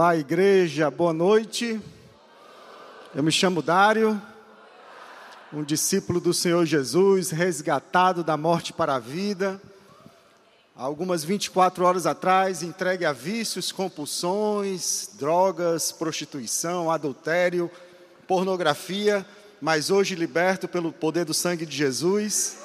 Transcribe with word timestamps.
Olá, 0.00 0.16
igreja, 0.16 0.90
boa 0.90 1.12
noite. 1.12 1.78
Eu 3.14 3.22
me 3.22 3.30
chamo 3.30 3.60
Dário, 3.60 4.18
um 5.52 5.62
discípulo 5.62 6.18
do 6.18 6.32
Senhor 6.32 6.64
Jesus, 6.64 7.28
resgatado 7.30 8.24
da 8.24 8.34
morte 8.34 8.72
para 8.72 8.94
a 8.94 8.98
vida. 8.98 9.60
Há 10.74 10.84
algumas 10.84 11.22
24 11.22 11.84
horas 11.84 12.06
atrás, 12.06 12.62
entregue 12.62 13.04
a 13.04 13.12
vícios, 13.12 13.70
compulsões, 13.70 15.10
drogas, 15.18 15.92
prostituição, 15.92 16.90
adultério, 16.90 17.70
pornografia, 18.26 19.26
mas 19.60 19.90
hoje 19.90 20.14
liberto 20.14 20.66
pelo 20.66 20.94
poder 20.94 21.26
do 21.26 21.34
sangue 21.34 21.66
de 21.66 21.76
Jesus. 21.76 22.56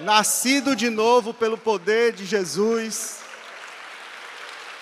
Nascido 0.00 0.76
de 0.76 0.90
novo 0.90 1.32
pelo 1.32 1.56
poder 1.56 2.12
de 2.12 2.26
Jesus 2.26 3.24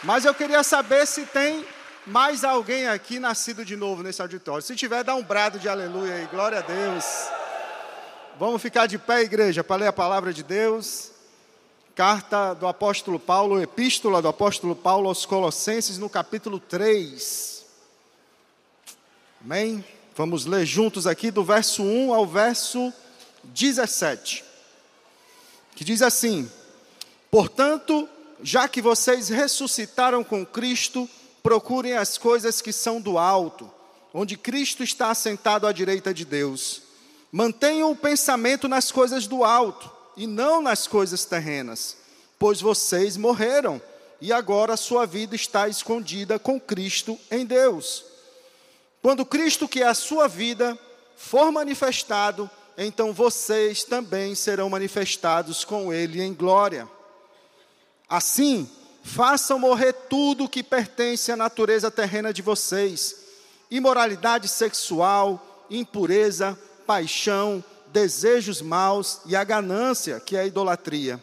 mas 0.05 0.24
eu 0.24 0.34
queria 0.34 0.62
saber 0.62 1.06
se 1.06 1.24
tem 1.24 1.64
mais 2.06 2.44
alguém 2.44 2.86
aqui 2.86 3.19
nascido 3.19 3.64
de 3.64 3.74
novo 3.74 4.02
nesse 4.02 4.20
auditório. 4.20 4.62
Se 4.62 4.77
tiver, 4.77 5.02
dá 5.02 5.14
um 5.14 5.22
brado 5.22 5.58
de 5.58 5.69
aleluia 5.69 6.14
aí, 6.14 6.27
glória 6.27 6.58
a 6.58 6.62
Deus. 6.62 7.05
Vamos 8.38 8.61
ficar 8.61 8.86
de 8.86 8.98
pé, 8.98 9.22
igreja, 9.22 9.64
para 9.64 9.77
ler 9.77 9.86
a 9.86 9.92
palavra 9.92 10.33
de 10.33 10.42
Deus. 10.42 11.11
Carta 11.94 12.52
do 12.52 12.66
apóstolo 12.66 13.19
Paulo, 13.19 13.62
epístola 13.62 14.20
do 14.20 14.28
apóstolo 14.28 14.77
Paulo 14.77 15.08
aos 15.08 15.24
Colossenses, 15.24 15.96
no 15.96 16.11
capítulo 16.11 16.58
3. 16.58 17.64
Amém? 19.42 19.84
Vamos 20.16 20.44
ler 20.44 20.66
juntos 20.66 21.06
aqui 21.06 21.30
do 21.30 21.42
verso 21.42 21.83
1 21.83 22.12
ao 22.12 22.27
verso 22.27 22.92
17. 23.44 24.44
Que 25.74 25.84
diz 25.84 26.02
assim: 26.02 26.50
Portanto, 27.30 28.08
já 28.44 28.68
que 28.68 28.82
vocês 28.82 29.30
ressuscitaram 29.30 30.22
com 30.22 30.44
Cristo, 30.44 31.08
procurem 31.42 31.94
as 31.94 32.18
coisas 32.18 32.60
que 32.60 32.74
são 32.74 33.00
do 33.00 33.16
alto, 33.16 33.70
onde 34.12 34.36
Cristo 34.36 34.84
está 34.84 35.10
assentado 35.10 35.66
à 35.66 35.72
direita 35.72 36.12
de 36.12 36.26
Deus. 36.26 36.82
Mantenham 37.32 37.90
o 37.90 37.96
pensamento 37.96 38.68
nas 38.68 38.92
coisas 38.92 39.26
do 39.26 39.42
alto 39.44 39.90
e 40.14 40.26
não 40.26 40.60
nas 40.60 40.86
coisas 40.86 41.24
terrenas, 41.24 41.96
pois 42.38 42.60
vocês 42.60 43.16
morreram 43.16 43.80
e 44.20 44.30
agora 44.30 44.74
a 44.74 44.76
sua 44.76 45.06
vida 45.06 45.34
está 45.34 45.66
escondida 45.66 46.38
com 46.38 46.60
Cristo 46.60 47.18
em 47.30 47.46
Deus. 47.46 48.04
Quando 49.00 49.24
Cristo, 49.24 49.66
que 49.66 49.83
é 49.83 49.86
a 49.86 49.94
sua 49.94 50.28
vida, 50.28 50.78
for 51.16 51.50
manifestado, 51.50 52.50
então 52.77 53.10
vocês 53.10 53.84
também 53.84 54.34
serão 54.34 54.68
manifestados 54.68 55.64
com 55.64 55.90
Ele 55.90 56.20
em 56.20 56.34
glória. 56.34 56.86
Assim, 58.08 58.68
façam 59.02 59.58
morrer 59.58 59.92
tudo 59.92 60.48
que 60.48 60.62
pertence 60.62 61.32
à 61.32 61.36
natureza 61.36 61.90
terrena 61.90 62.32
de 62.32 62.42
vocês: 62.42 63.16
imoralidade 63.70 64.48
sexual, 64.48 65.66
impureza, 65.70 66.58
paixão, 66.86 67.62
desejos 67.88 68.60
maus 68.60 69.20
e 69.26 69.34
a 69.34 69.44
ganância, 69.44 70.20
que 70.20 70.36
é 70.36 70.40
a 70.40 70.46
idolatria. 70.46 71.22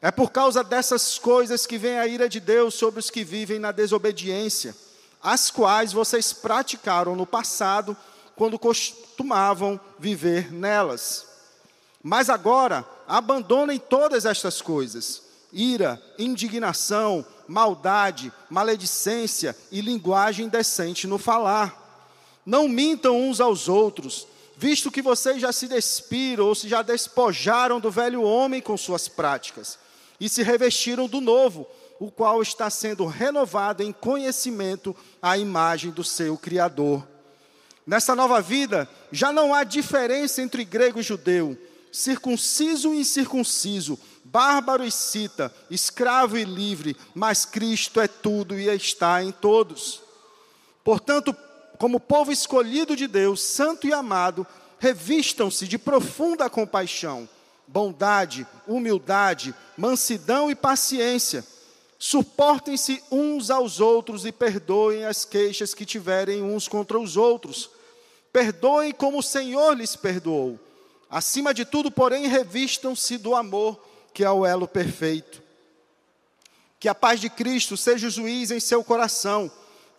É 0.00 0.10
por 0.12 0.30
causa 0.30 0.62
dessas 0.62 1.18
coisas 1.18 1.66
que 1.66 1.76
vem 1.76 1.98
a 1.98 2.06
ira 2.06 2.28
de 2.28 2.38
Deus 2.38 2.74
sobre 2.74 3.00
os 3.00 3.10
que 3.10 3.24
vivem 3.24 3.58
na 3.58 3.72
desobediência, 3.72 4.74
as 5.20 5.50
quais 5.50 5.92
vocês 5.92 6.32
praticaram 6.32 7.16
no 7.16 7.26
passado, 7.26 7.96
quando 8.36 8.56
costumavam 8.56 9.80
viver 9.98 10.52
nelas. 10.52 11.26
Mas 12.00 12.30
agora, 12.30 12.86
abandonem 13.08 13.80
todas 13.80 14.24
estas 14.24 14.62
coisas 14.62 15.27
ira, 15.52 16.00
indignação, 16.18 17.24
maldade, 17.46 18.32
maledicência 18.50 19.56
e 19.72 19.80
linguagem 19.80 20.46
indecente 20.46 21.06
no 21.06 21.18
falar. 21.18 21.86
Não 22.44 22.68
mintam 22.68 23.20
uns 23.20 23.40
aos 23.40 23.68
outros, 23.68 24.26
visto 24.56 24.90
que 24.90 25.02
vocês 25.02 25.40
já 25.40 25.52
se 25.52 25.68
despiram 25.68 26.46
ou 26.46 26.54
se 26.54 26.68
já 26.68 26.82
despojaram 26.82 27.80
do 27.80 27.90
velho 27.90 28.22
homem 28.22 28.60
com 28.60 28.76
suas 28.76 29.08
práticas 29.08 29.78
e 30.20 30.28
se 30.28 30.42
revestiram 30.42 31.06
do 31.06 31.20
novo, 31.20 31.66
o 32.00 32.10
qual 32.10 32.40
está 32.42 32.70
sendo 32.70 33.06
renovado 33.06 33.82
em 33.82 33.92
conhecimento 33.92 34.94
à 35.20 35.36
imagem 35.36 35.90
do 35.90 36.04
seu 36.04 36.36
Criador. 36.36 37.06
Nessa 37.86 38.14
nova 38.14 38.40
vida, 38.40 38.88
já 39.10 39.32
não 39.32 39.54
há 39.54 39.64
diferença 39.64 40.42
entre 40.42 40.64
grego 40.64 41.00
e 41.00 41.02
judeu, 41.02 41.56
circunciso 41.90 42.92
e 42.92 43.00
incircunciso, 43.00 43.98
bárbaro 44.30 44.84
e 44.84 44.90
cita, 44.90 45.54
escravo 45.70 46.36
e 46.36 46.44
livre, 46.44 46.96
mas 47.14 47.44
Cristo 47.44 48.00
é 48.00 48.06
tudo 48.06 48.58
e 48.58 48.68
está 48.68 49.22
em 49.22 49.32
todos. 49.32 50.02
Portanto, 50.84 51.34
como 51.78 52.00
povo 52.00 52.30
escolhido 52.30 52.94
de 52.94 53.06
Deus, 53.06 53.40
santo 53.40 53.86
e 53.86 53.92
amado, 53.92 54.46
revistam-se 54.78 55.66
de 55.66 55.78
profunda 55.78 56.48
compaixão, 56.50 57.28
bondade, 57.66 58.46
humildade, 58.66 59.54
mansidão 59.76 60.50
e 60.50 60.54
paciência. 60.54 61.44
Suportem-se 61.98 63.02
uns 63.10 63.50
aos 63.50 63.80
outros 63.80 64.24
e 64.24 64.30
perdoem 64.30 65.04
as 65.04 65.24
queixas 65.24 65.74
que 65.74 65.84
tiverem 65.84 66.42
uns 66.42 66.68
contra 66.68 66.98
os 66.98 67.16
outros. 67.16 67.70
Perdoem 68.32 68.92
como 68.92 69.18
o 69.18 69.22
Senhor 69.22 69.72
lhes 69.76 69.96
perdoou. 69.96 70.60
Acima 71.10 71.54
de 71.54 71.64
tudo, 71.64 71.90
porém, 71.90 72.28
revistam-se 72.28 73.16
do 73.16 73.34
amor 73.34 73.87
que 74.18 74.24
é 74.24 74.30
o 74.32 74.44
elo 74.44 74.66
perfeito. 74.66 75.40
Que 76.80 76.88
a 76.88 76.94
paz 76.94 77.20
de 77.20 77.30
Cristo 77.30 77.76
seja 77.76 78.08
o 78.08 78.10
juiz 78.10 78.50
em 78.50 78.58
seu 78.58 78.82
coração, 78.82 79.48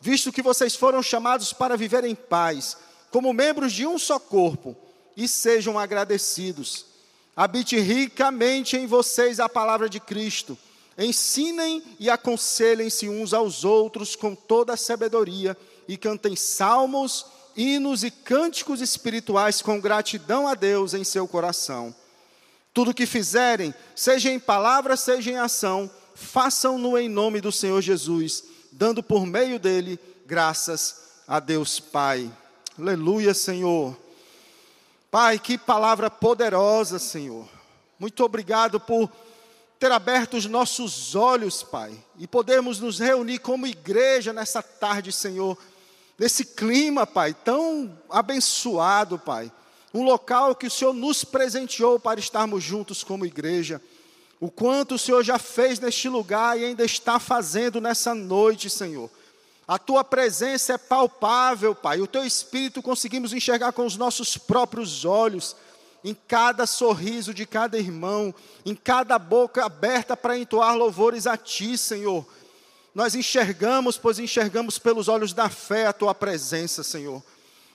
visto 0.01 0.29
que 0.29 0.41
vocês 0.41 0.75
foram 0.75 1.01
chamados 1.01 1.53
para 1.53 1.77
viver 1.77 2.03
em 2.03 2.13
paz, 2.13 2.75
como 3.11 3.31
membros 3.31 3.71
de 3.71 3.87
um 3.87 3.97
só 3.97 4.19
corpo, 4.19 4.75
e 5.15 5.25
sejam 5.25 5.79
agradecidos. 5.79 6.85
Habite 7.33 7.79
ricamente 7.79 8.75
em 8.75 8.85
vocês 8.85 9.39
a 9.39 9.47
palavra 9.47 9.87
de 9.87 10.01
Cristo. 10.01 10.57
Ensinem 10.97 11.81
e 11.97 12.09
aconselhem-se 12.09 13.07
uns 13.07 13.33
aos 13.33 13.63
outros 13.63 14.17
com 14.17 14.35
toda 14.35 14.73
a 14.73 14.77
sabedoria 14.77 15.55
e 15.87 15.95
cantem 15.95 16.35
salmos, 16.35 17.25
hinos 17.55 18.03
e 18.03 18.11
cânticos 18.11 18.81
espirituais 18.81 19.61
com 19.61 19.79
gratidão 19.79 20.45
a 20.45 20.55
Deus 20.55 20.93
em 20.93 21.05
seu 21.05 21.25
coração. 21.25 21.95
Tudo 22.73 22.93
que 22.93 23.05
fizerem, 23.05 23.73
seja 23.95 24.29
em 24.29 24.39
palavra, 24.39 24.95
seja 24.95 25.31
em 25.31 25.37
ação, 25.37 25.89
façam-no 26.13 26.97
em 26.97 27.09
nome 27.09 27.41
do 27.41 27.51
Senhor 27.51 27.81
Jesus, 27.81 28.43
dando 28.71 29.01
por 29.01 29.25
meio 29.25 29.59
dele 29.59 29.99
graças 30.25 31.03
a 31.27 31.39
Deus 31.39 31.79
Pai. 31.79 32.31
Aleluia, 32.77 33.33
Senhor. 33.33 33.97
Pai, 35.09 35.39
que 35.39 35.57
palavra 35.57 36.09
poderosa, 36.09 36.99
Senhor. 36.99 37.47
Muito 37.97 38.23
obrigado 38.23 38.79
por 38.79 39.09
ter 39.79 39.91
aberto 39.91 40.37
os 40.37 40.45
nossos 40.45 41.15
olhos, 41.15 41.63
Pai, 41.63 41.91
e 42.17 42.27
podermos 42.27 42.79
nos 42.79 42.99
reunir 42.99 43.39
como 43.39 43.65
igreja 43.65 44.31
nessa 44.31 44.61
tarde, 44.61 45.11
Senhor, 45.11 45.57
nesse 46.17 46.45
clima, 46.45 47.07
Pai, 47.07 47.33
tão 47.33 47.97
abençoado, 48.09 49.17
Pai 49.17 49.51
um 49.93 50.03
local 50.03 50.55
que 50.55 50.67
o 50.67 50.71
Senhor 50.71 50.93
nos 50.93 51.23
presenteou 51.23 51.99
para 51.99 52.19
estarmos 52.19 52.63
juntos 52.63 53.03
como 53.03 53.25
igreja. 53.25 53.81
O 54.39 54.49
quanto 54.49 54.95
o 54.95 54.99
Senhor 54.99 55.23
já 55.23 55.37
fez 55.37 55.79
neste 55.79 56.07
lugar 56.07 56.59
e 56.59 56.65
ainda 56.65 56.85
está 56.85 57.19
fazendo 57.19 57.81
nessa 57.81 58.15
noite, 58.15 58.69
Senhor. 58.69 59.09
A 59.67 59.77
tua 59.77 60.03
presença 60.03 60.73
é 60.73 60.77
palpável, 60.77 61.75
Pai. 61.75 62.01
O 62.01 62.07
teu 62.07 62.25
espírito 62.25 62.81
conseguimos 62.81 63.33
enxergar 63.33 63.71
com 63.71 63.85
os 63.85 63.97
nossos 63.97 64.37
próprios 64.37 65.05
olhos, 65.05 65.55
em 66.03 66.15
cada 66.27 66.65
sorriso 66.65 67.33
de 67.33 67.45
cada 67.45 67.77
irmão, 67.77 68.33
em 68.65 68.73
cada 68.73 69.19
boca 69.19 69.65
aberta 69.65 70.15
para 70.15 70.37
entoar 70.37 70.75
louvores 70.75 71.27
a 71.27 71.35
ti, 71.35 71.77
Senhor. 71.77 72.25
Nós 72.95 73.13
enxergamos, 73.13 73.97
pois 73.97 74.17
enxergamos 74.17 74.79
pelos 74.79 75.07
olhos 75.07 75.33
da 75.33 75.49
fé 75.49 75.87
a 75.87 75.93
tua 75.93 76.15
presença, 76.15 76.83
Senhor. 76.83 77.21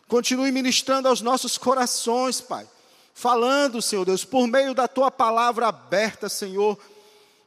Continue 0.08 0.52
ministrando 0.52 1.08
aos 1.08 1.20
nossos 1.20 1.56
corações, 1.56 2.40
Pai. 2.40 2.68
Falando, 3.14 3.80
Senhor 3.80 4.04
Deus, 4.04 4.24
por 4.24 4.46
meio 4.46 4.74
da 4.74 4.88
tua 4.88 5.10
palavra 5.10 5.68
aberta, 5.68 6.28
Senhor. 6.28 6.78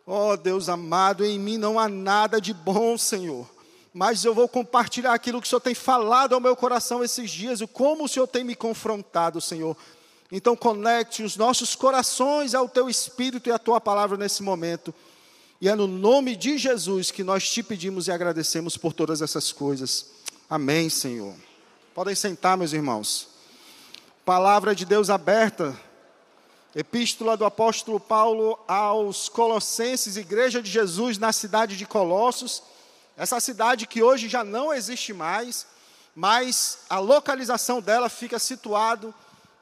Ó 0.05 0.31
oh, 0.31 0.37
Deus 0.37 0.69
amado, 0.69 1.25
em 1.25 1.37
mim 1.37 1.57
não 1.57 1.77
há 1.77 1.89
nada 1.89 2.39
de 2.39 2.53
bom, 2.53 2.97
Senhor. 2.97 3.45
Mas 3.93 4.23
eu 4.23 4.33
vou 4.33 4.47
compartilhar 4.47 5.13
aquilo 5.13 5.41
que 5.41 5.47
o 5.47 5.49
Senhor 5.49 5.59
tem 5.59 5.75
falado 5.75 6.33
ao 6.33 6.39
meu 6.39 6.55
coração 6.55 7.03
esses 7.03 7.29
dias, 7.29 7.59
e 7.61 7.67
como 7.67 8.05
o 8.05 8.07
Senhor 8.07 8.27
tem 8.27 8.43
me 8.43 8.55
confrontado, 8.55 9.41
Senhor. 9.41 9.75
Então 10.31 10.55
conecte 10.55 11.23
os 11.23 11.35
nossos 11.35 11.75
corações 11.75 12.53
ao 12.53 12.67
teu 12.67 12.89
espírito 12.89 13.49
e 13.49 13.51
à 13.51 13.59
tua 13.59 13.81
palavra 13.81 14.17
nesse 14.17 14.43
momento. 14.43 14.93
E 15.59 15.67
é 15.67 15.75
no 15.75 15.87
nome 15.87 16.35
de 16.35 16.57
Jesus 16.57 17.11
que 17.11 17.23
nós 17.23 17.49
te 17.49 17.63
pedimos 17.63 18.07
e 18.07 18.11
agradecemos 18.11 18.77
por 18.77 18.93
todas 18.93 19.21
essas 19.21 19.51
coisas. 19.51 20.05
Amém, 20.49 20.89
Senhor. 20.89 21.46
Podem 21.97 22.13
sentar, 22.13 22.55
meus 22.55 22.73
irmãos. 22.73 23.27
Palavra 24.23 24.75
de 24.75 24.85
Deus 24.85 25.09
aberta. 25.09 25.75
Epístola 26.75 27.35
do 27.35 27.43
apóstolo 27.43 27.99
Paulo 27.99 28.59
aos 28.67 29.27
Colossenses, 29.27 30.15
Igreja 30.15 30.61
de 30.61 30.69
Jesus 30.69 31.17
na 31.17 31.33
cidade 31.33 31.75
de 31.75 31.87
Colossos, 31.87 32.61
essa 33.17 33.39
cidade 33.39 33.87
que 33.87 34.03
hoje 34.03 34.29
já 34.29 34.43
não 34.43 34.71
existe 34.71 35.11
mais, 35.11 35.65
mas 36.15 36.81
a 36.87 36.99
localização 36.99 37.81
dela 37.81 38.09
fica 38.09 38.37
situado 38.37 39.11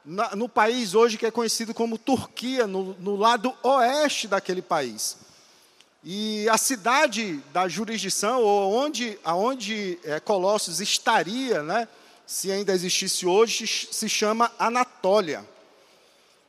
no 0.04 0.46
país 0.46 0.94
hoje 0.94 1.16
que 1.16 1.24
é 1.24 1.30
conhecido 1.30 1.72
como 1.72 1.96
Turquia, 1.96 2.66
no, 2.66 2.92
no 3.00 3.16
lado 3.16 3.56
oeste 3.62 4.28
daquele 4.28 4.60
país. 4.60 5.16
E 6.04 6.46
a 6.50 6.58
cidade 6.58 7.42
da 7.50 7.66
jurisdição, 7.66 8.42
ou 8.42 8.74
onde, 8.74 9.18
aonde 9.24 9.98
é, 10.04 10.20
Colossos 10.20 10.82
estaria, 10.82 11.62
né, 11.62 11.88
se 12.26 12.50
ainda 12.50 12.72
existisse 12.72 13.24
hoje, 13.24 13.66
se 13.66 14.08
chama 14.08 14.50
Anatólia. 14.58 15.44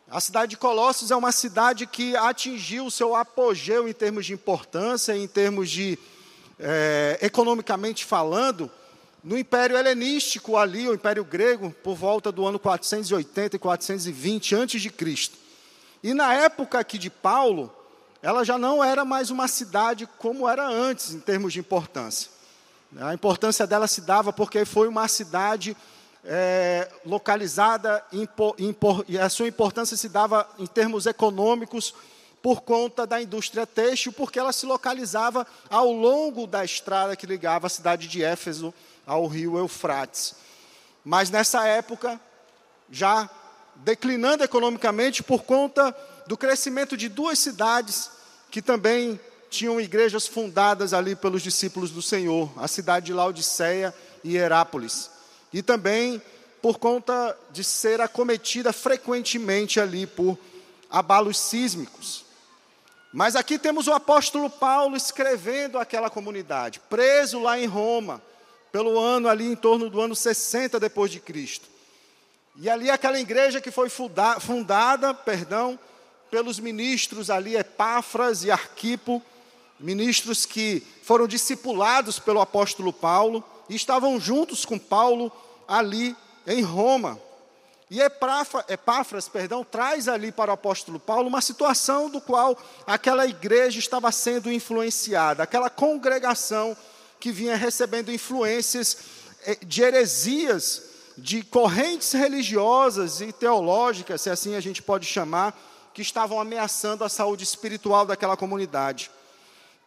A 0.10 0.20
cidade 0.20 0.52
de 0.52 0.58
Colossos 0.58 1.12
é 1.12 1.16
uma 1.16 1.32
cidade 1.32 1.86
que 1.86 2.16
atingiu 2.16 2.86
o 2.86 2.92
seu 2.92 3.16
apogeu 3.16 3.88
em 3.88 3.94
termos 3.94 4.26
de 4.26 4.34
importância, 4.34 5.16
em 5.16 5.28
termos 5.28 5.70
de, 5.70 6.00
é, 6.60 7.20
economicamente 7.22 8.06
falando, 8.06 8.72
no 9.24 9.38
Império 9.38 9.78
Helenístico 9.78 10.56
ali, 10.56 10.88
o 10.88 10.94
Império 10.94 11.26
Grego, 11.26 11.76
por 11.84 11.96
volta 11.96 12.32
do 12.32 12.46
ano 12.46 12.58
480 12.58 13.58
e 13.58 13.60
420 13.60 14.56
a.C. 14.56 15.32
E 16.02 16.14
na 16.14 16.34
época 16.34 16.80
aqui 16.80 16.98
de 16.98 17.10
Paulo, 17.10 17.74
ela 18.22 18.44
já 18.46 18.58
não 18.58 18.84
era 18.84 19.04
mais 19.04 19.30
uma 19.30 19.48
cidade 19.48 20.08
como 20.18 20.48
era 20.48 20.66
antes, 20.68 21.14
em 21.14 21.20
termos 21.20 21.52
de 21.52 21.60
importância. 21.60 22.37
A 22.96 23.14
importância 23.14 23.68
dela 23.68 23.88
se 23.88 24.02
dava 24.02 24.32
porque 24.32 24.64
foi 24.64 24.88
uma 24.88 25.08
cidade 25.08 25.76
é, 26.24 26.90
localizada, 27.06 28.04
e 29.08 29.18
a 29.18 29.30
sua 29.30 29.48
importância 29.48 29.96
se 29.98 30.10
dava 30.10 30.48
em 30.58 30.66
termos 30.66 31.06
econômicos 31.06 31.94
por 32.42 32.62
conta 32.62 33.06
da 33.06 33.22
indústria 33.22 33.66
têxtil, 33.66 34.14
porque 34.14 34.40
ela 34.40 34.54
se 34.54 34.66
localizava 34.66 35.46
ao 35.70 35.92
longo 35.92 36.48
da 36.48 36.64
estrada 36.64 37.16
que 37.16 37.26
ligava 37.26 37.68
a 37.68 37.70
cidade 37.70 38.08
de 38.08 38.24
Éfeso 38.24 38.74
ao 39.06 39.26
rio 39.28 39.58
Eufrates. 39.58 40.36
Mas 41.04 41.30
nessa 41.30 41.66
época, 41.66 42.20
já 42.90 43.30
declinando 43.76 44.44
economicamente 44.44 45.24
por 45.24 45.44
conta 45.44 45.96
do 46.26 46.38
crescimento 46.38 46.98
de 46.98 47.10
duas 47.10 47.40
cidades 47.40 48.12
que 48.50 48.62
também 48.62 49.20
tinham 49.50 49.80
igrejas 49.80 50.28
fundadas 50.28 50.94
ali 50.94 51.16
pelos 51.16 51.42
discípulos 51.42 51.92
do 51.92 52.02
Senhor, 52.02 52.52
a 52.58 52.68
cidade 52.68 53.08
de 53.08 53.14
Laodiceia 53.14 53.94
e 54.24 54.38
Herápolis. 54.38 55.10
E 55.54 55.62
também 55.62 56.22
por 56.62 56.78
conta 56.80 57.38
de 57.52 57.64
ser 57.64 58.02
acometida 58.02 58.74
frequentemente 58.74 59.80
ali 59.80 60.06
por 60.06 60.38
abalos 60.90 61.40
sísmicos. 61.40 62.26
Mas 63.14 63.36
aqui 63.36 63.58
temos 63.58 63.88
o 63.88 63.94
apóstolo 63.94 64.50
Paulo 64.50 64.96
escrevendo 64.96 65.80
aquela 65.80 66.10
comunidade, 66.10 66.82
preso 66.90 67.40
lá 67.40 67.60
em 67.60 67.66
Roma, 67.66 68.22
pelo 68.72 69.00
ano 69.00 69.30
ali 69.30 69.46
em 69.46 69.56
torno 69.56 69.90
do 69.90 70.02
ano 70.02 70.16
60 70.16 70.80
depois 70.80 71.10
de 71.10 71.20
Cristo. 71.20 71.68
E 72.58 72.70
ali 72.70 72.90
aquela 72.90 73.20
igreja 73.20 73.62
que 73.62 73.72
foi 73.72 73.88
fundada, 73.88 74.40
fundada 74.40 75.14
perdão, 75.14 75.80
pelos 76.30 76.60
ministros 76.60 77.30
ali, 77.30 77.56
Epáfras 77.56 78.44
e 78.44 78.52
Arquipo, 78.52 79.22
ministros 79.80 80.46
que 80.46 80.82
foram 81.04 81.28
discipulados 81.28 82.20
pelo 82.20 82.42
apóstolo 82.42 82.92
Paulo 82.92 83.44
e 83.70 83.76
estavam 83.76 84.20
juntos 84.20 84.66
com 84.66 84.80
Paulo 84.80 85.32
ali 85.68 86.16
em 86.46 86.62
Roma. 86.62 87.20
E 87.90 88.02
Epáfras, 88.02 89.30
perdão, 89.30 89.64
traz 89.64 90.10
ali 90.10 90.30
para 90.32 90.52
o 90.52 90.54
apóstolo 90.54 91.00
Paulo 91.00 91.30
uma 91.30 91.42
situação 91.42 92.10
do 92.10 92.20
qual 92.20 92.58
aquela 92.86 93.26
igreja 93.26 93.80
estava 93.80 94.12
sendo 94.12 94.52
influenciada, 94.52 95.44
aquela 95.44 95.70
congregação 95.70 96.76
que 97.18 97.32
vinha 97.32 97.56
recebendo 97.56 98.12
influências 98.12 98.98
eh, 99.46 99.58
de 99.66 99.82
heresias, 99.82 100.84
de 101.18 101.44
correntes 101.44 102.12
religiosas 102.12 103.22
e 103.22 103.32
teológicas, 103.32 104.22
se 104.22 104.30
assim 104.30 104.56
a 104.56 104.60
gente 104.60 104.84
pode 104.84 105.06
chamar, 105.06 105.58
que 105.94 106.02
estavam 106.02 106.40
ameaçando 106.40 107.04
a 107.04 107.10
saúde 107.10 107.44
espiritual 107.44 108.06
daquela 108.06 108.38
comunidade. 108.38 109.10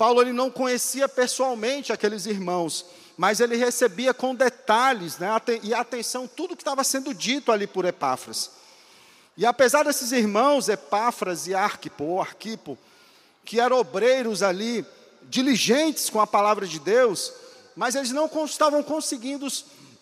Paulo 0.01 0.23
ele 0.23 0.33
não 0.33 0.51
conhecia 0.51 1.07
pessoalmente 1.07 1.93
aqueles 1.93 2.25
irmãos, 2.25 2.87
mas 3.19 3.39
ele 3.39 3.55
recebia 3.55 4.15
com 4.15 4.35
detalhes 4.35 5.19
né, 5.19 5.29
e 5.63 5.75
atenção 5.75 6.27
tudo 6.27 6.57
que 6.57 6.63
estava 6.63 6.83
sendo 6.83 7.13
dito 7.13 7.53
ali 7.53 7.67
por 7.67 7.85
Epáfras. 7.85 8.51
E 9.37 9.45
apesar 9.45 9.85
desses 9.85 10.11
irmãos, 10.11 10.71
Epáfras 10.71 11.47
e 11.47 11.55
Arquipo, 11.55 12.05
ou 12.05 12.23
Arquipo, 12.23 12.79
que 13.45 13.61
eram 13.61 13.77
obreiros 13.77 14.43
ali, 14.43 14.87
diligentes 15.25 16.09
com 16.09 16.19
a 16.19 16.27
palavra 16.27 16.67
de 16.67 16.79
Deus, 16.79 17.31
mas 17.77 17.95
eles 17.95 18.11
não 18.11 18.25
estavam 18.47 18.83
conseguindo, 18.83 19.47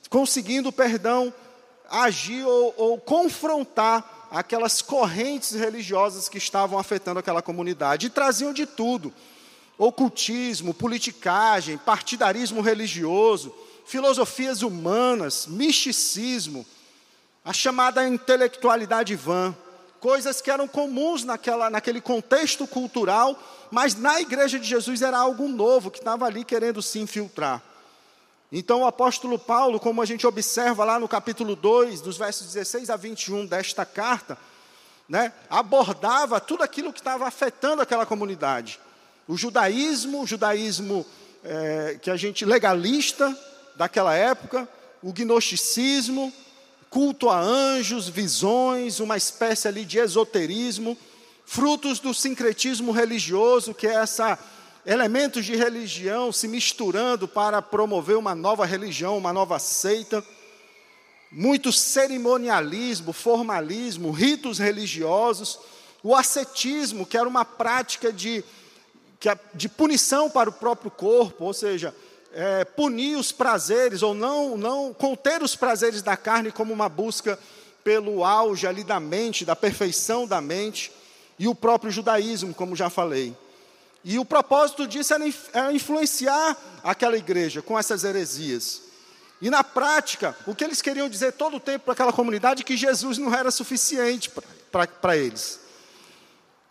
conseguindo 0.09 0.71
perdão, 0.71 1.35
agir 1.91 2.47
ou, 2.47 2.73
ou 2.77 2.99
confrontar 2.99 4.29
aquelas 4.31 4.81
correntes 4.81 5.51
religiosas 5.55 6.29
que 6.29 6.39
estavam 6.39 6.79
afetando 6.79 7.19
aquela 7.19 7.43
comunidade. 7.43 8.07
E 8.07 8.11
traziam 8.11 8.53
de 8.53 8.65
tudo: 8.65 9.13
ocultismo, 9.79 10.75
politicagem, 10.75 11.79
partidarismo 11.79 12.61
religioso, 12.61 13.55
filosofias 13.87 14.63
humanas, 14.63 15.47
misticismo, 15.47 16.67
a 17.45 17.53
chamada 17.53 18.07
intelectualidade 18.07 19.15
vã, 19.15 19.57
coisas 20.01 20.41
que 20.41 20.51
eram 20.51 20.67
comuns 20.67 21.25
naquela, 21.25 21.71
naquele 21.71 22.01
contexto 22.01 22.67
cultural, 22.67 23.41
mas 23.71 23.95
na 23.95 24.21
igreja 24.21 24.59
de 24.59 24.67
Jesus 24.67 25.01
era 25.01 25.17
algo 25.17 25.49
novo 25.49 25.91
que 25.91 25.99
estava 25.99 26.27
ali 26.27 26.45
querendo 26.45 26.83
se 26.83 26.99
infiltrar. 26.99 27.63
Então 28.51 28.81
o 28.81 28.87
apóstolo 28.87 29.39
Paulo, 29.39 29.79
como 29.79 30.03
a 30.03 30.07
gente 30.07 30.27
observa 30.27 30.85
lá 30.85 30.99
no 30.99 31.07
capítulo 31.07 31.55
2, 31.55 32.01
dos 32.01 32.17
versos 32.17 32.47
16 32.49 32.91
a 32.91 32.97
21 32.97 33.47
desta 33.47 33.85
carta, 33.85 34.37
né, 35.09 35.33
abordava 35.49 36.41
tudo 36.41 36.63
aquilo 36.63 36.93
que 36.93 37.01
estava 37.01 37.27
afetando 37.27 37.81
aquela 37.81 38.05
comunidade. 38.05 38.81
O 39.29 39.37
judaísmo, 39.37 40.23
o 40.23 40.27
judaísmo 40.27 41.05
é, 41.45 41.99
que 42.01 42.11
a 42.11 42.17
gente 42.17 42.47
legalista 42.47 43.39
daquela 43.77 44.15
época, 44.15 44.67
o 45.03 45.13
gnosticismo, 45.13 46.33
culto 46.89 47.29
a 47.29 47.39
anjos, 47.39 48.09
visões, 48.09 49.01
uma 49.01 49.19
espécie 49.19 49.69
ali 49.69 49.85
de 49.85 49.99
esoterismo, 49.99 50.97
frutos 51.45 51.99
do 51.99 52.15
sincretismo 52.15 52.91
religioso, 52.91 53.75
que 53.75 53.87
é 53.87 53.97
essa 53.97 54.39
elementos 54.87 55.45
de 55.45 55.55
religião 55.55 56.33
se 56.33 56.49
misturando 56.49 57.29
para 57.29 57.61
promover 57.61 58.17
uma 58.17 58.35
nova 58.35 58.65
religião, 58.65 59.19
uma 59.19 59.35
nova 59.35 59.59
seita, 59.59 60.25
muito 61.31 61.71
cerimonialismo, 61.71 63.13
formalismo, 63.13 64.11
ritos 64.11 64.59
religiosos, 64.59 65.59
o 66.03 66.17
ascetismo, 66.17 67.05
que 67.05 67.19
era 67.19 67.29
uma 67.29 67.45
prática 67.45 68.11
de, 68.11 68.43
de 69.55 69.69
punição 69.69 70.31
para 70.31 70.49
o 70.49 70.53
próprio 70.53 70.91
corpo, 70.91 71.45
ou 71.45 71.53
seja, 71.53 71.95
é, 72.33 72.65
punir 72.65 73.17
os 73.17 73.33
prazeres, 73.33 74.03
ou 74.03 74.15
não, 74.15 74.57
não 74.57 74.95
conter 74.95 75.43
os 75.43 75.57
prazeres 75.57 76.03
da 76.03 76.17
carne 76.17 76.53
como 76.53 76.73
uma 76.73 76.89
busca 76.89 77.39
pelo 77.83 78.25
auge 78.25 78.67
ali 78.67 78.85
da 78.85 79.01
mente, 79.01 79.45
da 79.45 79.57
perfeição 79.57 80.27
da 80.27 80.41
mente, 80.41 80.93
e 81.39 81.49
o 81.49 81.55
próprio 81.55 81.91
judaísmo, 81.91 82.55
como 82.55 82.77
já 82.77 82.91
falei. 82.91 83.35
E 84.05 84.19
o 84.19 84.25
propósito 84.25 84.87
disso 84.87 85.15
era 85.15 85.73
influenciar 85.73 86.57
aquela 86.83 87.17
igreja 87.17 87.61
com 87.61 87.79
essas 87.79 88.05
heresias. 88.05 88.83
E 89.41 89.51
na 89.51 89.63
prática, 89.63 90.37
o 90.47 90.55
que 90.55 90.65
eles 90.65 90.83
queriam 90.83 91.09
dizer 91.09 91.33
todo 91.33 91.57
o 91.57 91.61
tempo 91.61 91.85
para 91.85 91.93
aquela 91.93 92.13
comunidade 92.13 92.63
é 92.63 92.65
que 92.65 92.77
Jesus 92.77 93.19
não 93.19 93.33
era 93.33 93.51
suficiente 93.51 94.31
para 94.71 95.17
eles. 95.17 95.61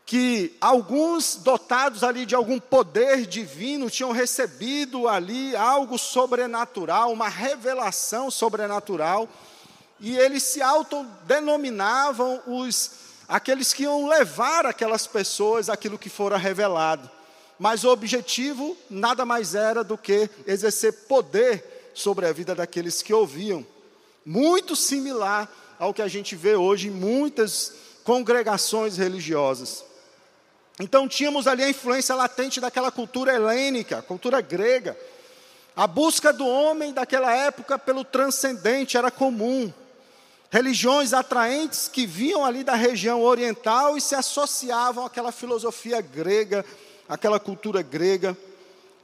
Que 0.08 0.58
alguns 0.60 1.36
dotados 1.36 2.04
ali 2.04 2.26
de 2.26 2.34
algum 2.34 2.60
poder 2.60 3.28
divino 3.28 3.92
tinham 3.92 4.12
recebido 4.12 5.08
ali 5.08 5.56
algo 5.56 6.00
sobrenatural, 6.00 7.12
uma 7.12 7.30
revelação 7.30 8.32
sobrenatural, 8.32 9.30
e 10.00 10.18
eles 10.18 10.42
se 10.42 10.64
autodenominavam 10.64 12.42
os 12.48 12.92
aqueles 13.28 13.72
que 13.72 13.84
iam 13.84 14.08
levar 14.08 14.66
aquelas 14.66 15.06
pessoas 15.06 15.70
aquilo 15.70 16.00
que 16.00 16.10
fora 16.10 16.38
revelado 16.38 17.12
mas 17.60 17.84
o 17.84 17.90
objetivo 17.90 18.78
nada 18.90 19.26
mais 19.26 19.56
era 19.56 19.84
do 19.84 19.98
que 19.98 20.30
exercer 20.46 20.94
poder 21.08 21.92
sobre 21.94 22.28
a 22.28 22.32
vida 22.32 22.54
daqueles 22.54 23.02
que 23.02 23.14
ouviam. 23.14 23.66
Muito 24.26 24.76
similar 24.76 25.52
ao 25.80 25.94
que 25.94 26.02
a 26.02 26.08
gente 26.08 26.36
vê 26.36 26.56
hoje 26.56 26.90
em 26.90 26.92
muitas 26.92 27.74
congregações 28.04 28.98
religiosas. 28.98 29.84
Então 30.80 31.08
tínhamos 31.08 31.48
ali 31.48 31.64
a 31.64 31.70
influência 31.70 32.14
latente 32.16 32.62
daquela 32.62 32.92
cultura 32.92 33.34
helênica, 33.34 34.02
cultura 34.02 34.42
grega. 34.42 34.98
A 35.76 35.88
busca 35.88 36.32
do 36.32 36.46
homem 36.48 36.94
daquela 36.94 37.32
época 37.32 37.78
pelo 37.78 38.04
transcendente 38.04 38.98
era 38.98 39.12
comum. 39.12 39.72
Religiões 40.50 41.14
atraentes 41.14 41.88
que 41.88 42.06
vinham 42.06 42.46
ali 42.46 42.64
da 42.64 42.74
região 42.74 43.22
oriental 43.22 43.98
e 43.98 44.02
se 44.02 44.16
associavam 44.16 45.06
àquela 45.06 45.32
filosofia 45.32 46.00
grega 46.02 46.64
aquela 47.08 47.40
cultura 47.40 47.82
grega. 47.82 48.38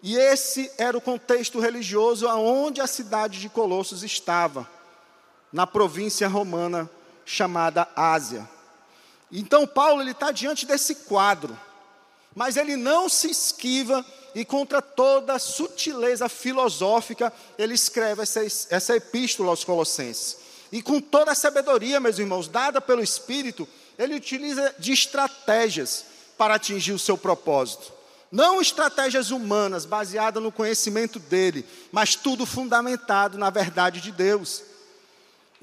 E 0.02 0.18
esse 0.18 0.70
era 0.78 0.98
o 0.98 1.02
contexto 1.02 1.60
religioso 1.60 2.28
aonde 2.28 2.82
a 2.82 2.88
cidade 2.88 3.40
de 3.40 3.48
Colossos 3.48 4.04
estava, 4.04 4.68
na 5.52 5.66
província 5.66 6.28
romana 6.28 6.90
chamada 7.26 7.88
Ásia. 7.96 8.48
Então 9.36 9.66
Paulo 9.66 10.02
ele 10.02 10.12
está 10.12 10.32
diante 10.32 10.64
desse 10.64 10.94
quadro, 10.94 11.60
mas 12.36 12.56
ele 12.56 12.76
não 12.76 13.10
se 13.10 13.32
esquiva 13.32 14.06
e 14.36 14.46
contra 14.46 14.80
toda 14.80 15.40
sutileza 15.40 16.30
filosófica 16.30 17.34
ele 17.58 17.74
escreve 17.74 18.22
essa, 18.22 18.42
essa 18.44 18.96
epístola 18.96 19.50
aos 19.50 19.64
Colossenses. 19.64 20.38
E 20.72 20.84
com 20.84 21.02
toda 21.02 21.32
a 21.32 21.36
sabedoria, 21.36 22.00
meus 22.00 22.20
irmãos, 22.20 22.48
dada 22.48 22.80
pelo 22.80 23.02
Espírito, 23.02 23.68
ele 23.98 24.16
utiliza 24.16 24.74
de 24.78 24.94
estratégias 24.94 26.06
para 26.38 26.56
atingir 26.56 26.94
o 26.94 27.00
seu 27.00 27.18
propósito. 27.18 27.92
Não 28.32 28.62
estratégias 28.62 29.32
humanas 29.32 29.86
baseadas 29.86 30.42
no 30.42 30.52
conhecimento 30.52 31.20
dele, 31.20 31.66
mas 31.92 32.16
tudo 32.16 32.46
fundamentado 32.46 33.38
na 33.38 33.50
verdade 33.50 34.02
de 34.02 34.12
Deus. 34.12 34.64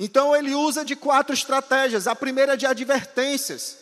Então 0.03 0.35
ele 0.35 0.55
usa 0.55 0.83
de 0.83 0.97
quatro 0.97 1.35
estratégias. 1.35 2.07
A 2.07 2.17
primeira 2.17 2.55
é 2.55 2.57
de 2.57 2.65
advertências. 2.65 3.77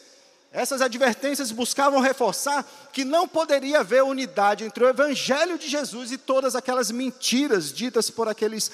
Essas 0.50 0.82
advertências 0.82 1.52
buscavam 1.52 2.00
reforçar 2.00 2.68
que 2.92 3.04
não 3.04 3.28
poderia 3.28 3.80
haver 3.80 4.02
unidade 4.02 4.64
entre 4.64 4.82
o 4.82 4.88
evangelho 4.88 5.56
de 5.56 5.68
Jesus 5.68 6.10
e 6.10 6.18
todas 6.18 6.56
aquelas 6.56 6.90
mentiras 6.90 7.72
ditas 7.72 8.10
por 8.10 8.26
aqueles 8.26 8.68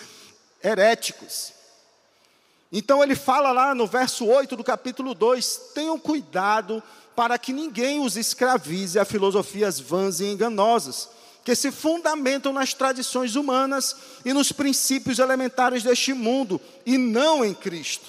heréticos. 0.63 1.53
Então 2.73 3.03
ele 3.03 3.15
fala 3.15 3.53
lá 3.53 3.75
no 3.75 3.87
verso 3.87 4.25
8 4.25 4.57
do 4.57 4.65
capítulo 4.65 5.13
2: 5.13 5.73
tenham 5.75 5.99
cuidado 5.99 6.83
para 7.15 7.39
que 7.39 7.53
ninguém 7.53 8.01
os 8.01 8.17
escravize 8.17 8.99
a 8.99 9.05
filosofias 9.05 9.79
vãs 9.79 10.19
e 10.19 10.25
enganosas, 10.25 11.11
que 11.45 11.55
se 11.55 11.71
fundamentam 11.71 12.53
nas 12.53 12.73
tradições 12.73 13.37
humanas 13.37 13.95
e 14.25 14.33
nos 14.33 14.51
princípios 14.51 15.19
elementares 15.19 15.83
deste 15.83 16.15
mundo, 16.15 16.59
e 16.87 16.97
não 16.97 17.45
em 17.45 17.53
Cristo. 17.53 18.07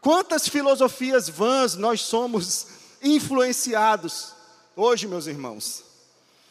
Quantas 0.00 0.48
filosofias 0.48 1.28
vãs 1.28 1.76
nós 1.76 2.00
somos 2.00 2.66
influenciados 3.00 4.32
hoje, 4.74 5.06
meus 5.06 5.26
irmãos? 5.26 5.84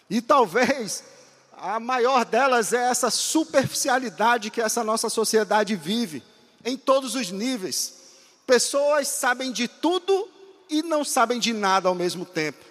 E 0.09 0.21
talvez 0.21 1.03
a 1.57 1.77
maior 1.77 2.23
delas 2.23 2.71
é 2.71 2.89
essa 2.89 3.09
superficialidade 3.09 4.49
que 4.49 4.61
essa 4.61 4.83
nossa 4.83 5.09
sociedade 5.09 5.75
vive, 5.75 6.23
em 6.63 6.77
todos 6.77 7.15
os 7.15 7.31
níveis. 7.31 7.95
Pessoas 8.47 9.09
sabem 9.09 9.51
de 9.51 9.67
tudo 9.67 10.29
e 10.69 10.81
não 10.81 11.03
sabem 11.03 11.37
de 11.37 11.51
nada 11.51 11.89
ao 11.89 11.95
mesmo 11.95 12.25
tempo. 12.25 12.68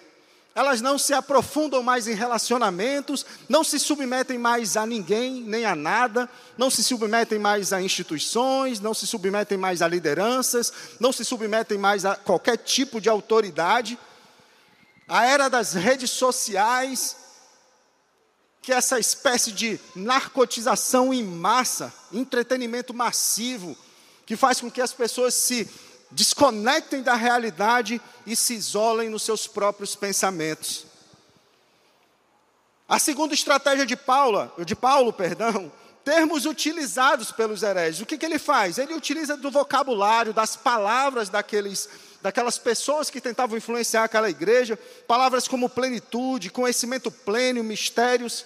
Elas 0.55 0.81
não 0.81 0.97
se 0.97 1.13
aprofundam 1.13 1.81
mais 1.83 2.07
em 2.07 2.13
relacionamentos, 2.13 3.25
não 3.47 3.63
se 3.63 3.79
submetem 3.79 4.37
mais 4.37 4.75
a 4.75 4.85
ninguém, 4.85 5.41
nem 5.41 5.65
a 5.65 5.75
nada, 5.75 6.29
não 6.57 6.69
se 6.69 6.83
submetem 6.83 7.37
mais 7.37 7.71
a 7.71 7.81
instituições, 7.81 8.79
não 8.79 8.93
se 8.93 9.05
submetem 9.05 9.57
mais 9.57 9.81
a 9.81 9.87
lideranças, 9.87 10.73
não 10.99 11.13
se 11.13 11.23
submetem 11.23 11.77
mais 11.77 12.03
a 12.03 12.15
qualquer 12.15 12.57
tipo 12.57 12.99
de 12.99 13.07
autoridade. 13.07 13.97
A 15.07 15.25
era 15.25 15.49
das 15.49 15.73
redes 15.73 16.09
sociais, 16.09 17.15
que 18.61 18.73
é 18.73 18.75
essa 18.75 18.99
espécie 18.99 19.51
de 19.51 19.79
narcotização 19.95 21.13
em 21.13 21.23
massa, 21.23 21.93
entretenimento 22.11 22.93
massivo, 22.93 23.77
que 24.25 24.35
faz 24.35 24.59
com 24.59 24.69
que 24.69 24.81
as 24.81 24.93
pessoas 24.93 25.33
se 25.33 25.69
desconectem 26.11 27.01
da 27.01 27.13
realidade 27.13 28.01
e 28.25 28.35
se 28.35 28.55
isolem 28.55 29.09
nos 29.09 29.23
seus 29.23 29.47
próprios 29.47 29.95
pensamentos. 29.95 30.85
A 32.87 32.97
segunda 32.97 33.33
estratégia 33.33 33.85
de 33.85 33.95
Paulo, 33.95 34.51
de 34.65 34.75
Paulo, 34.75 35.13
perdão, 35.13 35.71
termos 36.03 36.47
utilizados 36.47 37.31
pelos 37.31 37.61
hereges. 37.61 38.01
O 38.01 38.05
que, 38.05 38.17
que 38.17 38.25
ele 38.25 38.39
faz? 38.39 38.79
Ele 38.79 38.95
utiliza 38.95 39.37
do 39.37 39.51
vocabulário, 39.51 40.33
das 40.33 40.55
palavras 40.55 41.29
daqueles, 41.29 41.87
daquelas 42.19 42.57
pessoas 42.57 43.11
que 43.11 43.21
tentavam 43.21 43.55
influenciar 43.55 44.05
aquela 44.05 44.29
igreja, 44.29 44.79
palavras 45.07 45.47
como 45.47 45.69
plenitude, 45.69 46.49
conhecimento 46.49 47.11
pleno, 47.11 47.63
mistérios. 47.63 48.43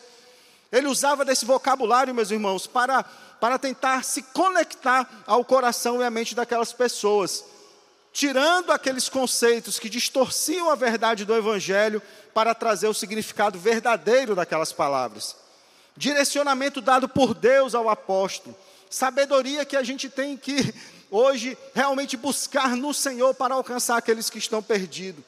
Ele 0.70 0.88
usava 0.88 1.24
desse 1.24 1.46
vocabulário, 1.46 2.14
meus 2.14 2.32
irmãos, 2.32 2.68
para, 2.68 3.04
para 3.40 3.58
tentar 3.58 4.04
se 4.04 4.22
conectar 4.22 5.24
ao 5.26 5.46
coração 5.46 6.02
e 6.02 6.04
à 6.04 6.10
mente 6.10 6.36
daquelas 6.36 6.74
pessoas 6.74 7.46
tirando 8.14 8.72
aqueles 8.72 9.10
conceitos 9.10 9.80
que 9.80 9.90
distorciam 9.90 10.70
a 10.70 10.76
verdade 10.76 11.26
do 11.26 11.36
Evangelho 11.36 12.00
para 12.32 12.54
trazer 12.54 12.88
o 12.88 12.94
significado 12.94 13.58
verdadeiro 13.58 14.36
daquelas 14.36 14.72
palavras. 14.72 15.36
Direcionamento 15.98 16.80
dado 16.80 17.10
por 17.10 17.34
Deus 17.34 17.74
ao 17.74 17.90
apóstolo. 17.90 18.56
Sabedoria 18.88 19.66
que 19.66 19.76
a 19.76 19.82
gente 19.82 20.08
tem 20.10 20.38
que 20.38 20.74
hoje 21.10 21.58
realmente 21.74 22.16
buscar 22.16 22.76
no 22.76 22.94
Senhor 22.94 23.34
para 23.34 23.56
alcançar 23.56 23.98
aqueles 23.98 24.30
que 24.30 24.38
estão 24.38 24.62
perdidos. 24.62 25.24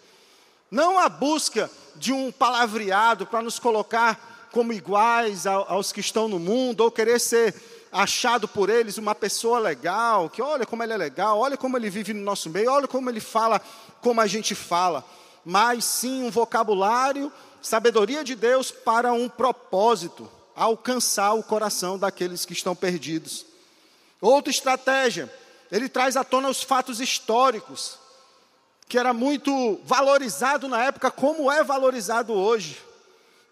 Não 0.69 0.99
a 0.99 1.09
busca 1.09 1.69
de 1.95 2.13
um 2.13 2.31
palavreado 2.31 3.25
para 3.25 3.41
nos 3.41 3.57
colocar 3.57 4.49
como 4.51 4.71
iguais 4.71 5.47
aos 5.47 5.91
que 5.91 5.99
estão 5.99 6.27
no 6.27 6.39
mundo, 6.39 6.81
ou 6.81 6.91
querer 6.91 7.19
ser 7.19 7.53
achado 7.95 8.45
por 8.45 8.69
eles 8.69 8.97
uma 8.97 9.15
pessoa 9.15 9.57
legal, 9.57 10.29
que 10.29 10.41
olha 10.41 10.65
como 10.65 10.83
ele 10.83 10.91
é 10.91 10.97
legal, 10.97 11.39
olha 11.39 11.55
como 11.55 11.77
ele 11.77 11.89
vive 11.89 12.13
no 12.13 12.21
nosso 12.21 12.49
meio, 12.49 12.69
olha 12.69 12.89
como 12.89 13.09
ele 13.09 13.21
fala 13.21 13.61
como 14.01 14.19
a 14.19 14.27
gente 14.27 14.53
fala, 14.53 15.03
mas 15.45 15.85
sim 15.85 16.23
um 16.23 16.29
vocabulário, 16.29 17.31
sabedoria 17.61 18.21
de 18.21 18.35
Deus 18.35 18.69
para 18.69 19.13
um 19.13 19.29
propósito, 19.29 20.29
alcançar 20.53 21.33
o 21.33 21.43
coração 21.43 21.97
daqueles 21.97 22.45
que 22.45 22.51
estão 22.51 22.75
perdidos. 22.75 23.45
Outra 24.19 24.51
estratégia, 24.51 25.33
ele 25.71 25.87
traz 25.87 26.17
à 26.17 26.23
tona 26.23 26.49
os 26.49 26.61
fatos 26.61 26.99
históricos, 26.99 27.97
que 28.89 28.99
era 28.99 29.13
muito 29.13 29.79
valorizado 29.85 30.67
na 30.67 30.83
época, 30.83 31.09
como 31.09 31.49
é 31.49 31.63
valorizado 31.63 32.33
hoje. 32.33 32.77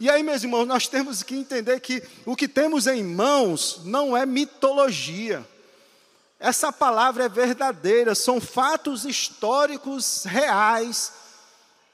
E 0.04 0.10
aí, 0.10 0.22
meus 0.22 0.44
irmãos, 0.44 0.66
nós 0.66 0.86
temos 0.86 1.24
que 1.24 1.34
entender 1.34 1.80
que 1.80 2.04
o 2.26 2.36
que 2.36 2.46
temos 2.46 2.88
em 2.88 3.02
mãos 3.02 3.80
não 3.86 4.18
é 4.18 4.26
mitologia. 4.26 5.48
Essa 6.38 6.74
palavra 6.74 7.24
é 7.24 7.30
verdadeira, 7.30 8.14
são 8.14 8.42
fatos 8.42 9.06
históricos 9.06 10.26
reais, 10.26 11.14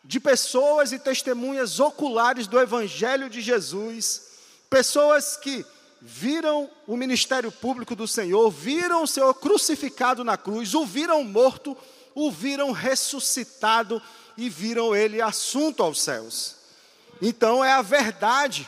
de 0.04 0.20
pessoas 0.20 0.92
e 0.92 0.98
testemunhas 0.98 1.80
oculares 1.80 2.48
do 2.48 2.60
Evangelho 2.60 3.30
de 3.30 3.42
Jesus, 3.42 4.24
pessoas 4.72 5.38
que 5.38 5.64
viram 6.02 6.68
o 6.88 6.98
ministério 6.98 7.52
público 7.52 7.96
do 7.96 8.08
Senhor, 8.08 8.50
viram 8.50 9.04
o 9.04 9.08
Senhor 9.08 9.36
crucificado 9.36 10.24
na 10.24 10.36
cruz, 10.36 10.74
o 10.74 10.84
viram 10.84 11.24
morto, 11.24 11.78
o 12.16 12.32
viram 12.32 12.72
ressuscitado 12.72 14.02
e 14.36 14.50
viram 14.50 14.96
ele 14.96 15.22
assunto 15.22 15.84
aos 15.84 16.02
céus. 16.02 16.59
Então 17.22 17.64
é 17.64 17.74
a 17.74 17.82
verdade. 17.82 18.68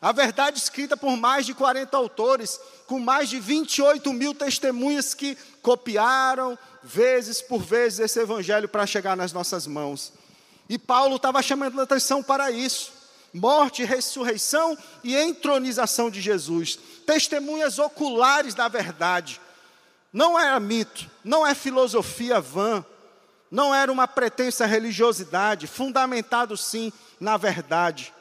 A 0.00 0.12
verdade 0.12 0.58
escrita 0.58 0.96
por 0.96 1.16
mais 1.16 1.46
de 1.46 1.54
40 1.54 1.96
autores, 1.96 2.60
com 2.86 2.98
mais 2.98 3.28
de 3.28 3.40
28 3.40 4.12
mil 4.12 4.34
testemunhas 4.34 5.14
que 5.14 5.36
copiaram, 5.62 6.58
vezes 6.82 7.40
por 7.40 7.62
vezes, 7.62 8.00
esse 8.00 8.20
evangelho 8.20 8.68
para 8.68 8.86
chegar 8.86 9.16
nas 9.16 9.32
nossas 9.32 9.66
mãos. 9.66 10.12
E 10.68 10.78
Paulo 10.78 11.16
estava 11.16 11.42
chamando 11.42 11.80
a 11.80 11.84
atenção 11.84 12.22
para 12.22 12.50
isso: 12.50 12.92
morte, 13.32 13.84
ressurreição 13.84 14.76
e 15.02 15.16
entronização 15.16 16.10
de 16.10 16.20
Jesus. 16.20 16.78
Testemunhas 17.06 17.78
oculares 17.78 18.54
da 18.54 18.68
verdade. 18.68 19.40
Não 20.12 20.38
era 20.38 20.58
mito, 20.60 21.10
não 21.24 21.46
é 21.46 21.54
filosofia 21.54 22.40
vã, 22.40 22.84
não 23.50 23.74
era 23.74 23.90
uma 23.90 24.08
pretensa 24.08 24.66
religiosidade, 24.66 25.66
fundamentado 25.66 26.56
sim 26.56 26.92
na 27.20 27.36
verdade. 27.36 28.12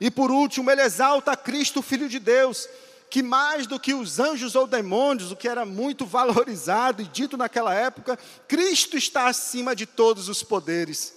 E 0.00 0.10
por 0.10 0.30
último, 0.30 0.70
ele 0.70 0.82
exalta 0.82 1.36
Cristo, 1.36 1.82
Filho 1.82 2.08
de 2.08 2.18
Deus, 2.18 2.68
que 3.10 3.22
mais 3.22 3.66
do 3.66 3.80
que 3.80 3.94
os 3.94 4.20
anjos 4.20 4.54
ou 4.54 4.66
demônios, 4.66 5.32
o 5.32 5.36
que 5.36 5.48
era 5.48 5.64
muito 5.64 6.04
valorizado 6.06 7.02
e 7.02 7.06
dito 7.06 7.36
naquela 7.36 7.74
época, 7.74 8.18
Cristo 8.46 8.96
está 8.96 9.26
acima 9.26 9.74
de 9.74 9.86
todos 9.86 10.28
os 10.28 10.42
poderes. 10.42 11.14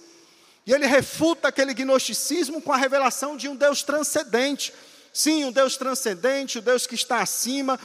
E 0.66 0.72
ele 0.72 0.86
refuta 0.86 1.48
aquele 1.48 1.74
gnosticismo 1.74 2.62
com 2.62 2.72
a 2.72 2.76
revelação 2.76 3.36
de 3.36 3.48
um 3.48 3.56
Deus 3.56 3.82
transcendente. 3.82 4.72
Sim, 5.12 5.44
um 5.44 5.52
Deus 5.52 5.76
transcendente, 5.76 6.58
o 6.58 6.60
um 6.60 6.64
Deus 6.64 6.86
que 6.86 6.94
está 6.94 7.20
acima, 7.20 7.78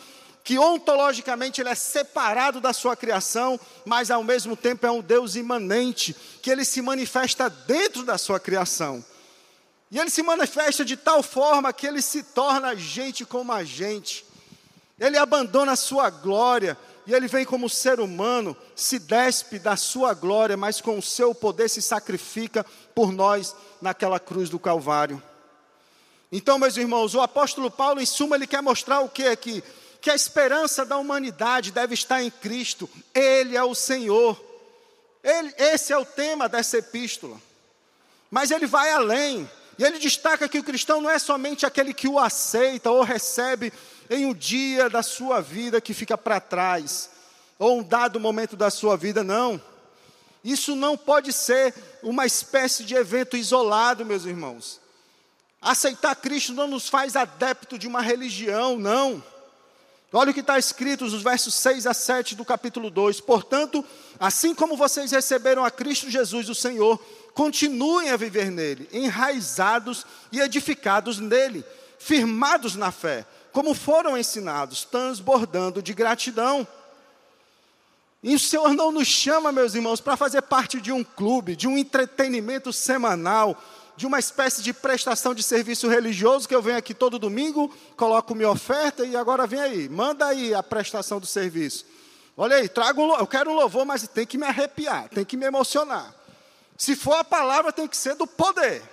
que 0.43 0.57
ontologicamente 0.57 1.59
ele 1.59 1.69
é 1.69 1.75
separado 1.75 2.61
da 2.61 2.71
sua 2.71 2.95
criação, 2.95 3.59
mas 3.83 4.09
ao 4.09 4.23
mesmo 4.23 4.55
tempo 4.55 4.85
é 4.85 4.91
um 4.91 5.01
Deus 5.01 5.35
imanente, 5.35 6.15
que 6.41 6.49
ele 6.49 6.63
se 6.63 6.81
manifesta 6.81 7.49
dentro 7.49 8.03
da 8.03 8.17
sua 8.17 8.39
criação. 8.39 9.03
E 9.89 9.97
ele 9.97 10.09
se 10.09 10.21
manifesta 10.21 10.83
de 10.83 10.97
tal 10.97 11.23
forma 11.23 11.71
que 11.71 11.87
ele 11.87 12.01
se 12.01 12.23
torna 12.23 12.75
gente 12.75 13.25
como 13.25 13.51
a 13.51 13.63
gente. 13.63 14.25
Ele 14.99 15.17
abandona 15.17 15.73
a 15.73 15.77
sua 15.77 16.09
glória 16.09 16.77
e 17.05 17.13
ele 17.13 17.27
vem 17.27 17.45
como 17.45 17.69
ser 17.69 18.01
humano, 18.01 18.55
se 18.75 18.99
despe 18.99 19.57
da 19.57 19.77
sua 19.77 20.13
glória, 20.13 20.57
mas 20.57 20.81
com 20.81 20.97
o 20.97 21.01
seu 21.01 21.33
poder 21.33 21.69
se 21.69 21.81
sacrifica 21.81 22.65
por 22.93 23.13
nós 23.13 23.55
naquela 23.81 24.19
cruz 24.19 24.49
do 24.49 24.59
Calvário. 24.59 25.23
Então, 26.29 26.59
meus 26.59 26.75
irmãos, 26.75 27.15
o 27.15 27.21
apóstolo 27.21 27.71
Paulo, 27.71 28.01
em 28.01 28.05
suma, 28.05 28.35
ele 28.35 28.45
quer 28.45 28.61
mostrar 28.61 28.99
o 28.99 29.07
que 29.07 29.25
aqui? 29.25 29.63
Que 30.01 30.09
a 30.09 30.15
esperança 30.15 30.85
da 30.85 30.97
humanidade 30.97 31.71
deve 31.71 31.93
estar 31.93 32.21
em 32.21 32.29
Cristo, 32.29 32.89
Ele 33.13 33.55
é 33.55 33.63
o 33.63 33.73
Senhor. 33.73 34.37
Ele, 35.23 35.53
esse 35.57 35.93
é 35.93 35.97
o 35.97 36.05
tema 36.05 36.49
dessa 36.49 36.77
epístola. 36.77 37.39
Mas 38.29 38.51
ele 38.51 38.65
vai 38.65 38.91
além, 38.91 39.49
e 39.77 39.83
ele 39.83 39.99
destaca 39.99 40.49
que 40.49 40.59
o 40.59 40.63
cristão 40.63 41.01
não 41.01 41.09
é 41.09 41.19
somente 41.19 41.65
aquele 41.65 41.93
que 41.93 42.07
o 42.07 42.17
aceita 42.17 42.89
ou 42.89 43.03
recebe 43.03 43.71
em 44.09 44.25
um 44.25 44.33
dia 44.33 44.89
da 44.89 45.03
sua 45.03 45.41
vida 45.41 45.79
que 45.79 45.93
fica 45.93 46.17
para 46.17 46.39
trás, 46.39 47.09
ou 47.59 47.79
um 47.79 47.83
dado 47.83 48.19
momento 48.19 48.55
da 48.55 48.69
sua 48.69 48.97
vida, 48.97 49.23
não. 49.23 49.61
Isso 50.43 50.75
não 50.75 50.97
pode 50.97 51.33
ser 51.33 51.73
uma 52.01 52.25
espécie 52.25 52.83
de 52.83 52.95
evento 52.95 53.35
isolado, 53.35 54.05
meus 54.05 54.25
irmãos. 54.25 54.79
Aceitar 55.61 56.15
Cristo 56.15 56.53
não 56.53 56.67
nos 56.67 56.87
faz 56.87 57.15
adepto 57.15 57.77
de 57.77 57.87
uma 57.87 58.01
religião, 58.01 58.77
não. 58.77 59.23
Olha 60.13 60.31
o 60.31 60.33
que 60.33 60.39
está 60.39 60.57
escrito 60.57 61.03
nos 61.03 61.21
versos 61.21 61.53
6 61.55 61.85
a 61.85 61.93
7 61.93 62.35
do 62.35 62.45
capítulo 62.45 62.89
2. 62.89 63.19
Portanto, 63.19 63.83
assim 64.17 64.55
como 64.55 64.77
vocês 64.77 65.11
receberam 65.11 65.65
a 65.65 65.71
Cristo 65.71 66.09
Jesus, 66.09 66.47
o 66.47 66.55
Senhor, 66.55 66.97
continuem 67.37 68.09
a 68.09 68.17
viver 68.17 68.49
nele, 68.49 68.89
enraizados 68.91 70.07
e 70.31 70.39
edificados 70.39 71.19
nele, 71.19 71.63
firmados 71.99 72.75
na 72.75 72.91
fé, 72.91 73.27
como 73.51 73.75
foram 73.75 74.17
ensinados, 74.17 74.83
transbordando 74.83 75.79
de 75.79 75.93
gratidão. 75.93 76.67
E 78.23 78.33
o 78.33 78.39
Senhor 78.39 78.73
não 78.73 78.91
nos 78.91 79.07
chama, 79.07 79.51
meus 79.51 79.75
irmãos, 79.75 80.01
para 80.01 80.17
fazer 80.17 80.41
parte 80.41 80.81
de 80.81 80.91
um 80.91 81.03
clube, 81.03 81.55
de 81.55 81.67
um 81.67 81.77
entretenimento 81.77 82.73
semanal, 82.73 83.55
de 83.95 84.07
uma 84.07 84.17
espécie 84.17 84.63
de 84.63 84.73
prestação 84.73 85.35
de 85.35 85.43
serviço 85.43 85.87
religioso 85.87 86.47
que 86.47 86.55
eu 86.55 86.61
venho 86.61 86.79
aqui 86.79 86.95
todo 86.95 87.19
domingo, 87.19 87.71
coloco 87.95 88.33
minha 88.33 88.49
oferta 88.49 89.05
e 89.05 89.15
agora 89.15 89.45
vem 89.45 89.59
aí, 89.59 89.87
manda 89.87 90.25
aí 90.25 90.55
a 90.55 90.63
prestação 90.63 91.19
do 91.19 91.27
serviço. 91.27 91.85
Olha 92.35 92.55
aí, 92.55 92.67
trago 92.67 92.99
um, 92.99 93.15
eu 93.15 93.27
quero 93.27 93.51
um 93.51 93.55
louvor, 93.55 93.85
mas 93.85 94.07
tem 94.07 94.25
que 94.25 94.39
me 94.39 94.47
arrepiar, 94.47 95.07
tem 95.09 95.23
que 95.23 95.37
me 95.37 95.45
emocionar. 95.45 96.16
Se 96.77 96.95
for 96.95 97.15
a 97.15 97.23
palavra, 97.23 97.73
tem 97.73 97.87
que 97.87 97.97
ser 97.97 98.15
do 98.15 98.27
poder. 98.27 98.83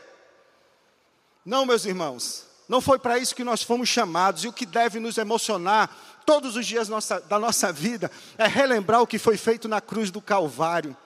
Não, 1.44 1.66
meus 1.66 1.84
irmãos, 1.84 2.46
não 2.68 2.80
foi 2.80 2.98
para 2.98 3.18
isso 3.18 3.34
que 3.34 3.44
nós 3.44 3.62
fomos 3.62 3.88
chamados, 3.88 4.44
e 4.44 4.48
o 4.48 4.52
que 4.52 4.64
deve 4.64 4.98
nos 4.98 5.18
emocionar 5.18 5.94
todos 6.24 6.56
os 6.56 6.66
dias 6.66 6.88
nossa, 6.88 7.20
da 7.20 7.38
nossa 7.38 7.70
vida 7.70 8.10
é 8.38 8.46
relembrar 8.46 9.02
o 9.02 9.06
que 9.06 9.18
foi 9.18 9.36
feito 9.36 9.68
na 9.68 9.80
cruz 9.80 10.10
do 10.10 10.22
Calvário. 10.22 10.96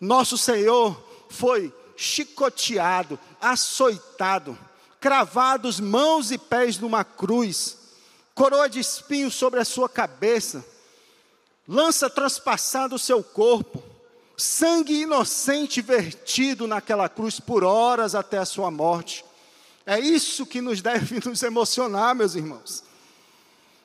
Nosso 0.00 0.38
Senhor 0.38 0.96
foi 1.28 1.74
chicoteado, 1.96 3.18
açoitado, 3.40 4.56
cravados 5.00 5.80
mãos 5.80 6.30
e 6.30 6.38
pés 6.38 6.78
numa 6.78 7.04
cruz, 7.04 7.76
coroa 8.34 8.68
de 8.68 8.78
espinhos 8.78 9.34
sobre 9.34 9.58
a 9.58 9.64
sua 9.64 9.88
cabeça, 9.88 10.64
lança 11.66 12.08
transpassada 12.08 12.94
o 12.94 12.98
seu 12.98 13.22
corpo, 13.22 13.82
sangue 14.36 15.02
inocente 15.02 15.80
vertido 15.80 16.66
naquela 16.66 17.08
cruz 17.08 17.38
por 17.38 17.62
horas 17.62 18.14
até 18.14 18.38
a 18.38 18.44
sua 18.44 18.70
morte. 18.70 19.24
É 19.86 19.98
isso 19.98 20.46
que 20.46 20.60
nos 20.60 20.80
deve 20.80 21.20
nos 21.28 21.42
emocionar, 21.42 22.14
meus 22.14 22.34
irmãos. 22.34 22.82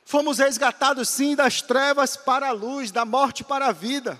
Fomos 0.05 0.39
resgatados 0.39 1.07
sim 1.07 1.35
das 1.35 1.61
trevas 1.61 2.17
para 2.17 2.49
a 2.49 2.51
luz, 2.51 2.91
da 2.91 3.05
morte 3.05 3.43
para 3.43 3.67
a 3.67 3.71
vida. 3.71 4.19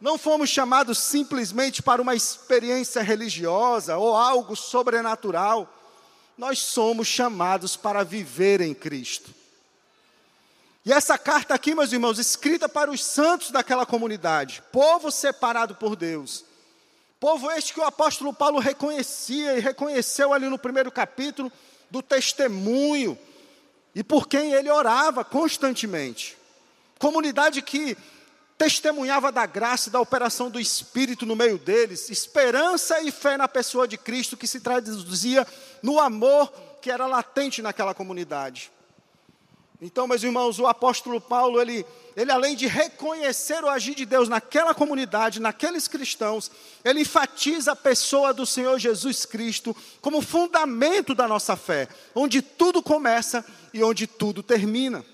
Não 0.00 0.18
fomos 0.18 0.50
chamados 0.50 0.98
simplesmente 0.98 1.82
para 1.82 2.02
uma 2.02 2.14
experiência 2.14 3.02
religiosa 3.02 3.96
ou 3.96 4.14
algo 4.14 4.54
sobrenatural. 4.54 5.68
Nós 6.36 6.58
somos 6.58 7.08
chamados 7.08 7.74
para 7.74 8.04
viver 8.04 8.60
em 8.60 8.74
Cristo. 8.74 9.34
E 10.84 10.92
essa 10.92 11.16
carta 11.16 11.54
aqui, 11.54 11.74
meus 11.74 11.92
irmãos, 11.92 12.18
escrita 12.18 12.68
para 12.68 12.90
os 12.90 13.02
santos 13.02 13.50
daquela 13.50 13.86
comunidade, 13.86 14.62
povo 14.70 15.10
separado 15.10 15.74
por 15.74 15.96
Deus. 15.96 16.44
Povo 17.18 17.50
este 17.50 17.72
que 17.72 17.80
o 17.80 17.84
apóstolo 17.84 18.34
Paulo 18.34 18.58
reconhecia 18.58 19.56
e 19.56 19.60
reconheceu 19.60 20.34
ali 20.34 20.46
no 20.46 20.58
primeiro 20.58 20.92
capítulo 20.92 21.50
do 21.90 22.02
testemunho 22.02 23.18
e 23.94 24.04
por 24.04 24.28
quem 24.28 24.52
ele 24.52 24.70
orava 24.70 25.24
constantemente. 25.24 26.36
Comunidade 26.98 27.62
que 27.62 27.96
testemunhava 28.58 29.32
da 29.32 29.46
graça 29.46 29.88
e 29.88 29.92
da 29.92 30.00
operação 30.00 30.50
do 30.50 30.60
Espírito 30.60 31.24
no 31.24 31.34
meio 31.34 31.56
deles, 31.56 32.10
esperança 32.10 33.00
e 33.00 33.10
fé 33.10 33.38
na 33.38 33.48
pessoa 33.48 33.88
de 33.88 33.96
Cristo 33.96 34.36
que 34.36 34.46
se 34.46 34.60
traduzia 34.60 35.46
no 35.82 35.98
amor 35.98 36.52
que 36.82 36.90
era 36.90 37.06
latente 37.06 37.62
naquela 37.62 37.94
comunidade. 37.94 38.70
Então, 39.84 40.06
meus 40.06 40.22
irmãos, 40.22 40.58
o 40.58 40.66
apóstolo 40.66 41.20
Paulo, 41.20 41.60
ele, 41.60 41.84
ele 42.16 42.32
além 42.32 42.56
de 42.56 42.66
reconhecer 42.66 43.62
o 43.62 43.68
agir 43.68 43.94
de 43.94 44.06
Deus 44.06 44.30
naquela 44.30 44.74
comunidade, 44.74 45.38
naqueles 45.38 45.86
cristãos, 45.86 46.50
ele 46.82 47.00
enfatiza 47.00 47.72
a 47.72 47.76
pessoa 47.76 48.32
do 48.32 48.46
Senhor 48.46 48.78
Jesus 48.78 49.26
Cristo 49.26 49.76
como 50.00 50.22
fundamento 50.22 51.14
da 51.14 51.28
nossa 51.28 51.54
fé, 51.54 51.86
onde 52.14 52.40
tudo 52.40 52.82
começa 52.82 53.44
e 53.74 53.84
onde 53.84 54.06
tudo 54.06 54.42
termina. 54.42 55.04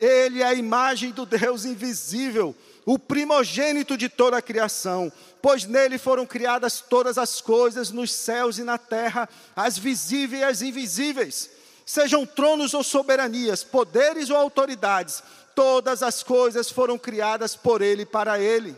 Ele 0.00 0.42
é 0.42 0.46
a 0.46 0.54
imagem 0.54 1.12
do 1.12 1.24
Deus 1.24 1.64
invisível, 1.64 2.56
o 2.84 2.98
primogênito 2.98 3.96
de 3.96 4.08
toda 4.08 4.36
a 4.36 4.42
criação, 4.42 5.12
pois 5.40 5.64
nele 5.64 5.96
foram 5.96 6.26
criadas 6.26 6.80
todas 6.80 7.16
as 7.16 7.40
coisas 7.40 7.92
nos 7.92 8.10
céus 8.10 8.58
e 8.58 8.64
na 8.64 8.78
terra, 8.78 9.28
as 9.54 9.78
visíveis 9.78 10.42
e 10.42 10.44
as 10.44 10.60
invisíveis, 10.60 11.57
sejam 11.88 12.26
tronos 12.26 12.74
ou 12.74 12.84
soberanias, 12.84 13.64
poderes 13.64 14.28
ou 14.28 14.36
autoridades, 14.36 15.22
todas 15.54 16.02
as 16.02 16.22
coisas 16.22 16.70
foram 16.70 16.98
criadas 16.98 17.56
por 17.56 17.80
ele 17.80 18.02
e 18.02 18.06
para 18.06 18.38
ele. 18.38 18.76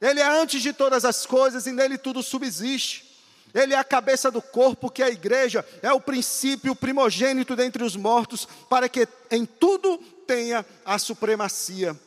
Ele 0.00 0.20
é 0.20 0.40
antes 0.40 0.62
de 0.62 0.72
todas 0.72 1.04
as 1.04 1.26
coisas 1.26 1.66
e 1.66 1.72
nele 1.72 1.98
tudo 1.98 2.22
subsiste. 2.22 3.12
Ele 3.52 3.74
é 3.74 3.76
a 3.76 3.82
cabeça 3.82 4.30
do 4.30 4.40
corpo, 4.40 4.88
que 4.88 5.02
é 5.02 5.06
a 5.06 5.10
igreja, 5.10 5.66
é 5.82 5.92
o 5.92 6.00
princípio, 6.00 6.76
primogênito 6.76 7.56
dentre 7.56 7.82
os 7.82 7.96
mortos, 7.96 8.46
para 8.70 8.88
que 8.88 9.08
em 9.28 9.44
tudo 9.44 9.98
tenha 10.28 10.64
a 10.84 11.00
supremacia. 11.00 11.98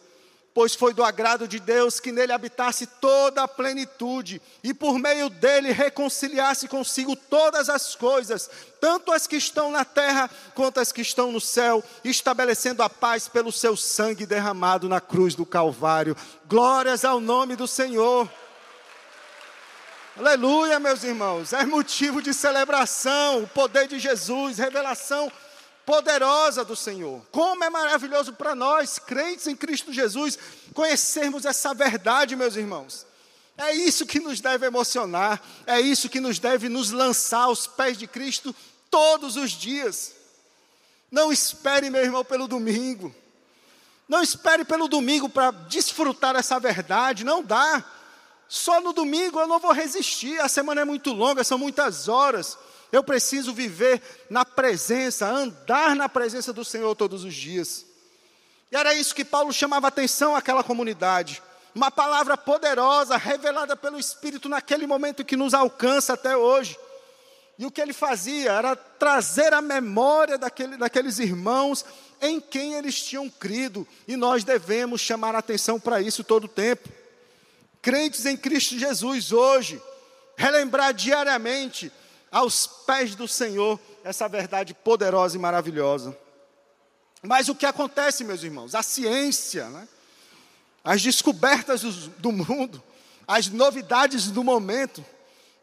Pois 0.53 0.73
foi 0.73 0.93
do 0.93 1.03
agrado 1.03 1.47
de 1.47 1.59
Deus 1.59 1.99
que 1.99 2.11
nele 2.11 2.33
habitasse 2.33 2.85
toda 2.85 3.43
a 3.43 3.47
plenitude, 3.47 4.41
e 4.63 4.73
por 4.73 4.97
meio 4.97 5.29
dele 5.29 5.71
reconciliasse 5.71 6.67
consigo 6.67 7.15
todas 7.15 7.69
as 7.69 7.95
coisas, 7.95 8.49
tanto 8.81 9.11
as 9.11 9.27
que 9.27 9.35
estão 9.35 9.69
na 9.71 9.85
terra 9.85 10.29
quanto 10.55 10.79
as 10.79 10.91
que 10.91 11.01
estão 11.01 11.31
no 11.31 11.39
céu, 11.39 11.83
estabelecendo 12.03 12.81
a 12.81 12.89
paz 12.89 13.27
pelo 13.27 13.51
seu 13.51 13.77
sangue 13.77 14.25
derramado 14.25 14.89
na 14.89 14.99
cruz 14.99 15.35
do 15.35 15.45
Calvário. 15.45 16.15
Glórias 16.47 17.05
ao 17.05 17.19
nome 17.19 17.55
do 17.55 17.67
Senhor. 17.67 18.29
Aleluia, 20.17 20.79
meus 20.79 21.03
irmãos. 21.03 21.53
É 21.53 21.65
motivo 21.65 22.21
de 22.21 22.33
celebração 22.33 23.43
o 23.43 23.47
poder 23.47 23.87
de 23.87 23.99
Jesus, 23.99 24.57
revelação 24.57 25.31
poderosa 25.89 26.63
do 26.63 26.75
Senhor. 26.75 27.19
Como 27.31 27.63
é 27.63 27.69
maravilhoso 27.71 28.33
para 28.33 28.53
nós, 28.53 28.99
crentes 28.99 29.47
em 29.47 29.55
Cristo 29.55 29.91
Jesus, 29.91 30.37
conhecermos 30.71 31.45
essa 31.45 31.73
verdade, 31.73 32.35
meus 32.35 32.55
irmãos. 32.55 33.07
É 33.57 33.73
isso 33.73 34.05
que 34.05 34.19
nos 34.19 34.39
deve 34.39 34.67
emocionar, 34.67 35.41
é 35.65 35.81
isso 35.81 36.07
que 36.07 36.19
nos 36.19 36.37
deve 36.37 36.69
nos 36.69 36.91
lançar 36.91 37.45
aos 37.45 37.65
pés 37.65 37.97
de 37.97 38.05
Cristo 38.05 38.55
todos 38.91 39.35
os 39.35 39.49
dias. 39.49 40.13
Não 41.09 41.31
espere, 41.31 41.89
meu 41.89 42.03
irmão, 42.03 42.23
pelo 42.23 42.47
domingo. 42.47 43.13
Não 44.07 44.21
espere 44.21 44.63
pelo 44.63 44.87
domingo 44.87 45.27
para 45.27 45.49
desfrutar 45.49 46.35
essa 46.35 46.59
verdade, 46.59 47.23
não 47.23 47.41
dá. 47.41 47.83
Só 48.47 48.79
no 48.79 48.93
domingo 48.93 49.39
eu 49.39 49.47
não 49.47 49.57
vou 49.57 49.71
resistir, 49.71 50.39
a 50.39 50.47
semana 50.47 50.81
é 50.81 50.85
muito 50.85 51.11
longa, 51.13 51.43
são 51.43 51.57
muitas 51.57 52.07
horas. 52.07 52.59
Eu 52.91 53.03
preciso 53.03 53.53
viver 53.53 54.01
na 54.29 54.43
presença, 54.43 55.27
andar 55.27 55.95
na 55.95 56.09
presença 56.09 56.51
do 56.51 56.65
Senhor 56.65 56.95
todos 56.95 57.23
os 57.23 57.33
dias. 57.33 57.85
E 58.71 58.75
era 58.75 58.93
isso 58.93 59.15
que 59.15 59.25
Paulo 59.25 59.53
chamava 59.53 59.87
atenção 59.87 60.35
àquela 60.35 60.63
comunidade. 60.63 61.41
Uma 61.73 61.91
palavra 61.91 62.35
poderosa, 62.35 63.17
revelada 63.17 63.75
pelo 63.75 63.99
Espírito 63.99 64.49
naquele 64.49 64.87
momento 64.87 65.25
que 65.25 65.35
nos 65.35 65.53
alcança 65.53 66.13
até 66.13 66.35
hoje. 66.35 66.77
E 67.57 67.65
o 67.65 67.71
que 67.71 67.81
ele 67.81 67.93
fazia 67.93 68.51
era 68.51 68.75
trazer 68.75 69.53
a 69.53 69.61
memória 69.61 70.37
daquele, 70.37 70.77
daqueles 70.77 71.19
irmãos 71.19 71.85
em 72.21 72.39
quem 72.39 72.73
eles 72.73 73.01
tinham 73.01 73.29
crido. 73.29 73.87
E 74.07 74.15
nós 74.15 74.43
devemos 74.43 75.01
chamar 75.01 75.35
atenção 75.35 75.79
para 75.79 76.01
isso 76.01 76.23
todo 76.23 76.45
o 76.45 76.49
tempo 76.49 76.89
crentes 77.81 78.25
em 78.25 78.35
Cristo 78.37 78.77
Jesus 78.77 79.31
hoje, 79.31 79.81
relembrar 80.35 80.93
diariamente 80.93 81.91
aos 82.31 82.67
pés 82.67 83.15
do 83.15 83.27
Senhor 83.27 83.79
essa 84.03 84.27
verdade 84.27 84.73
poderosa 84.73 85.35
e 85.35 85.39
maravilhosa. 85.39 86.17
Mas 87.21 87.49
o 87.49 87.55
que 87.55 87.65
acontece, 87.65 88.23
meus 88.23 88.43
irmãos? 88.43 88.75
A 88.75 88.83
ciência, 88.83 89.69
né? 89.69 89.87
as 90.83 91.01
descobertas 91.01 91.81
do, 91.81 91.91
do 91.91 92.31
mundo, 92.31 92.81
as 93.27 93.47
novidades 93.49 94.31
do 94.31 94.43
momento, 94.43 95.03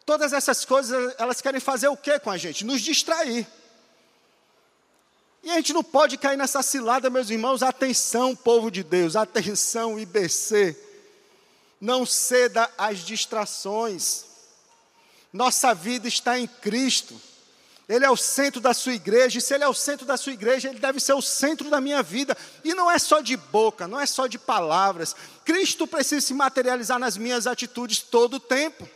Todas 0.06 0.32
essas 0.32 0.64
coisas, 0.64 1.16
elas 1.18 1.40
querem 1.40 1.58
fazer 1.60 1.88
o 1.88 1.96
que 1.96 2.16
com 2.20 2.30
a 2.30 2.36
gente? 2.36 2.64
Nos 2.64 2.80
distrair. 2.80 3.44
E 5.42 5.50
a 5.50 5.56
gente 5.56 5.72
não 5.72 5.82
pode 5.82 6.16
cair 6.16 6.36
nessa 6.36 6.62
cilada, 6.62 7.10
meus 7.10 7.28
irmãos. 7.28 7.60
Atenção, 7.60 8.34
povo 8.36 8.70
de 8.70 8.84
Deus, 8.84 9.16
atenção, 9.16 9.98
IBC. 9.98 10.76
Não 11.80 12.06
ceda 12.06 12.70
às 12.78 13.00
distrações. 13.00 14.25
Nossa 15.32 15.74
vida 15.74 16.08
está 16.08 16.38
em 16.38 16.46
Cristo. 16.46 17.20
Ele 17.88 18.04
é 18.04 18.10
o 18.10 18.16
centro 18.16 18.60
da 18.60 18.74
sua 18.74 18.94
igreja, 18.94 19.38
e 19.38 19.40
se 19.40 19.54
ele 19.54 19.62
é 19.62 19.68
o 19.68 19.74
centro 19.74 20.04
da 20.04 20.16
sua 20.16 20.32
igreja, 20.32 20.68
ele 20.68 20.80
deve 20.80 20.98
ser 20.98 21.12
o 21.12 21.22
centro 21.22 21.70
da 21.70 21.80
minha 21.80 22.02
vida. 22.02 22.36
E 22.64 22.74
não 22.74 22.90
é 22.90 22.98
só 22.98 23.20
de 23.20 23.36
boca, 23.36 23.86
não 23.86 24.00
é 24.00 24.06
só 24.06 24.26
de 24.26 24.38
palavras. 24.38 25.14
Cristo 25.44 25.86
precisa 25.86 26.26
se 26.26 26.34
materializar 26.34 26.98
nas 26.98 27.16
minhas 27.16 27.46
atitudes 27.46 28.00
todo 28.00 28.34
o 28.34 28.40
tempo. 28.40 28.88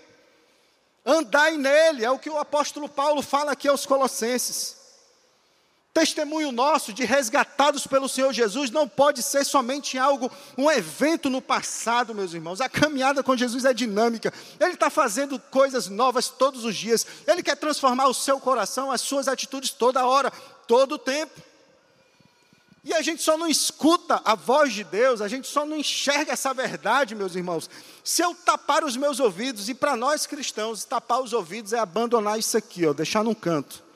Andai 1.07 1.57
nele, 1.57 2.05
é 2.05 2.11
o 2.11 2.19
que 2.19 2.29
o 2.29 2.39
apóstolo 2.39 2.89
Paulo 2.89 3.23
fala 3.23 3.53
aqui 3.53 3.69
aos 3.69 3.87
Colossenses. 3.87 4.80
Testemunho 5.93 6.53
nosso 6.53 6.93
de 6.93 7.05
resgatados 7.05 7.85
pelo 7.85 8.09
Senhor 8.09 8.33
Jesus 8.33 8.71
não 8.71 8.89
pode 8.89 9.25
ser 9.25 9.45
somente 9.45 9.99
algo, 9.99 10.31
um 10.57 10.71
evento 10.71 11.29
no 11.29 11.43
passado, 11.43 12.15
meus 12.15 12.33
irmãos. 12.33 12.61
A 12.61 12.69
caminhada 12.69 13.25
com 13.25 13.37
Jesus 13.37 13.65
é 13.65 13.75
dinâmica. 13.75 14.33
Ele 14.61 14.75
está 14.75 14.89
fazendo 14.89 15.39
coisas 15.51 15.89
novas 15.89 16.29
todos 16.29 16.65
os 16.65 16.77
dias. 16.77 17.05
Ele 17.27 17.43
quer 17.43 17.57
transformar 17.57 18.07
o 18.07 18.15
seu 18.15 18.39
coração, 18.39 18.93
as 18.93 19.01
suas 19.01 19.27
atitudes 19.27 19.71
toda 19.71 20.07
hora, 20.07 20.31
todo 20.69 20.93
o 20.93 20.99
tempo. 20.99 21.43
E 22.85 22.95
a 22.95 23.03
gente 23.03 23.21
só 23.23 23.37
não 23.37 23.49
escuta 23.49 24.23
a 24.25 24.37
voz 24.37 24.73
de 24.73 24.85
Deus, 24.85 25.21
a 25.21 25.29
gente 25.29 25.49
só 25.49 25.67
não 25.67 25.77
enxerga 25.77 26.33
essa 26.33 26.55
verdade, 26.55 27.17
meus 27.17 27.35
irmãos. 27.35 27.69
Se 28.05 28.23
eu 28.23 28.33
tapar 28.35 28.85
os 28.85 28.97
meus 28.97 29.19
ouvidos, 29.19 29.69
e 29.69 29.75
para 29.75 29.97
nós 29.97 30.25
cristãos, 30.25 30.85
tapar 30.85 31.21
os 31.21 31.33
ouvidos 31.33 31.73
é 31.73 31.79
abandonar 31.79 32.39
isso 32.39 32.57
aqui, 32.57 32.87
ó, 32.87 32.93
deixar 32.93 33.25
num 33.25 33.35
canto. 33.35 33.90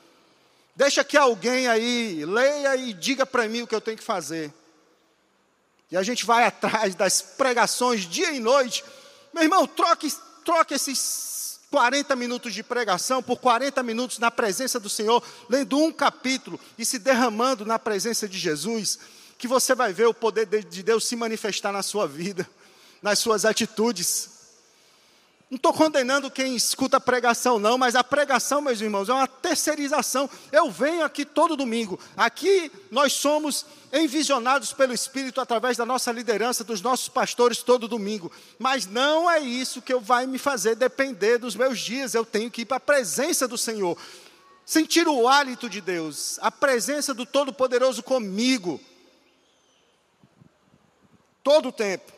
Deixa 0.75 1.03
que 1.03 1.15
alguém 1.15 1.67
aí 1.67 2.25
leia 2.25 2.75
e 2.75 2.93
diga 2.93 3.25
para 3.25 3.47
mim 3.47 3.61
o 3.61 3.67
que 3.67 3.73
eu 3.73 3.81
tenho 3.81 3.97
que 3.97 4.03
fazer. 4.03 4.53
E 5.89 5.95
a 5.95 6.03
gente 6.03 6.25
vai 6.25 6.43
atrás 6.43 6.95
das 6.95 7.21
pregações 7.21 8.01
dia 8.01 8.31
e 8.31 8.39
noite. 8.39 8.83
Meu 9.33 9.43
irmão, 9.43 9.65
troque, 9.65 10.11
troque 10.43 10.73
esses 10.73 11.59
40 11.71 12.15
minutos 12.15 12.53
de 12.53 12.63
pregação 12.63 13.23
por 13.23 13.37
40 13.37 13.81
minutos 13.83 14.19
na 14.19 14.29
presença 14.29 14.79
do 14.79 14.89
Senhor, 14.89 15.23
lendo 15.49 15.77
um 15.77 15.91
capítulo 15.91 16.59
e 16.77 16.85
se 16.85 16.99
derramando 16.99 17.65
na 17.65 17.79
presença 17.79 18.27
de 18.27 18.37
Jesus, 18.37 18.99
que 19.37 19.47
você 19.47 19.73
vai 19.75 19.93
ver 19.93 20.07
o 20.07 20.13
poder 20.13 20.45
de 20.45 20.83
Deus 20.83 21.07
se 21.07 21.15
manifestar 21.15 21.71
na 21.71 21.83
sua 21.83 22.07
vida, 22.07 22.49
nas 23.01 23.19
suas 23.19 23.45
atitudes. 23.45 24.34
Não 25.49 25.57
estou 25.57 25.71
condenando 25.71 26.31
quem 26.31 26.55
escuta 26.55 26.97
a 26.97 26.99
pregação, 26.99 27.59
não, 27.59 27.77
mas 27.77 27.95
a 27.95 28.03
pregação, 28.03 28.61
meus 28.61 28.81
irmãos, 28.81 29.09
é 29.09 29.13
uma 29.13 29.27
terceirização. 29.27 30.27
Eu 30.51 30.71
venho 30.71 31.03
aqui 31.03 31.23
todo 31.23 31.55
domingo. 31.55 31.99
Aqui 32.17 32.71
nós 32.89 33.13
somos 33.13 33.63
envisionados 33.93 34.73
pelo 34.73 34.91
Espírito 34.91 35.39
através 35.39 35.77
da 35.77 35.85
nossa 35.85 36.11
liderança, 36.11 36.63
dos 36.63 36.81
nossos 36.81 37.09
pastores 37.09 37.61
todo 37.61 37.87
domingo. 37.87 38.31
Mas 38.57 38.87
não 38.87 39.29
é 39.29 39.39
isso 39.39 39.83
que 39.83 39.93
vai 39.95 40.25
me 40.25 40.39
fazer 40.39 40.75
depender 40.75 41.37
dos 41.37 41.55
meus 41.55 41.79
dias. 41.79 42.15
Eu 42.15 42.25
tenho 42.25 42.49
que 42.49 42.63
ir 42.63 42.65
para 42.65 42.77
a 42.77 42.79
presença 42.79 43.47
do 43.47 43.57
Senhor. 43.57 43.95
Sentir 44.65 45.07
o 45.07 45.27
hálito 45.27 45.69
de 45.69 45.79
Deus, 45.79 46.39
a 46.41 46.49
presença 46.49 47.13
do 47.13 47.23
Todo-Poderoso 47.23 48.01
comigo. 48.01 48.81
Todo 51.43 51.69
o 51.69 51.71
tempo. 51.71 52.14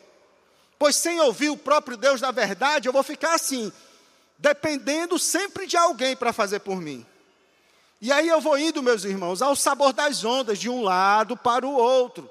Pois 0.78 0.94
sem 0.94 1.20
ouvir 1.20 1.50
o 1.50 1.56
próprio 1.56 1.96
Deus 1.96 2.20
da 2.20 2.30
verdade, 2.30 2.88
eu 2.88 2.92
vou 2.92 3.02
ficar 3.02 3.34
assim, 3.34 3.72
dependendo 4.38 5.18
sempre 5.18 5.66
de 5.66 5.76
alguém 5.76 6.14
para 6.14 6.32
fazer 6.32 6.60
por 6.60 6.80
mim. 6.80 7.04
E 8.00 8.12
aí 8.12 8.28
eu 8.28 8.40
vou 8.40 8.56
indo, 8.56 8.80
meus 8.80 9.02
irmãos, 9.02 9.42
ao 9.42 9.56
sabor 9.56 9.92
das 9.92 10.24
ondas, 10.24 10.58
de 10.58 10.68
um 10.68 10.82
lado 10.82 11.36
para 11.36 11.66
o 11.66 11.72
outro, 11.72 12.30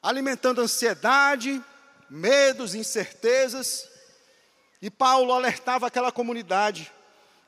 alimentando 0.00 0.60
ansiedade, 0.60 1.60
medos, 2.08 2.72
incertezas. 2.72 3.88
E 4.80 4.88
Paulo 4.88 5.32
alertava 5.32 5.88
aquela 5.88 6.12
comunidade, 6.12 6.92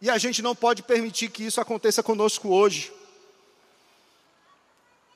e 0.01 0.11
a 0.11 0.19
gente 0.19 0.43
não 0.43 0.57
pode 0.57 0.83
permitir 0.83 1.29
que 1.31 1.45
isso 1.45 1.61
aconteça 1.61 2.03
conosco 2.03 2.49
hoje. 2.49 2.93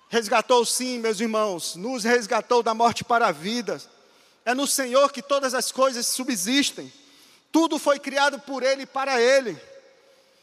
Resgatou 0.09 0.65
sim, 0.65 1.01
meus 1.01 1.19
irmãos, 1.19 1.75
nos 1.75 2.05
resgatou 2.05 2.63
da 2.63 2.73
morte 2.73 3.03
para 3.03 3.27
a 3.27 3.33
vida 3.33 3.83
é 4.49 4.55
no 4.55 4.67
Senhor 4.67 5.13
que 5.13 5.21
todas 5.21 5.53
as 5.53 5.71
coisas 5.71 6.07
subsistem. 6.07 6.91
Tudo 7.53 7.79
foi 7.79 7.99
criado 7.99 8.41
por 8.41 8.63
Ele 8.63 8.85
e 8.85 8.87
para 8.87 9.21
Ele. 9.21 9.61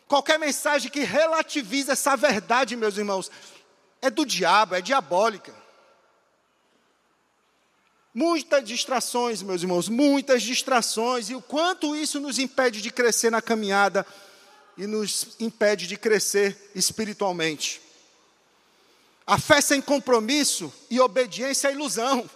Qualquer 0.08 0.38
mensagem 0.38 0.92
que 0.92 1.00
relativiza 1.00 1.94
essa 1.94 2.16
verdade, 2.16 2.76
meus 2.76 3.00
irmãos, 3.00 3.32
é 4.04 4.12
do 4.12 4.24
diabo, 4.24 4.76
é 4.76 4.82
diabólica. 4.82 5.52
Muitas 8.14 8.64
distrações, 8.64 9.42
meus 9.42 9.64
irmãos, 9.64 9.90
muitas 9.90 10.44
distrações, 10.44 11.32
e 11.32 11.36
o 11.36 11.42
quanto 11.42 11.96
isso 11.96 12.20
nos 12.20 12.38
impede 12.38 12.84
de 12.84 12.92
crescer 12.92 13.32
na 13.32 13.42
caminhada 13.42 14.06
e 14.78 14.86
nos 14.86 15.36
impede 15.40 15.88
de 15.88 15.98
crescer 15.98 16.70
espiritualmente. 16.76 17.82
A 19.26 19.40
fé 19.40 19.60
sem 19.62 19.82
compromisso 19.82 20.72
e 20.92 21.00
obediência 21.00 21.70
é 21.70 21.72
ilusão. 21.72 22.30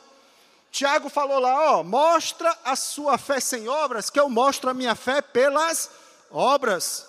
Tiago 0.72 1.10
falou 1.10 1.40
lá, 1.40 1.78
ó, 1.78 1.84
mostra 1.84 2.56
a 2.64 2.76
sua 2.76 3.18
fé 3.18 3.40
sem 3.40 3.68
obras, 3.68 4.10
que 4.10 4.20
eu 4.20 4.30
mostro 4.30 4.70
a 4.70 4.74
minha 4.74 4.96
fé 4.96 5.22
pelas 5.22 5.90
obras. 6.30 7.08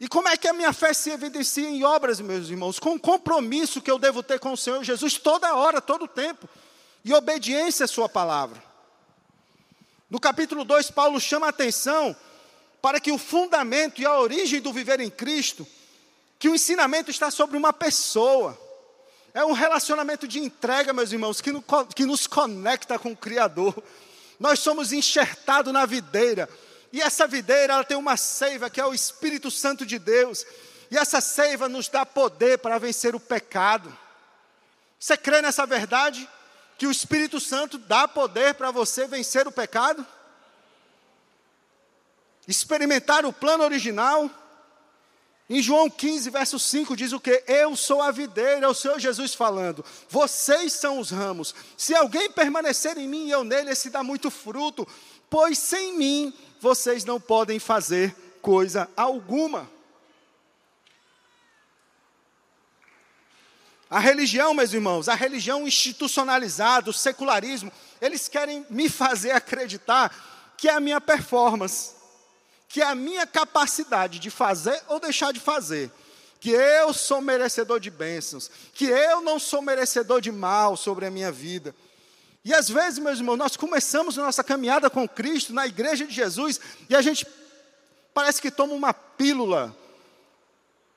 E 0.00 0.06
como 0.06 0.28
é 0.28 0.36
que 0.36 0.46
a 0.46 0.52
minha 0.52 0.72
fé 0.72 0.92
se 0.94 1.10
evidencia 1.10 1.68
em 1.68 1.82
obras, 1.82 2.20
meus 2.20 2.48
irmãos? 2.48 2.78
Com 2.78 2.94
o 2.94 3.00
compromisso 3.00 3.82
que 3.82 3.90
eu 3.90 3.98
devo 3.98 4.22
ter 4.22 4.38
com 4.38 4.52
o 4.52 4.56
Senhor 4.56 4.82
Jesus 4.84 5.18
toda 5.18 5.54
hora, 5.54 5.80
todo 5.80 6.04
o 6.04 6.08
tempo. 6.08 6.48
E 7.04 7.12
obediência 7.12 7.84
à 7.84 7.88
sua 7.88 8.08
palavra. 8.08 8.62
No 10.08 10.20
capítulo 10.20 10.64
2, 10.64 10.90
Paulo 10.92 11.20
chama 11.20 11.46
a 11.46 11.50
atenção 11.50 12.14
para 12.80 13.00
que 13.00 13.10
o 13.10 13.18
fundamento 13.18 14.00
e 14.00 14.06
a 14.06 14.18
origem 14.18 14.60
do 14.60 14.72
viver 14.72 15.00
em 15.00 15.10
Cristo, 15.10 15.66
que 16.38 16.48
o 16.48 16.54
ensinamento 16.54 17.10
está 17.10 17.30
sobre 17.30 17.56
uma 17.56 17.72
pessoa. 17.72 18.56
É 19.38 19.44
um 19.44 19.52
relacionamento 19.52 20.26
de 20.26 20.40
entrega, 20.40 20.92
meus 20.92 21.12
irmãos, 21.12 21.40
que, 21.40 21.52
no, 21.52 21.62
que 21.94 22.04
nos 22.04 22.26
conecta 22.26 22.98
com 22.98 23.12
o 23.12 23.16
Criador. 23.16 23.80
Nós 24.36 24.58
somos 24.58 24.92
enxertados 24.92 25.72
na 25.72 25.86
videira. 25.86 26.48
E 26.92 27.00
essa 27.00 27.24
videira, 27.24 27.74
ela 27.74 27.84
tem 27.84 27.96
uma 27.96 28.16
seiva 28.16 28.68
que 28.68 28.80
é 28.80 28.84
o 28.84 28.92
Espírito 28.92 29.48
Santo 29.48 29.86
de 29.86 29.96
Deus. 29.96 30.44
E 30.90 30.98
essa 30.98 31.20
seiva 31.20 31.68
nos 31.68 31.88
dá 31.88 32.04
poder 32.04 32.58
para 32.58 32.78
vencer 32.78 33.14
o 33.14 33.20
pecado. 33.20 33.96
Você 34.98 35.16
crê 35.16 35.40
nessa 35.40 35.64
verdade? 35.64 36.28
Que 36.76 36.88
o 36.88 36.90
Espírito 36.90 37.38
Santo 37.38 37.78
dá 37.78 38.08
poder 38.08 38.54
para 38.54 38.72
você 38.72 39.06
vencer 39.06 39.46
o 39.46 39.52
pecado? 39.52 40.04
Experimentar 42.48 43.24
o 43.24 43.32
plano 43.32 43.62
original? 43.62 44.28
Em 45.50 45.62
João 45.62 45.88
15, 45.88 46.28
verso 46.28 46.58
5, 46.58 46.94
diz 46.94 47.12
o 47.12 47.20
que? 47.20 47.42
Eu 47.46 47.74
sou 47.74 48.02
a 48.02 48.10
videira, 48.10 48.66
é 48.66 48.68
o 48.68 48.74
Senhor 48.74 48.98
Jesus 48.98 49.32
falando. 49.34 49.82
Vocês 50.08 50.74
são 50.74 50.98
os 50.98 51.10
ramos. 51.10 51.54
Se 51.74 51.94
alguém 51.94 52.30
permanecer 52.30 52.98
em 52.98 53.08
mim 53.08 53.26
e 53.26 53.30
eu 53.30 53.42
nele, 53.42 53.70
esse 53.70 53.88
dá 53.88 54.02
muito 54.02 54.30
fruto, 54.30 54.86
pois 55.30 55.58
sem 55.58 55.96
mim 55.96 56.34
vocês 56.60 57.02
não 57.06 57.18
podem 57.18 57.58
fazer 57.58 58.14
coisa 58.42 58.90
alguma. 58.94 59.70
A 63.88 63.98
religião, 63.98 64.52
meus 64.52 64.74
irmãos, 64.74 65.08
a 65.08 65.14
religião 65.14 65.66
institucionalizada, 65.66 66.90
o 66.90 66.92
secularismo, 66.92 67.72
eles 68.02 68.28
querem 68.28 68.66
me 68.68 68.86
fazer 68.86 69.30
acreditar 69.30 70.14
que 70.58 70.68
é 70.68 70.74
a 70.74 70.80
minha 70.80 71.00
performance 71.00 71.97
que 72.68 72.82
é 72.82 72.84
a 72.84 72.94
minha 72.94 73.26
capacidade 73.26 74.18
de 74.18 74.30
fazer 74.30 74.80
ou 74.88 75.00
deixar 75.00 75.32
de 75.32 75.40
fazer, 75.40 75.90
que 76.38 76.50
eu 76.50 76.92
sou 76.92 77.20
merecedor 77.20 77.80
de 77.80 77.90
bênçãos, 77.90 78.50
que 78.74 78.84
eu 78.84 79.22
não 79.22 79.38
sou 79.38 79.62
merecedor 79.62 80.20
de 80.20 80.30
mal 80.30 80.76
sobre 80.76 81.06
a 81.06 81.10
minha 81.10 81.32
vida. 81.32 81.74
E 82.44 82.54
às 82.54 82.68
vezes, 82.68 82.98
meus 82.98 83.18
irmãos, 83.18 83.36
nós 83.36 83.56
começamos 83.56 84.18
a 84.18 84.22
nossa 84.22 84.44
caminhada 84.44 84.88
com 84.88 85.08
Cristo 85.08 85.52
na 85.52 85.66
igreja 85.66 86.06
de 86.06 86.14
Jesus 86.14 86.60
e 86.88 86.94
a 86.94 87.02
gente 87.02 87.26
parece 88.14 88.40
que 88.40 88.50
toma 88.50 88.74
uma 88.74 88.92
pílula, 88.92 89.74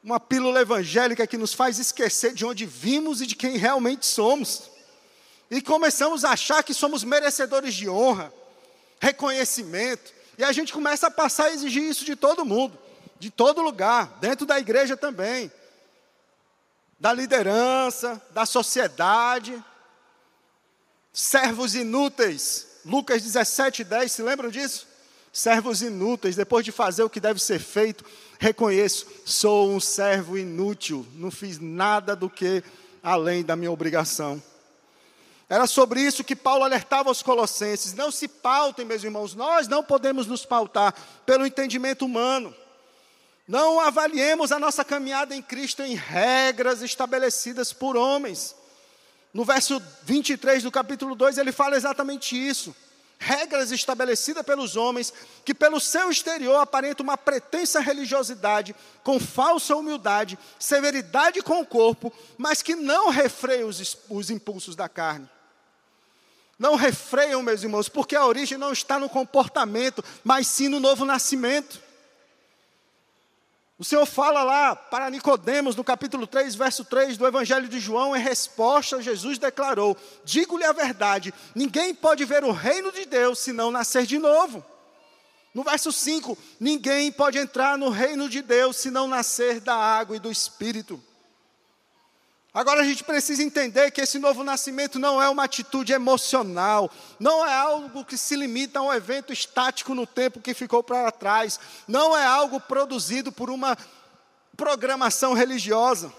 uma 0.03 0.19
pílula 0.19 0.62
evangélica 0.62 1.25
que 1.25 1.38
nos 1.38 1.53
faz 1.53 1.79
esquecer 1.79 2.34
de 2.34 2.45
onde 2.45 2.65
vimos 2.65 3.21
e 3.21 3.27
de 3.27 3.36
quem 3.36 3.57
realmente 3.57 4.05
somos. 4.05 4.69
E 5.49 5.62
começamos 5.62 6.23
a 6.23 6.31
achar 6.31 6.63
que 6.63 6.73
somos 6.73 7.03
merecedores 7.03 7.73
de 7.73 7.89
honra, 7.89 8.31
reconhecimento, 8.99 10.13
e 10.41 10.43
a 10.43 10.51
gente 10.51 10.73
começa 10.73 11.06
a 11.06 11.12
passar 11.12 11.45
a 11.45 11.54
exigir 11.54 11.84
isso 11.84 12.04
de 12.04 12.15
todo 12.15 12.43
mundo, 12.43 12.75
de 13.19 13.30
todo 13.30 13.62
lugar, 13.62 14.17
dentro 14.19 14.43
da 14.43 14.60
igreja 14.60 14.97
também, 14.97 15.51
da 16.99 17.13
liderança, 17.13 18.19
da 18.32 18.43
sociedade. 18.43 19.63
Servos 21.13 21.75
inúteis, 21.75 22.65
Lucas 22.84 23.21
17, 23.21 23.84
10, 23.84 24.12
se 24.12 24.23
lembram 24.23 24.49
disso? 24.49 24.88
servos 25.32 25.82
inúteis, 25.82 26.36
depois 26.36 26.65
de 26.65 26.71
fazer 26.71 27.04
o 27.04 27.10
que 27.10 27.19
deve 27.19 27.39
ser 27.39 27.60
feito, 27.60 28.04
reconheço, 28.39 29.06
sou 29.23 29.71
um 29.71 29.80
servo 29.80 30.38
inútil, 30.38 31.06
não 31.13 31.30
fiz 31.32 31.58
nada 31.58 32.15
do 32.15 32.30
que 32.30 32.63
além 33.01 33.43
da 33.43 33.56
minha 33.56 33.71
obrigação. 33.71 34.41
Era 35.51 35.67
sobre 35.67 35.99
isso 35.99 36.23
que 36.23 36.33
Paulo 36.33 36.63
alertava 36.63 37.09
aos 37.09 37.21
Colossenses: 37.21 37.93
não 37.93 38.09
se 38.09 38.25
pautem, 38.25 38.85
meus 38.85 39.03
irmãos, 39.03 39.35
nós 39.35 39.67
não 39.67 39.83
podemos 39.83 40.25
nos 40.25 40.45
pautar 40.45 40.95
pelo 41.25 41.45
entendimento 41.45 42.05
humano. 42.05 42.55
Não 43.45 43.81
avaliemos 43.81 44.53
a 44.53 44.57
nossa 44.57 44.85
caminhada 44.85 45.35
em 45.35 45.41
Cristo 45.41 45.83
em 45.83 45.93
regras 45.93 46.81
estabelecidas 46.81 47.73
por 47.73 47.97
homens. 47.97 48.55
No 49.33 49.43
verso 49.43 49.81
23 50.03 50.63
do 50.63 50.71
capítulo 50.71 51.15
2, 51.15 51.37
ele 51.37 51.51
fala 51.51 51.75
exatamente 51.75 52.33
isso 52.33 52.73
regras 53.19 53.71
estabelecidas 53.71 54.43
pelos 54.43 54.75
homens, 54.75 55.13
que 55.45 55.53
pelo 55.53 55.79
seu 55.79 56.09
exterior 56.09 56.55
aparenta 56.55 57.03
uma 57.03 57.15
pretensa 57.15 57.79
religiosidade, 57.79 58.75
com 59.03 59.19
falsa 59.19 59.75
humildade, 59.75 60.39
severidade 60.57 61.39
com 61.43 61.61
o 61.61 61.65
corpo, 61.65 62.11
mas 62.35 62.63
que 62.63 62.73
não 62.73 63.09
refreiam 63.09 63.69
os, 63.69 63.95
os 64.09 64.31
impulsos 64.31 64.75
da 64.75 64.89
carne. 64.89 65.29
Não 66.62 66.76
refreiam, 66.76 67.41
meus 67.41 67.63
irmãos, 67.63 67.89
porque 67.89 68.15
a 68.15 68.24
origem 68.24 68.56
não 68.56 68.71
está 68.71 69.00
no 69.00 69.10
comportamento, 69.10 70.06
mas 70.24 70.45
sim 70.45 70.67
no 70.67 70.80
novo 70.80 71.04
nascimento. 71.04 71.82
O 73.80 73.84
Senhor 73.84 74.06
fala 74.06 74.43
lá 74.43 74.76
para 74.76 75.10
Nicodemos, 75.10 75.76
no 75.76 75.84
capítulo 75.84 76.28
3, 76.28 76.54
verso 76.54 76.86
3 76.86 77.17
do 77.17 77.26
Evangelho 77.26 77.67
de 77.67 77.80
João, 77.80 78.15
em 78.15 78.21
resposta, 78.21 79.02
Jesus 79.02 79.39
declarou: 79.39 79.97
Digo-lhe 80.24 80.63
a 80.63 80.71
verdade, 80.71 81.34
ninguém 81.56 81.95
pode 81.95 82.24
ver 82.26 82.43
o 82.43 82.52
reino 82.52 82.91
de 82.91 83.08
Deus 83.08 83.39
se 83.39 83.52
não 83.52 83.71
nascer 83.71 84.06
de 84.06 84.19
novo. 84.19 84.63
No 85.56 85.63
verso 85.63 85.91
5, 85.91 86.38
ninguém 86.60 87.12
pode 87.12 87.39
entrar 87.39 87.76
no 87.76 87.89
reino 87.89 88.30
de 88.30 88.43
Deus 88.43 88.78
se 88.78 88.91
não 88.91 89.08
nascer 89.08 89.60
da 89.62 89.76
água 89.76 90.15
e 90.15 90.19
do 90.19 90.32
Espírito. 90.32 91.04
Agora 92.53 92.81
a 92.81 92.83
gente 92.83 93.03
precisa 93.03 93.41
entender 93.41 93.91
que 93.91 94.01
esse 94.01 94.19
novo 94.19 94.43
nascimento 94.43 94.99
não 94.99 95.21
é 95.21 95.29
uma 95.29 95.45
atitude 95.45 95.93
emocional, 95.93 96.91
não 97.17 97.45
é 97.45 97.53
algo 97.53 98.03
que 98.03 98.17
se 98.17 98.35
limita 98.35 98.79
a 98.79 98.81
um 98.81 98.93
evento 98.93 99.31
estático 99.31 99.95
no 99.95 100.05
tempo 100.05 100.41
que 100.41 100.53
ficou 100.53 100.83
para 100.83 101.09
trás, 101.11 101.57
não 101.87 102.17
é 102.17 102.25
algo 102.25 102.59
produzido 102.59 103.31
por 103.31 103.49
uma 103.49 103.77
programação 104.57 105.33
religiosa. 105.33 106.11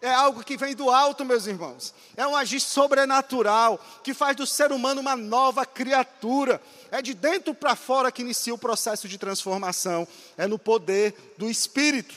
É 0.00 0.12
algo 0.12 0.44
que 0.44 0.56
vem 0.58 0.74
do 0.74 0.90
alto, 0.90 1.24
meus 1.24 1.46
irmãos. 1.46 1.94
É 2.14 2.26
um 2.26 2.36
agir 2.36 2.60
sobrenatural 2.60 3.82
que 4.02 4.12
faz 4.12 4.36
do 4.36 4.46
ser 4.46 4.70
humano 4.70 5.00
uma 5.00 5.16
nova 5.16 5.64
criatura. 5.64 6.60
É 6.90 7.00
de 7.00 7.14
dentro 7.14 7.54
para 7.54 7.74
fora 7.74 8.12
que 8.12 8.20
inicia 8.20 8.52
o 8.52 8.58
processo 8.58 9.08
de 9.08 9.16
transformação. 9.16 10.06
É 10.36 10.46
no 10.46 10.58
poder 10.58 11.34
do 11.38 11.48
Espírito. 11.48 12.14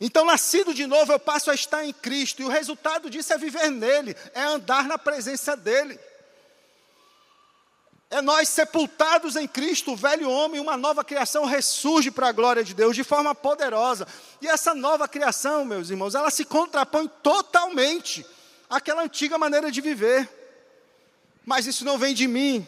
Então, 0.00 0.24
nascido 0.24 0.72
de 0.72 0.86
novo, 0.86 1.12
eu 1.12 1.18
passo 1.18 1.50
a 1.50 1.54
estar 1.54 1.84
em 1.84 1.92
Cristo, 1.92 2.40
e 2.40 2.44
o 2.44 2.48
resultado 2.48 3.10
disso 3.10 3.32
é 3.32 3.38
viver 3.38 3.70
nele, 3.70 4.16
é 4.32 4.42
andar 4.42 4.84
na 4.84 4.96
presença 4.96 5.56
dele. 5.56 5.98
É 8.10 8.22
nós 8.22 8.48
sepultados 8.48 9.36
em 9.36 9.46
Cristo, 9.46 9.92
o 9.92 9.96
velho 9.96 10.30
homem, 10.30 10.60
uma 10.60 10.78
nova 10.78 11.04
criação 11.04 11.44
ressurge 11.44 12.10
para 12.10 12.28
a 12.28 12.32
glória 12.32 12.64
de 12.64 12.72
Deus 12.74 12.96
de 12.96 13.04
forma 13.04 13.34
poderosa. 13.34 14.06
E 14.40 14.48
essa 14.48 14.74
nova 14.74 15.06
criação, 15.06 15.64
meus 15.64 15.90
irmãos, 15.90 16.14
ela 16.14 16.30
se 16.30 16.44
contrapõe 16.44 17.06
totalmente 17.22 18.24
àquela 18.70 19.02
antiga 19.02 19.36
maneira 19.36 19.70
de 19.70 19.82
viver. 19.82 20.26
Mas 21.44 21.66
isso 21.66 21.84
não 21.84 21.98
vem 21.98 22.14
de 22.14 22.26
mim. 22.26 22.66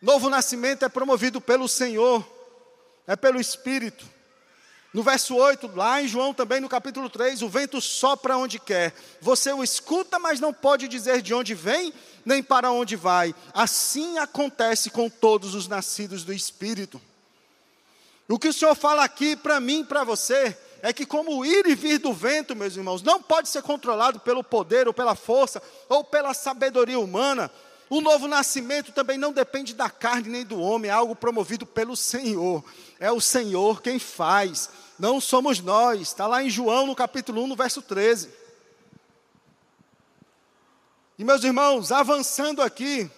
Novo 0.00 0.30
nascimento 0.30 0.84
é 0.84 0.88
promovido 0.88 1.38
pelo 1.38 1.68
Senhor, 1.68 2.26
é 3.06 3.16
pelo 3.16 3.38
Espírito. 3.38 4.13
No 4.94 5.02
verso 5.02 5.34
8, 5.34 5.72
lá 5.74 6.00
em 6.00 6.06
João 6.06 6.32
também, 6.32 6.60
no 6.60 6.68
capítulo 6.68 7.10
3, 7.10 7.42
o 7.42 7.48
vento 7.48 7.80
sopra 7.80 8.36
onde 8.36 8.60
quer. 8.60 8.94
Você 9.20 9.52
o 9.52 9.64
escuta, 9.64 10.20
mas 10.20 10.38
não 10.38 10.54
pode 10.54 10.86
dizer 10.86 11.20
de 11.20 11.34
onde 11.34 11.52
vem, 11.52 11.92
nem 12.24 12.40
para 12.40 12.70
onde 12.70 12.94
vai. 12.94 13.34
Assim 13.52 14.18
acontece 14.18 14.90
com 14.90 15.10
todos 15.10 15.52
os 15.52 15.66
nascidos 15.66 16.22
do 16.22 16.32
Espírito. 16.32 17.02
O 18.28 18.38
que 18.38 18.46
o 18.46 18.52
Senhor 18.52 18.76
fala 18.76 19.02
aqui 19.02 19.34
para 19.34 19.58
mim 19.58 19.80
e 19.80 19.84
para 19.84 20.04
você 20.04 20.56
é 20.80 20.92
que, 20.92 21.04
como 21.04 21.38
o 21.38 21.44
ir 21.44 21.66
e 21.66 21.74
vir 21.74 21.98
do 21.98 22.12
vento, 22.12 22.54
meus 22.54 22.76
irmãos, 22.76 23.02
não 23.02 23.20
pode 23.20 23.48
ser 23.48 23.62
controlado 23.62 24.20
pelo 24.20 24.44
poder, 24.44 24.86
ou 24.86 24.94
pela 24.94 25.16
força, 25.16 25.60
ou 25.88 26.04
pela 26.04 26.32
sabedoria 26.32 27.00
humana. 27.00 27.50
O 27.90 28.00
novo 28.00 28.28
nascimento 28.28 28.92
também 28.92 29.18
não 29.18 29.32
depende 29.32 29.74
da 29.74 29.90
carne 29.90 30.28
nem 30.28 30.44
do 30.44 30.60
homem, 30.60 30.90
é 30.90 30.94
algo 30.94 31.16
promovido 31.16 31.66
pelo 31.66 31.96
Senhor. 31.96 32.64
É 33.00 33.10
o 33.10 33.20
Senhor 33.20 33.82
quem 33.82 33.98
faz 33.98 34.70
não 34.98 35.20
somos 35.20 35.60
nós. 35.60 36.00
Está 36.00 36.26
lá 36.26 36.42
em 36.42 36.50
João, 36.50 36.86
no 36.86 36.94
capítulo 36.94 37.42
1, 37.44 37.46
no 37.48 37.56
verso 37.56 37.82
13. 37.82 38.30
E 41.18 41.24
meus 41.24 41.44
irmãos, 41.44 41.92
avançando 41.92 42.60
aqui, 42.60 43.10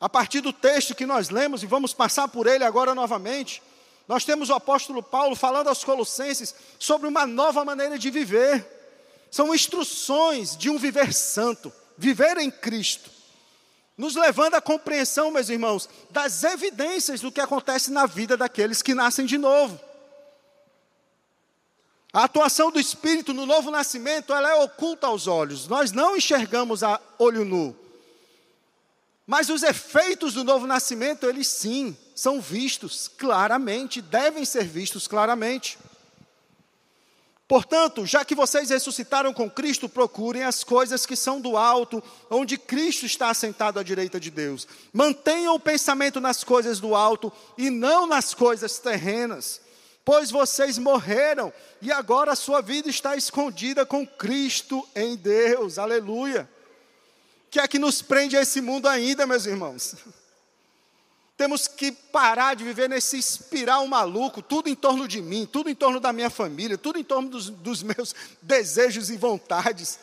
a 0.00 0.08
partir 0.08 0.40
do 0.40 0.52
texto 0.52 0.94
que 0.94 1.06
nós 1.06 1.30
lemos, 1.30 1.62
e 1.62 1.66
vamos 1.66 1.92
passar 1.92 2.28
por 2.28 2.46
ele 2.46 2.64
agora 2.64 2.94
novamente, 2.94 3.62
nós 4.06 4.24
temos 4.24 4.48
o 4.48 4.54
apóstolo 4.54 5.02
Paulo 5.02 5.36
falando 5.36 5.68
aos 5.68 5.84
Colossenses 5.84 6.54
sobre 6.78 7.06
uma 7.06 7.26
nova 7.26 7.64
maneira 7.64 7.98
de 7.98 8.10
viver. 8.10 8.66
São 9.30 9.54
instruções 9.54 10.56
de 10.56 10.70
um 10.70 10.78
viver 10.78 11.12
santo, 11.12 11.72
viver 11.96 12.38
em 12.38 12.50
Cristo. 12.50 13.10
Nos 13.96 14.14
levando 14.14 14.54
à 14.54 14.60
compreensão, 14.60 15.30
meus 15.30 15.48
irmãos, 15.48 15.88
das 16.10 16.42
evidências 16.44 17.20
do 17.20 17.30
que 17.30 17.40
acontece 17.40 17.90
na 17.90 18.06
vida 18.06 18.36
daqueles 18.36 18.80
que 18.80 18.94
nascem 18.94 19.26
de 19.26 19.36
novo. 19.36 19.78
A 22.12 22.24
atuação 22.24 22.70
do 22.70 22.80
Espírito 22.80 23.34
no 23.34 23.44
novo 23.44 23.70
nascimento, 23.70 24.32
ela 24.32 24.50
é 24.50 24.54
oculta 24.54 25.06
aos 25.06 25.26
olhos. 25.26 25.68
Nós 25.68 25.92
não 25.92 26.16
enxergamos 26.16 26.82
a 26.82 27.00
olho 27.18 27.44
nu. 27.44 27.76
Mas 29.26 29.50
os 29.50 29.62
efeitos 29.62 30.32
do 30.32 30.42
novo 30.42 30.66
nascimento, 30.66 31.26
eles 31.26 31.48
sim, 31.48 31.94
são 32.14 32.40
vistos 32.40 33.08
claramente, 33.08 34.00
devem 34.00 34.42
ser 34.46 34.64
vistos 34.64 35.06
claramente. 35.06 35.78
Portanto, 37.46 38.06
já 38.06 38.24
que 38.24 38.34
vocês 38.34 38.70
ressuscitaram 38.70 39.34
com 39.34 39.50
Cristo, 39.50 39.86
procurem 39.86 40.44
as 40.44 40.64
coisas 40.64 41.04
que 41.04 41.16
são 41.16 41.40
do 41.40 41.58
alto, 41.58 42.02
onde 42.30 42.56
Cristo 42.56 43.04
está 43.04 43.28
assentado 43.28 43.78
à 43.78 43.82
direita 43.82 44.18
de 44.18 44.30
Deus. 44.30 44.66
Mantenham 44.94 45.54
o 45.54 45.60
pensamento 45.60 46.20
nas 46.20 46.42
coisas 46.42 46.80
do 46.80 46.94
alto 46.94 47.30
e 47.56 47.68
não 47.68 48.06
nas 48.06 48.32
coisas 48.32 48.78
terrenas 48.78 49.60
pois 50.08 50.30
vocês 50.30 50.78
morreram 50.78 51.52
e 51.82 51.92
agora 51.92 52.32
a 52.32 52.34
sua 52.34 52.62
vida 52.62 52.88
está 52.88 53.14
escondida 53.14 53.84
com 53.84 54.06
Cristo 54.06 54.88
em 54.94 55.14
Deus. 55.14 55.76
Aleluia. 55.78 56.48
Que 57.50 57.60
é 57.60 57.68
que 57.68 57.78
nos 57.78 58.00
prende 58.00 58.34
a 58.34 58.40
esse 58.40 58.62
mundo 58.62 58.88
ainda, 58.88 59.26
meus 59.26 59.44
irmãos? 59.44 59.96
Temos 61.36 61.68
que 61.68 61.92
parar 61.92 62.56
de 62.56 62.64
viver 62.64 62.88
nesse 62.88 63.18
espiral 63.18 63.86
maluco, 63.86 64.40
tudo 64.40 64.70
em 64.70 64.74
torno 64.74 65.06
de 65.06 65.20
mim, 65.20 65.44
tudo 65.44 65.68
em 65.68 65.74
torno 65.74 66.00
da 66.00 66.10
minha 66.10 66.30
família, 66.30 66.78
tudo 66.78 66.98
em 66.98 67.04
torno 67.04 67.28
dos, 67.28 67.50
dos 67.50 67.82
meus 67.82 68.14
desejos 68.40 69.10
e 69.10 69.16
vontades. 69.18 69.98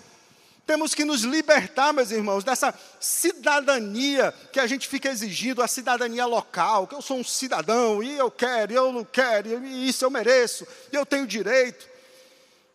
Temos 0.66 0.96
que 0.96 1.06
nos 1.06 1.22
libertar, 1.22 1.94
meus 1.94 2.10
irmãos, 2.10 2.44
dessa 2.44 2.74
cidadania 3.00 4.34
que 4.52 4.60
a 4.60 4.66
gente 4.66 4.88
fica 4.88 5.10
exigindo, 5.10 5.62
a 5.62 5.68
cidadania 5.68 6.26
local, 6.26 6.88
que 6.88 6.96
eu 6.96 7.04
sou 7.04 7.18
um 7.18 7.24
cidadão 7.24 8.02
e 8.02 8.18
eu 8.18 8.32
quero, 8.32 8.74
e 8.74 8.76
eu 8.76 8.92
não 8.92 9.04
quero, 9.04 9.64
e 9.64 9.88
isso 9.88 10.04
eu 10.04 10.10
mereço, 10.10 10.66
e 10.92 10.96
eu 10.96 11.06
tenho 11.06 11.28
direito. 11.28 11.88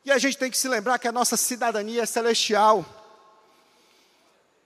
E 0.05 0.13
a 0.13 0.19
gente 0.19 0.39
tem 0.39 0.51
que 0.51 0.57
se 0.57 0.69
lembrar 0.69 1.01
que 1.01 1.09
a 1.09 1.13
nossa 1.13 1.37
cidadania 1.37 2.03
é 2.05 2.07
celestial. 2.07 2.87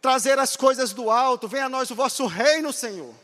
Trazer 0.02 0.38
as 0.38 0.54
coisas 0.54 0.92
do 0.92 1.10
alto, 1.10 1.48
venha 1.48 1.64
a 1.64 1.70
nós 1.70 1.90
o 1.90 1.94
vosso 1.94 2.26
reino, 2.26 2.74
Senhor. 2.74 3.14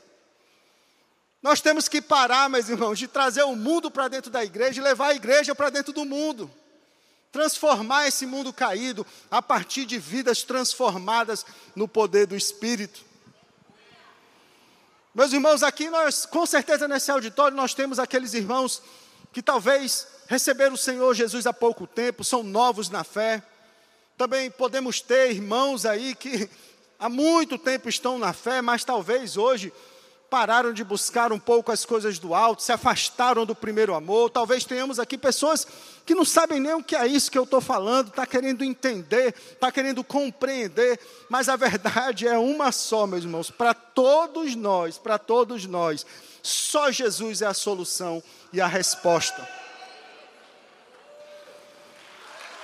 Nós 1.42 1.60
temos 1.60 1.88
que 1.88 2.00
parar, 2.00 2.48
meus 2.48 2.70
irmãos, 2.70 2.98
de 2.98 3.06
trazer 3.06 3.42
o 3.42 3.54
mundo 3.54 3.90
para 3.90 4.08
dentro 4.08 4.30
da 4.30 4.42
igreja 4.42 4.80
e 4.80 4.84
levar 4.84 5.08
a 5.08 5.14
igreja 5.14 5.54
para 5.54 5.68
dentro 5.68 5.92
do 5.92 6.06
mundo 6.06 6.50
transformar 7.32 8.08
esse 8.08 8.26
mundo 8.26 8.52
caído 8.52 9.06
a 9.30 9.40
partir 9.40 9.84
de 9.84 9.98
vidas 9.98 10.42
transformadas 10.42 11.46
no 11.74 11.86
poder 11.86 12.26
do 12.26 12.36
Espírito. 12.36 13.04
Meus 15.14 15.32
irmãos, 15.32 15.62
aqui 15.62 15.90
nós, 15.90 16.24
com 16.24 16.46
certeza 16.46 16.86
nesse 16.86 17.10
auditório, 17.10 17.56
nós 17.56 17.74
temos 17.74 17.98
aqueles 17.98 18.34
irmãos 18.34 18.82
que 19.32 19.42
talvez 19.42 20.06
receberam 20.28 20.74
o 20.74 20.78
Senhor 20.78 21.14
Jesus 21.14 21.46
há 21.46 21.52
pouco 21.52 21.86
tempo, 21.86 22.24
são 22.24 22.42
novos 22.42 22.88
na 22.88 23.04
fé. 23.04 23.42
Também 24.16 24.50
podemos 24.50 25.00
ter 25.00 25.32
irmãos 25.32 25.86
aí 25.86 26.14
que 26.14 26.48
há 26.98 27.08
muito 27.08 27.58
tempo 27.58 27.88
estão 27.88 28.18
na 28.18 28.32
fé, 28.32 28.60
mas 28.60 28.84
talvez 28.84 29.36
hoje 29.36 29.72
pararam 30.30 30.72
de 30.72 30.84
buscar 30.84 31.32
um 31.32 31.38
pouco 31.40 31.72
as 31.72 31.84
coisas 31.84 32.20
do 32.20 32.32
alto, 32.32 32.62
se 32.62 32.70
afastaram 32.70 33.44
do 33.44 33.54
primeiro 33.54 33.92
amor. 33.94 34.30
Talvez 34.30 34.64
tenhamos 34.64 35.00
aqui 35.00 35.18
pessoas 35.18 35.66
que 36.06 36.14
não 36.14 36.24
sabem 36.24 36.60
nem 36.60 36.72
o 36.72 36.84
que 36.84 36.94
é 36.94 37.04
isso 37.06 37.30
que 37.30 37.36
eu 37.36 37.42
estou 37.42 37.60
falando, 37.60 38.08
está 38.08 38.24
querendo 38.24 38.62
entender, 38.62 39.34
está 39.52 39.72
querendo 39.72 40.04
compreender, 40.04 41.00
mas 41.28 41.48
a 41.48 41.56
verdade 41.56 42.28
é 42.28 42.38
uma 42.38 42.70
só, 42.70 43.08
meus 43.08 43.24
irmãos, 43.24 43.50
para 43.50 43.74
todos 43.74 44.54
nós, 44.54 44.96
para 44.96 45.18
todos 45.18 45.66
nós, 45.66 46.06
só 46.42 46.92
Jesus 46.92 47.42
é 47.42 47.46
a 47.46 47.54
solução 47.54 48.22
e 48.52 48.60
a 48.60 48.68
resposta. 48.68 49.46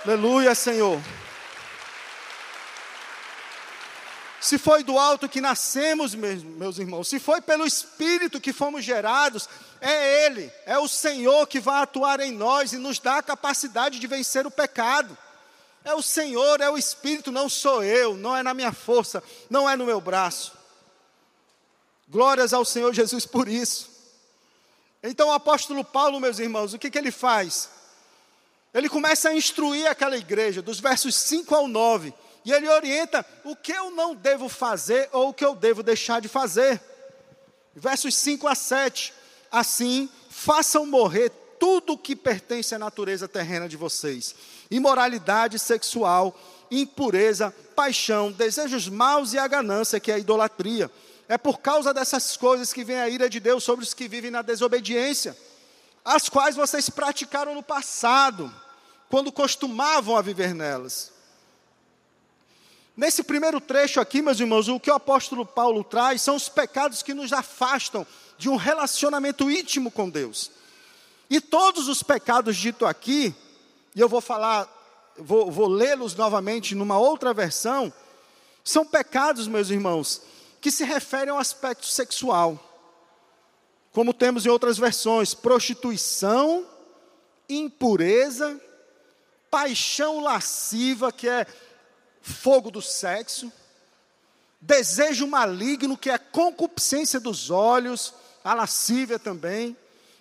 Aleluia, 0.04 0.54
Senhor. 0.54 1.00
Se 4.46 4.58
foi 4.58 4.84
do 4.84 4.96
alto 4.96 5.28
que 5.28 5.40
nascemos, 5.40 6.14
meus 6.14 6.78
irmãos, 6.78 7.08
se 7.08 7.18
foi 7.18 7.40
pelo 7.40 7.66
Espírito 7.66 8.40
que 8.40 8.52
fomos 8.52 8.84
gerados, 8.84 9.48
é 9.80 10.24
Ele, 10.24 10.52
é 10.64 10.78
o 10.78 10.86
Senhor 10.86 11.48
que 11.48 11.58
vai 11.58 11.82
atuar 11.82 12.20
em 12.20 12.30
nós 12.30 12.72
e 12.72 12.78
nos 12.78 13.00
dá 13.00 13.18
a 13.18 13.22
capacidade 13.24 13.98
de 13.98 14.06
vencer 14.06 14.46
o 14.46 14.50
pecado. 14.50 15.18
É 15.82 15.92
o 15.94 16.00
Senhor, 16.00 16.60
é 16.60 16.70
o 16.70 16.78
Espírito, 16.78 17.32
não 17.32 17.48
sou 17.48 17.82
eu, 17.82 18.16
não 18.16 18.36
é 18.36 18.42
na 18.44 18.54
minha 18.54 18.70
força, 18.70 19.20
não 19.50 19.68
é 19.68 19.74
no 19.74 19.84
meu 19.84 20.00
braço. 20.00 20.52
Glórias 22.06 22.52
ao 22.52 22.64
Senhor 22.64 22.94
Jesus 22.94 23.26
por 23.26 23.48
isso. 23.48 23.90
Então 25.02 25.26
o 25.26 25.32
apóstolo 25.32 25.84
Paulo, 25.84 26.20
meus 26.20 26.38
irmãos, 26.38 26.72
o 26.72 26.78
que, 26.78 26.88
que 26.88 26.98
ele 26.98 27.10
faz? 27.10 27.68
Ele 28.72 28.88
começa 28.88 29.28
a 29.28 29.34
instruir 29.34 29.88
aquela 29.88 30.16
igreja, 30.16 30.62
dos 30.62 30.78
versos 30.78 31.16
5 31.16 31.52
ao 31.52 31.66
9 31.66 32.14
e 32.46 32.52
ele 32.52 32.68
orienta 32.68 33.26
o 33.42 33.56
que 33.56 33.72
eu 33.72 33.90
não 33.90 34.14
devo 34.14 34.48
fazer 34.48 35.08
ou 35.10 35.30
o 35.30 35.34
que 35.34 35.44
eu 35.44 35.52
devo 35.52 35.82
deixar 35.82 36.20
de 36.20 36.28
fazer. 36.28 36.80
Versos 37.74 38.14
5 38.14 38.46
a 38.46 38.54
7. 38.54 39.12
Assim, 39.50 40.08
façam 40.30 40.86
morrer 40.86 41.30
tudo 41.58 41.94
o 41.94 41.98
que 41.98 42.14
pertence 42.14 42.72
à 42.72 42.78
natureza 42.78 43.26
terrena 43.26 43.68
de 43.68 43.76
vocês: 43.76 44.32
imoralidade 44.70 45.58
sexual, 45.58 46.38
impureza, 46.70 47.52
paixão, 47.74 48.30
desejos 48.30 48.88
maus 48.88 49.32
e 49.32 49.38
a 49.38 49.48
ganância, 49.48 49.98
que 49.98 50.12
é 50.12 50.14
a 50.14 50.18
idolatria. 50.18 50.88
É 51.28 51.36
por 51.36 51.58
causa 51.58 51.92
dessas 51.92 52.36
coisas 52.36 52.72
que 52.72 52.84
vem 52.84 53.00
a 53.00 53.08
ira 53.08 53.28
de 53.28 53.40
Deus 53.40 53.64
sobre 53.64 53.84
os 53.84 53.92
que 53.92 54.06
vivem 54.06 54.30
na 54.30 54.42
desobediência, 54.42 55.36
as 56.04 56.28
quais 56.28 56.54
vocês 56.54 56.88
praticaram 56.88 57.56
no 57.56 57.62
passado, 57.64 58.54
quando 59.10 59.32
costumavam 59.32 60.16
a 60.16 60.22
viver 60.22 60.54
nelas. 60.54 61.15
Nesse 62.96 63.22
primeiro 63.22 63.60
trecho 63.60 64.00
aqui, 64.00 64.22
meus 64.22 64.40
irmãos, 64.40 64.68
o 64.68 64.80
que 64.80 64.90
o 64.90 64.94
apóstolo 64.94 65.44
Paulo 65.44 65.84
traz 65.84 66.22
são 66.22 66.34
os 66.34 66.48
pecados 66.48 67.02
que 67.02 67.12
nos 67.12 67.30
afastam 67.30 68.06
de 68.38 68.48
um 68.48 68.56
relacionamento 68.56 69.50
íntimo 69.50 69.90
com 69.90 70.08
Deus. 70.08 70.50
E 71.28 71.38
todos 71.38 71.88
os 71.88 72.02
pecados 72.02 72.56
ditos 72.56 72.88
aqui, 72.88 73.34
e 73.94 74.00
eu 74.00 74.08
vou 74.08 74.22
falar, 74.22 74.66
vou, 75.18 75.50
vou 75.50 75.68
lê-los 75.68 76.14
novamente 76.14 76.74
numa 76.74 76.98
outra 76.98 77.34
versão, 77.34 77.92
são 78.64 78.86
pecados, 78.86 79.46
meus 79.46 79.68
irmãos, 79.68 80.22
que 80.60 80.70
se 80.70 80.82
referem 80.82 81.28
ao 81.28 81.38
aspecto 81.38 81.86
sexual. 81.86 82.58
Como 83.92 84.14
temos 84.14 84.46
em 84.46 84.48
outras 84.48 84.78
versões, 84.78 85.34
prostituição, 85.34 86.66
impureza, 87.46 88.58
paixão 89.50 90.20
lasciva, 90.20 91.12
que 91.12 91.28
é 91.28 91.46
fogo 92.26 92.70
do 92.70 92.82
sexo, 92.82 93.52
desejo 94.60 95.26
maligno, 95.26 95.96
que 95.96 96.10
é 96.10 96.18
concupiscência 96.18 97.20
dos 97.20 97.50
olhos, 97.50 98.12
a 98.42 98.52
lascívia 98.52 99.18
também, 99.18 99.76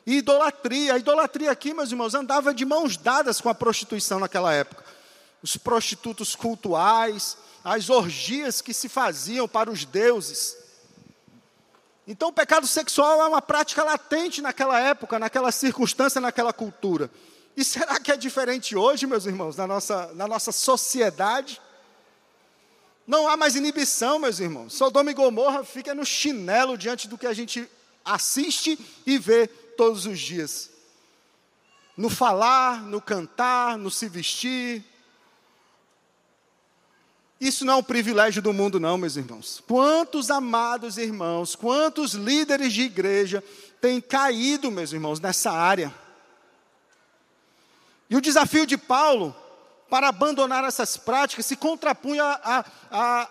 e 0.05 0.17
idolatria. 0.17 0.93
A 0.93 0.97
idolatria 0.99 1.51
aqui, 1.51 1.73
meus 1.73 1.91
irmãos, 1.91 2.13
andava 2.13 2.53
de 2.53 2.63
mãos 2.63 2.95
dadas 2.95 3.41
com 3.41 3.49
a 3.49 3.55
prostituição 3.55 4.19
naquela 4.19 4.53
época. 4.53 4.83
Os 5.41 5.57
prostitutos 5.57 6.35
cultuais, 6.35 7.37
as 7.63 7.89
orgias 7.89 8.61
que 8.61 8.73
se 8.73 8.87
faziam 8.87 9.47
para 9.47 9.71
os 9.71 9.83
deuses. 9.83 10.55
Então, 12.07 12.29
o 12.29 12.33
pecado 12.33 12.67
sexual 12.67 13.19
é 13.19 13.27
uma 13.27 13.41
prática 13.41 13.83
latente 13.83 14.41
naquela 14.41 14.79
época, 14.79 15.17
naquela 15.17 15.51
circunstância, 15.51 16.21
naquela 16.21 16.53
cultura. 16.53 17.09
E 17.57 17.63
será 17.63 17.99
que 17.99 18.11
é 18.11 18.17
diferente 18.17 18.75
hoje, 18.75 19.07
meus 19.07 19.25
irmãos, 19.25 19.55
na 19.55 19.65
nossa, 19.65 20.11
na 20.13 20.27
nossa 20.27 20.51
sociedade? 20.51 21.59
Não 23.07 23.27
há 23.27 23.37
mais 23.37 23.55
inibição, 23.55 24.17
meus 24.17 24.39
irmãos. 24.39 24.73
Sodoma 24.73 25.11
e 25.11 25.13
Gomorra 25.13 25.63
fica 25.63 25.93
no 25.93 26.05
chinelo 26.05 26.77
diante 26.77 27.07
do 27.07 27.17
que 27.17 27.27
a 27.27 27.33
gente 27.33 27.69
assiste 28.03 28.79
e 29.05 29.17
vê 29.17 29.47
todos 29.47 30.05
os 30.05 30.19
dias. 30.19 30.71
No 31.95 32.09
falar, 32.09 32.81
no 32.81 32.99
cantar, 32.99 33.77
no 33.77 33.91
se 33.91 34.09
vestir. 34.09 34.83
Isso 37.39 37.63
não 37.63 37.73
é 37.75 37.77
um 37.77 37.83
privilégio 37.83 38.41
do 38.41 38.51
mundo, 38.51 38.79
não, 38.79 38.97
meus 38.97 39.17
irmãos. 39.17 39.61
Quantos 39.67 40.31
amados 40.31 40.97
irmãos, 40.97 41.55
quantos 41.55 42.13
líderes 42.13 42.73
de 42.73 42.81
igreja 42.81 43.43
têm 43.79 44.01
caído, 44.01 44.71
meus 44.71 44.91
irmãos, 44.91 45.19
nessa 45.19 45.51
área? 45.51 45.93
E 48.09 48.15
o 48.15 48.21
desafio 48.21 48.65
de 48.65 48.77
Paulo 48.77 49.35
para 49.89 50.09
abandonar 50.09 50.63
essas 50.63 50.97
práticas 50.97 51.45
se 51.45 51.55
contrapunha 51.55 52.23
a, 52.23 52.65
a, 52.91 53.29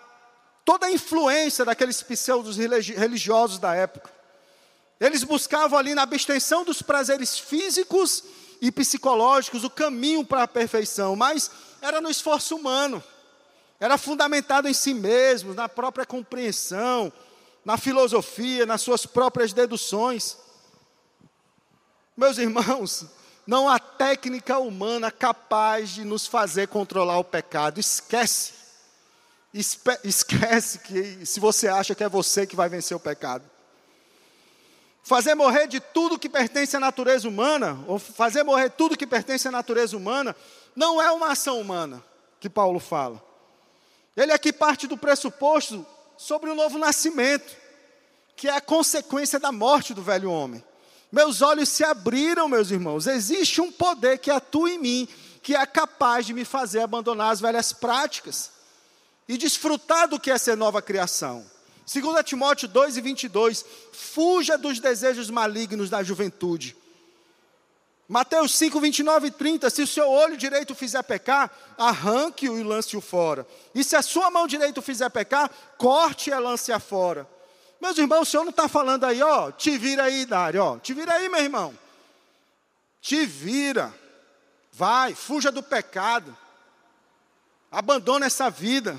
toda 0.63 0.87
a 0.87 0.91
influência 0.91 1.65
daqueles 1.65 2.01
pseudos 2.01 2.57
religiosos 2.57 3.59
da 3.59 3.75
época. 3.75 4.13
Eles 4.99 5.23
buscavam 5.23 5.77
ali 5.77 5.93
na 5.93 6.03
abstenção 6.03 6.63
dos 6.63 6.81
prazeres 6.81 7.37
físicos 7.37 8.23
e 8.61 8.71
psicológicos 8.71 9.63
o 9.63 9.69
caminho 9.69 10.25
para 10.25 10.43
a 10.43 10.47
perfeição, 10.47 11.15
mas 11.15 11.51
era 11.81 11.99
no 11.99 12.09
esforço 12.09 12.55
humano, 12.55 13.03
era 13.79 13.97
fundamentado 13.97 14.67
em 14.67 14.73
si 14.73 14.93
mesmo, 14.93 15.53
na 15.53 15.67
própria 15.67 16.05
compreensão, 16.05 17.11
na 17.63 17.77
filosofia, 17.77 18.65
nas 18.65 18.81
suas 18.81 19.05
próprias 19.05 19.51
deduções. 19.51 20.37
Meus 22.15 22.37
irmãos, 22.37 23.05
não 23.45 23.69
há 23.69 23.77
técnica 23.77 24.57
humana 24.57 25.11
capaz 25.11 25.89
de 25.89 26.03
nos 26.03 26.25
fazer 26.25 26.67
controlar 26.67 27.19
o 27.19 27.23
pecado. 27.23 27.79
Esquece. 27.79 28.53
Espe 29.53 29.99
esquece 30.03 30.79
que 30.79 31.25
se 31.25 31.39
você 31.39 31.67
acha 31.67 31.95
que 31.95 32.03
é 32.03 32.09
você 32.09 32.45
que 32.45 32.55
vai 32.55 32.67
vencer 32.67 32.95
o 32.97 32.99
pecado. 32.99 33.43
Fazer 35.03 35.35
morrer 35.35 35.67
de 35.67 35.79
tudo 35.79 36.17
que 36.17 36.27
pertence 36.27 36.75
à 36.75 36.79
natureza 36.79 37.29
humana, 37.29 37.79
ou 37.87 37.99
fazer 37.99 38.43
morrer 38.43 38.71
tudo 38.71 38.97
que 38.97 39.05
pertence 39.05 39.47
à 39.47 39.51
natureza 39.51 39.95
humana, 39.95 40.35
não 40.75 40.99
é 40.99 41.11
uma 41.11 41.31
ação 41.31 41.61
humana 41.61 42.03
que 42.39 42.49
Paulo 42.49 42.79
fala. 42.79 43.23
Ele 44.17 44.31
aqui 44.31 44.51
parte 44.51 44.87
do 44.87 44.97
pressuposto 44.97 45.85
sobre 46.17 46.49
o 46.49 46.55
novo 46.55 46.79
nascimento, 46.79 47.55
que 48.35 48.47
é 48.47 48.55
a 48.55 48.61
consequência 48.61 49.39
da 49.39 49.51
morte 49.51 49.93
do 49.93 50.01
velho 50.01 50.31
homem. 50.31 50.63
Meus 51.15 51.41
olhos 51.41 51.69
se 51.69 51.81
abriram, 51.81 52.49
meus 52.49 52.71
irmãos. 52.71 53.07
Existe 53.07 53.61
um 53.61 53.71
poder 53.71 54.17
que 54.17 54.29
atua 54.29 54.69
em 54.69 54.77
mim, 54.77 55.07
que 55.41 55.55
é 55.55 55.65
capaz 55.65 56.25
de 56.25 56.33
me 56.33 56.43
fazer 56.43 56.81
abandonar 56.81 57.31
as 57.31 57.39
velhas 57.39 57.71
práticas 57.71 58.51
e 59.25 59.37
desfrutar 59.37 60.09
do 60.09 60.19
que 60.19 60.29
é 60.29 60.37
ser 60.37 60.57
nova 60.57 60.81
criação. 60.81 61.49
Segundo 61.85 62.21
Timóteo 62.21 62.67
2 62.67 62.97
e 62.97 63.01
22, 63.01 63.65
fuja 63.93 64.57
dos 64.57 64.81
desejos 64.81 65.29
malignos 65.29 65.89
da 65.89 66.03
juventude. 66.03 66.75
Mateus 68.09 68.53
5, 68.57 68.77
29 68.77 69.27
e 69.27 69.31
30, 69.31 69.69
se 69.69 69.83
o 69.83 69.87
seu 69.87 70.09
olho 70.09 70.35
direito 70.35 70.75
fizer 70.75 71.01
pecar, 71.01 71.49
arranque-o 71.77 72.59
e 72.59 72.63
lance-o 72.63 72.99
fora. 72.99 73.47
E 73.73 73.85
se 73.85 73.95
a 73.95 74.01
sua 74.01 74.29
mão 74.29 74.45
direita 74.47 74.81
fizer 74.81 75.09
pecar, 75.09 75.49
corte 75.77 76.29
e 76.29 76.35
lance-a 76.37 76.77
fora. 76.77 77.25
Meus 77.85 77.99
irmãos, 77.99 78.27
o 78.27 78.31
Senhor 78.31 78.43
não 78.43 78.49
está 78.49 78.67
falando 78.67 79.03
aí, 79.03 79.21
ó, 79.21 79.51
te 79.51 79.77
vira 79.77 80.05
aí, 80.05 80.25
Dário, 80.25 80.59
ó, 80.59 80.79
te 80.79 80.91
vira 80.91 81.13
aí, 81.13 81.29
meu 81.29 81.39
irmão. 81.39 81.77
Te 82.99 83.27
vira. 83.27 83.93
Vai, 84.73 85.13
fuja 85.13 85.51
do 85.51 85.61
pecado. 85.61 86.35
Abandona 87.71 88.25
essa 88.25 88.49
vida. 88.49 88.97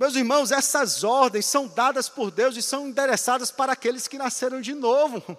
Meus 0.00 0.16
irmãos, 0.16 0.50
essas 0.50 1.04
ordens 1.04 1.44
são 1.44 1.68
dadas 1.68 2.08
por 2.08 2.30
Deus 2.30 2.56
e 2.56 2.62
são 2.62 2.88
endereçadas 2.88 3.50
para 3.50 3.74
aqueles 3.74 4.08
que 4.08 4.16
nasceram 4.16 4.62
de 4.62 4.72
novo. 4.72 5.36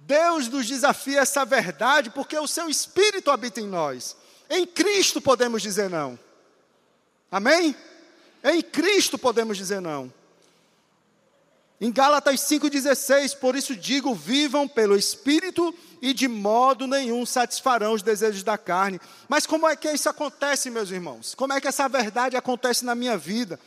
Deus 0.00 0.46
nos 0.46 0.66
desafia 0.66 1.20
essa 1.20 1.42
verdade 1.46 2.10
porque 2.10 2.38
o 2.38 2.46
seu 2.46 2.68
Espírito 2.68 3.30
habita 3.30 3.62
em 3.62 3.66
nós. 3.66 4.14
Em 4.50 4.66
Cristo 4.66 5.22
podemos 5.22 5.62
dizer 5.62 5.88
não. 5.88 6.18
Amém? 7.32 7.74
Em 8.44 8.60
Cristo 8.60 9.16
podemos 9.16 9.56
dizer 9.56 9.80
não. 9.80 10.12
Em 11.80 11.92
Gálatas 11.92 12.40
5,16, 12.40 13.36
por 13.38 13.54
isso 13.54 13.76
digo: 13.76 14.14
vivam 14.14 14.66
pelo 14.66 14.96
Espírito 14.96 15.74
e 16.00 16.14
de 16.14 16.28
modo 16.28 16.86
nenhum 16.86 17.24
satisfarão 17.26 17.92
os 17.92 18.02
desejos 18.02 18.42
da 18.42 18.56
carne. 18.56 19.00
Mas 19.28 19.46
como 19.46 19.68
é 19.68 19.76
que 19.76 19.90
isso 19.90 20.08
acontece, 20.08 20.70
meus 20.70 20.90
irmãos? 20.90 21.34
Como 21.34 21.52
é 21.52 21.60
que 21.60 21.68
essa 21.68 21.88
verdade 21.88 22.36
acontece 22.36 22.84
na 22.84 22.94
minha 22.94 23.16
vida? 23.16 23.58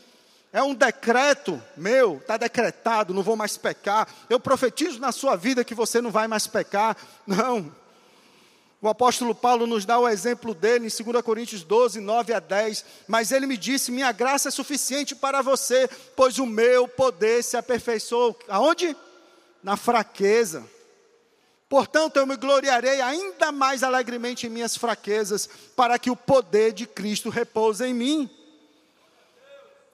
é 0.51 0.64
um 0.64 0.74
decreto 0.74 1.62
meu, 1.78 2.18
está 2.18 2.36
decretado, 2.36 3.14
não 3.14 3.22
vou 3.22 3.36
mais 3.36 3.55
pecar. 3.55 4.07
Eu 4.30 4.39
profetizo 4.39 4.99
na 4.99 5.12
sua 5.12 5.36
vida 5.36 5.64
que 5.64 5.76
você 5.76 6.01
não 6.01 6.12
vai 6.12 6.28
mais 6.28 6.47
pecar. 6.47 6.97
Não. 7.26 7.72
O 8.82 8.88
apóstolo 8.88 9.36
Paulo 9.36 9.67
nos 9.67 9.84
dá 9.84 9.99
o 9.99 10.07
exemplo 10.07 10.53
dele 10.53 10.88
em 10.88 11.03
2 11.03 11.21
Coríntios 11.21 11.63
12, 11.63 11.99
9 11.99 12.34
a 12.34 12.39
10. 12.39 12.86
Mas 13.07 13.32
ele 13.32 13.45
me 13.45 13.57
disse: 13.57 13.91
Minha 13.91 14.11
graça 14.11 14.47
é 14.47 14.51
suficiente 14.51 15.13
para 15.13 15.41
você, 15.41 15.89
pois 16.15 16.39
o 16.39 16.45
meu 16.45 16.88
poder 16.88 17.43
se 17.43 17.57
aperfeiçoou. 17.57 18.38
Aonde? 18.47 18.95
Na 19.61 19.75
fraqueza. 19.75 20.65
Portanto, 21.67 22.17
eu 22.17 22.25
me 22.25 22.38
gloriarei 22.38 23.01
ainda 23.01 23.51
mais 23.51 23.84
alegremente 23.84 24.47
em 24.47 24.49
minhas 24.49 24.75
fraquezas, 24.77 25.47
para 25.75 25.99
que 25.99 26.09
o 26.09 26.15
poder 26.15 26.71
de 26.71 26.88
Cristo 26.88 27.30
repouse 27.30 27.84
em 27.84 27.93
mim. 27.93 28.30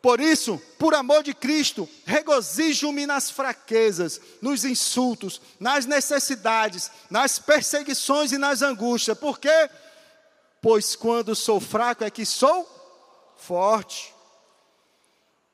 Por 0.06 0.20
isso, 0.20 0.62
por 0.78 0.94
amor 0.94 1.24
de 1.24 1.34
Cristo, 1.34 1.90
regozijo-me 2.06 3.08
nas 3.08 3.32
fraquezas, 3.32 4.22
nos 4.40 4.64
insultos, 4.64 5.42
nas 5.60 5.88
necessidades, 5.88 6.92
nas 7.10 7.40
perseguições 7.40 8.32
e 8.32 8.38
nas 8.38 8.62
angústias. 8.62 9.18
Por 9.18 9.40
quê? 9.40 9.68
Pois 10.62 10.96
quando 10.96 11.36
sou 11.36 11.60
fraco 11.60 12.04
é 12.04 12.12
que 12.12 12.24
sou 12.24 12.70
forte. 13.36 14.14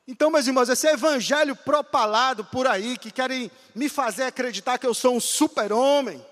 Então, 0.06 0.30
meus 0.30 0.46
irmãos, 0.46 0.68
esse 0.68 0.86
evangelho 0.86 1.56
propalado 1.56 2.44
por 2.44 2.66
aí, 2.66 2.98
que 2.98 3.10
querem 3.10 3.50
me 3.74 3.88
fazer 3.88 4.24
acreditar 4.24 4.76
que 4.76 4.86
eu 4.86 4.92
sou 4.92 5.16
um 5.16 5.20
super-homem, 5.20 6.22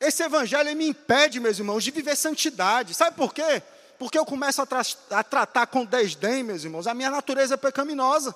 esse 0.00 0.24
evangelho 0.24 0.74
me 0.74 0.88
impede, 0.88 1.38
meus 1.38 1.56
irmãos, 1.56 1.84
de 1.84 1.92
viver 1.92 2.16
santidade. 2.16 2.94
Sabe 2.94 3.16
por 3.16 3.32
quê? 3.32 3.62
Porque 3.98 4.18
eu 4.18 4.24
começo 4.24 4.60
a, 4.60 4.66
tra 4.66 4.82
a 5.10 5.22
tratar 5.22 5.66
com 5.66 5.84
desdém, 5.84 6.42
meus 6.42 6.64
irmãos, 6.64 6.86
a 6.86 6.94
minha 6.94 7.10
natureza 7.10 7.54
é 7.54 7.56
pecaminosa. 7.56 8.34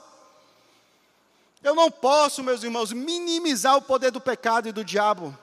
Eu 1.62 1.74
não 1.74 1.90
posso, 1.90 2.42
meus 2.42 2.62
irmãos, 2.62 2.92
minimizar 2.92 3.76
o 3.76 3.82
poder 3.82 4.10
do 4.10 4.20
pecado 4.20 4.68
e 4.68 4.72
do 4.72 4.84
diabo. 4.84 5.36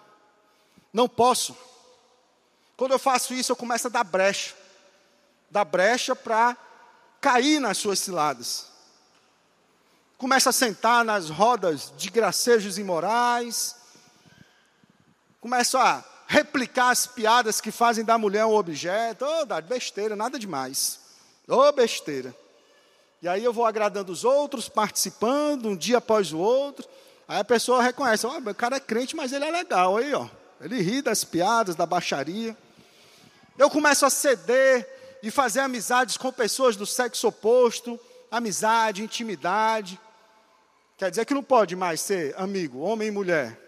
Não 0.93 1.09
posso. 1.09 1.55
Quando 2.77 2.93
eu 2.93 2.99
faço 2.99 3.33
isso, 3.33 3.51
eu 3.51 3.55
começo 3.55 3.87
a 3.87 3.89
dar 3.89 4.03
brecha. 4.03 4.55
Dar 5.51 5.65
brecha 5.65 6.15
para 6.15 6.55
cair 7.19 7.59
nas 7.59 7.77
suas 7.77 7.99
ciladas. 7.99 8.67
Começa 10.17 10.49
a 10.49 10.53
sentar 10.53 11.03
nas 11.03 11.29
rodas 11.29 11.91
de 11.97 12.09
gracejos 12.09 12.77
imorais. 12.77 13.75
Começo 15.41 15.77
a 15.77 16.03
replicar 16.27 16.89
as 16.89 17.05
piadas 17.05 17.61
que 17.61 17.71
fazem 17.71 18.03
da 18.03 18.17
mulher 18.17 18.45
um 18.45 18.55
objeto. 18.55 19.25
Ô, 19.25 19.41
oh, 19.41 19.61
besteira, 19.61 20.15
nada 20.15 20.39
demais. 20.39 20.99
Ô, 21.47 21.55
oh, 21.55 21.71
besteira. 21.71 22.35
E 23.21 23.27
aí 23.27 23.43
eu 23.43 23.53
vou 23.53 23.65
agradando 23.65 24.11
os 24.11 24.23
outros, 24.23 24.69
participando, 24.69 25.69
um 25.69 25.75
dia 25.75 25.97
após 25.97 26.31
o 26.31 26.37
outro. 26.37 26.87
Aí 27.27 27.39
a 27.39 27.43
pessoa 27.43 27.81
reconhece, 27.81 28.25
oh, 28.25 28.37
o 28.37 28.55
cara 28.55 28.77
é 28.77 28.79
crente, 28.79 29.15
mas 29.15 29.33
ele 29.33 29.45
é 29.45 29.51
legal, 29.51 29.97
aí, 29.97 30.13
ó. 30.13 30.27
Ele 30.61 30.81
ri 30.81 31.01
das 31.01 31.23
piadas, 31.23 31.75
da 31.75 31.85
baixaria. 31.85 32.55
Eu 33.57 33.69
começo 33.69 34.05
a 34.05 34.09
ceder 34.09 34.87
e 35.23 35.31
fazer 35.31 35.61
amizades 35.61 36.17
com 36.17 36.31
pessoas 36.31 36.75
do 36.75 36.85
sexo 36.85 37.27
oposto, 37.27 37.99
amizade, 38.29 39.03
intimidade. 39.03 39.99
Quer 40.97 41.09
dizer 41.09 41.25
que 41.25 41.33
não 41.33 41.43
pode 41.43 41.75
mais 41.75 41.99
ser 42.01 42.33
amigo, 42.37 42.79
homem 42.79 43.07
e 43.07 43.11
mulher. 43.11 43.64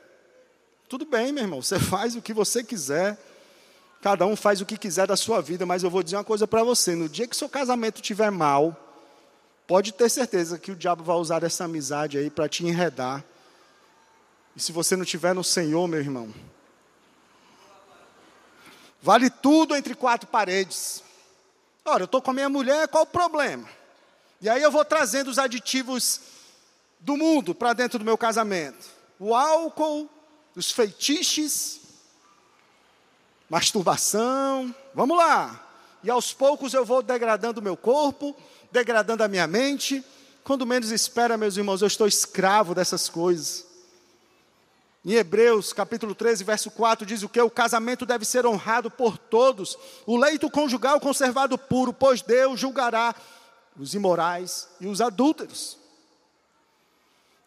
Tudo 0.89 1.05
bem, 1.05 1.33
meu 1.33 1.43
irmão, 1.43 1.61
você 1.61 1.79
faz 1.79 2.15
o 2.15 2.21
que 2.21 2.33
você 2.33 2.63
quiser. 2.63 3.17
Cada 4.01 4.25
um 4.25 4.35
faz 4.35 4.61
o 4.61 4.65
que 4.65 4.77
quiser 4.77 5.07
da 5.07 5.17
sua 5.17 5.41
vida, 5.41 5.65
mas 5.65 5.83
eu 5.83 5.89
vou 5.89 6.01
dizer 6.01 6.15
uma 6.15 6.23
coisa 6.23 6.47
para 6.47 6.63
você: 6.63 6.95
no 6.95 7.09
dia 7.09 7.27
que 7.27 7.35
seu 7.35 7.49
casamento 7.49 7.95
estiver 7.95 8.31
mal, 8.31 8.75
pode 9.65 9.91
ter 9.91 10.09
certeza 10.09 10.57
que 10.57 10.71
o 10.71 10.75
diabo 10.75 11.03
vai 11.03 11.17
usar 11.17 11.43
essa 11.43 11.65
amizade 11.65 12.17
aí 12.17 12.29
para 12.29 12.47
te 12.47 12.65
enredar. 12.65 13.23
E 14.55 14.59
se 14.59 14.71
você 14.71 14.95
não 14.95 15.03
estiver 15.03 15.35
no 15.35 15.43
Senhor, 15.43 15.87
meu 15.87 15.99
irmão, 15.99 16.33
vale 19.01 19.29
tudo 19.29 19.75
entre 19.75 19.93
quatro 19.93 20.27
paredes. 20.27 21.03
Ora, 21.83 22.03
eu 22.03 22.05
estou 22.05 22.21
com 22.21 22.31
a 22.31 22.33
minha 22.33 22.49
mulher, 22.49 22.87
qual 22.87 23.03
o 23.03 23.07
problema? 23.07 23.67
E 24.41 24.49
aí 24.49 24.61
eu 24.61 24.71
vou 24.71 24.85
trazendo 24.85 25.29
os 25.29 25.39
aditivos 25.39 26.21
do 26.99 27.17
mundo 27.17 27.53
para 27.53 27.73
dentro 27.73 27.99
do 27.99 28.05
meu 28.05 28.17
casamento: 28.17 28.87
o 29.19 29.35
álcool, 29.35 30.09
os 30.57 30.71
feitiços, 30.71 31.79
masturbação, 33.47 34.73
vamos 34.91 35.15
lá. 35.15 35.63
E 36.03 36.09
aos 36.09 36.33
poucos 36.33 36.73
eu 36.73 36.83
vou 36.83 37.03
degradando 37.03 37.59
o 37.59 37.63
meu 37.63 37.77
corpo, 37.77 38.35
degradando 38.71 39.23
a 39.23 39.27
minha 39.27 39.45
mente. 39.45 40.03
Quando 40.43 40.65
menos 40.65 40.89
espera, 40.89 41.37
meus 41.37 41.57
irmãos, 41.57 41.83
eu 41.83 41.87
estou 41.87 42.07
escravo 42.07 42.73
dessas 42.73 43.07
coisas. 43.07 43.67
Em 45.05 45.13
Hebreus, 45.13 45.71
capítulo 45.73 46.15
13, 46.15 46.43
verso 46.43 46.71
4, 46.71 47.05
diz 47.05 47.21
o 47.21 47.29
que? 47.29 47.39
O 47.39 47.51
casamento 47.51 48.03
deve 48.03 48.25
ser 48.25 48.43
honrado 48.45 48.89
por 48.89 49.15
todos, 49.15 49.77
o 50.07 50.17
leito 50.17 50.49
conjugal 50.49 50.99
conservado 50.99 51.55
puro, 51.55 51.93
pois 51.93 52.23
Deus 52.23 52.59
julgará 52.59 53.13
os 53.77 53.93
imorais 53.93 54.67
e 54.81 54.87
os 54.87 55.01
adúlteros. 55.01 55.77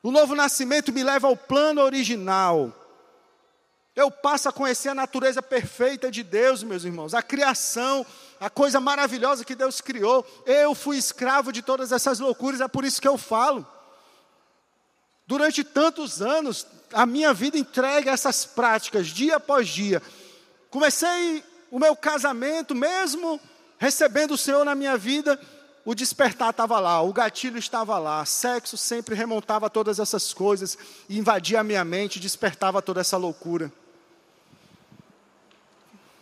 O 0.01 0.13
novo 0.13 0.37
nascimento 0.37 0.93
me 0.93 1.03
leva 1.03 1.27
ao 1.27 1.37
plano 1.37 1.83
original, 1.83 2.80
eu 3.95 4.11
passo 4.11 4.49
a 4.49 4.53
conhecer 4.53 4.89
a 4.89 4.95
natureza 4.95 5.43
perfeita 5.43 6.11
de 6.11 6.23
Deus, 6.23 6.63
meus 6.63 6.85
irmãos, 6.85 7.13
a 7.13 7.23
criação, 7.23 8.07
a 8.39 8.49
coisa 8.49 8.81
maravilhosa 8.81 9.45
que 9.45 9.55
Deus 9.55 9.81
criou. 9.81 10.25
Eu 10.47 10.75
fui 10.75 10.97
escravo 10.97 11.53
de 11.53 11.61
todas 11.61 11.93
essas 11.93 12.19
loucuras, 12.21 12.61
é 12.61 12.69
por 12.69 12.85
isso 12.85 13.01
que 13.01 13.09
eu 13.09 13.19
falo. 13.19 13.67
Durante 15.27 15.63
tantos 15.63 16.23
anos, 16.23 16.67
a 16.93 17.05
minha 17.05 17.33
vida 17.33 17.59
entrega 17.59 18.11
essas 18.11 18.45
práticas, 18.45 19.09
dia 19.09 19.37
após 19.37 19.69
dia. 19.69 20.03
Comecei 20.71 21.45
o 21.71 21.79
meu 21.79 21.95
casamento, 21.95 22.75
mesmo 22.75 23.41
recebendo 23.79 24.33
o 24.33 24.39
Senhor 24.39 24.65
na 24.65 24.75
minha 24.75 24.97
vida, 24.97 25.41
o 25.85 25.95
despertar 25.95 26.51
estava 26.51 26.79
lá, 26.79 27.01
o 27.01 27.13
gatilho 27.13 27.59
estava 27.59 27.99
lá, 27.99 28.25
sexo 28.25 28.77
sempre 28.77 29.15
remontava 29.15 29.71
todas 29.71 29.99
essas 29.99 30.35
coisas, 30.35 30.77
invadia 31.09 31.61
a 31.61 31.65
minha 31.65 31.85
mente, 31.85 32.21
despertava 32.21 32.83
toda 32.83 33.01
essa 33.01 33.17
loucura. 33.17 33.73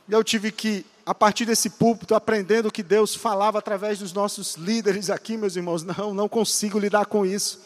Eu 0.09 0.25
tive 0.25 0.51
que, 0.51 0.87
a 1.05 1.15
partir 1.15 1.45
desse 1.45 1.69
púlpito, 1.69 2.15
aprendendo 2.15 2.73
que 2.73 2.83
Deus 2.83 3.15
falava 3.15 3.59
através 3.59 3.99
dos 3.99 4.13
nossos 4.13 4.55
líderes 4.55 5.11
aqui, 5.11 5.37
meus 5.37 5.55
irmãos. 5.55 5.83
Não, 5.83 6.15
não 6.15 6.29
consigo 6.29 6.79
lidar 6.79 7.05
com 7.07 7.27
isso. 7.27 7.61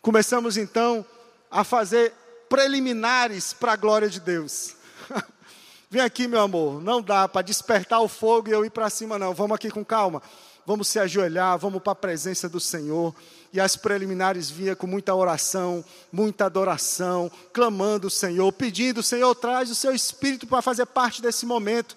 Começamos 0.00 0.56
então 0.56 1.06
a 1.48 1.62
fazer 1.62 2.12
preliminares 2.48 3.52
para 3.52 3.72
a 3.72 3.76
glória 3.76 4.08
de 4.08 4.18
Deus. 4.18 4.74
Vem 5.88 6.02
aqui, 6.02 6.26
meu 6.26 6.40
amor. 6.40 6.82
Não 6.82 7.00
dá 7.00 7.28
para 7.28 7.42
despertar 7.42 8.00
o 8.00 8.08
fogo 8.08 8.48
e 8.48 8.52
eu 8.52 8.64
ir 8.64 8.70
para 8.70 8.90
cima, 8.90 9.16
não. 9.16 9.32
Vamos 9.32 9.54
aqui 9.54 9.70
com 9.70 9.84
calma. 9.84 10.20
Vamos 10.64 10.88
se 10.88 10.98
ajoelhar, 10.98 11.58
vamos 11.58 11.82
para 11.82 11.92
a 11.92 11.96
presença 11.96 12.48
do 12.48 12.60
Senhor 12.60 13.14
e 13.52 13.60
as 13.60 13.76
preliminares 13.76 14.50
vinha 14.50 14.74
com 14.74 14.86
muita 14.86 15.14
oração, 15.14 15.84
muita 16.10 16.46
adoração, 16.46 17.30
clamando 17.52 18.06
o 18.06 18.10
Senhor, 18.10 18.50
pedindo, 18.52 19.02
Senhor, 19.02 19.34
traz 19.34 19.70
o 19.70 19.74
seu 19.74 19.92
espírito 19.92 20.46
para 20.46 20.62
fazer 20.62 20.86
parte 20.86 21.20
desse 21.20 21.44
momento. 21.44 21.96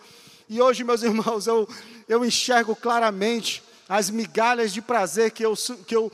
E 0.50 0.62
hoje, 0.62 0.84
meus 0.84 1.02
irmãos, 1.04 1.48
eu, 1.48 1.68
eu 2.10 2.26
enxergo 2.26 2.76
claramente 2.76 3.64
as 3.88 4.10
migalhas 4.10 4.74
de 4.74 4.82
prazer 4.82 5.32
que 5.32 5.46
eu, 5.46 5.54
que 5.88 5.96
eu 5.96 6.12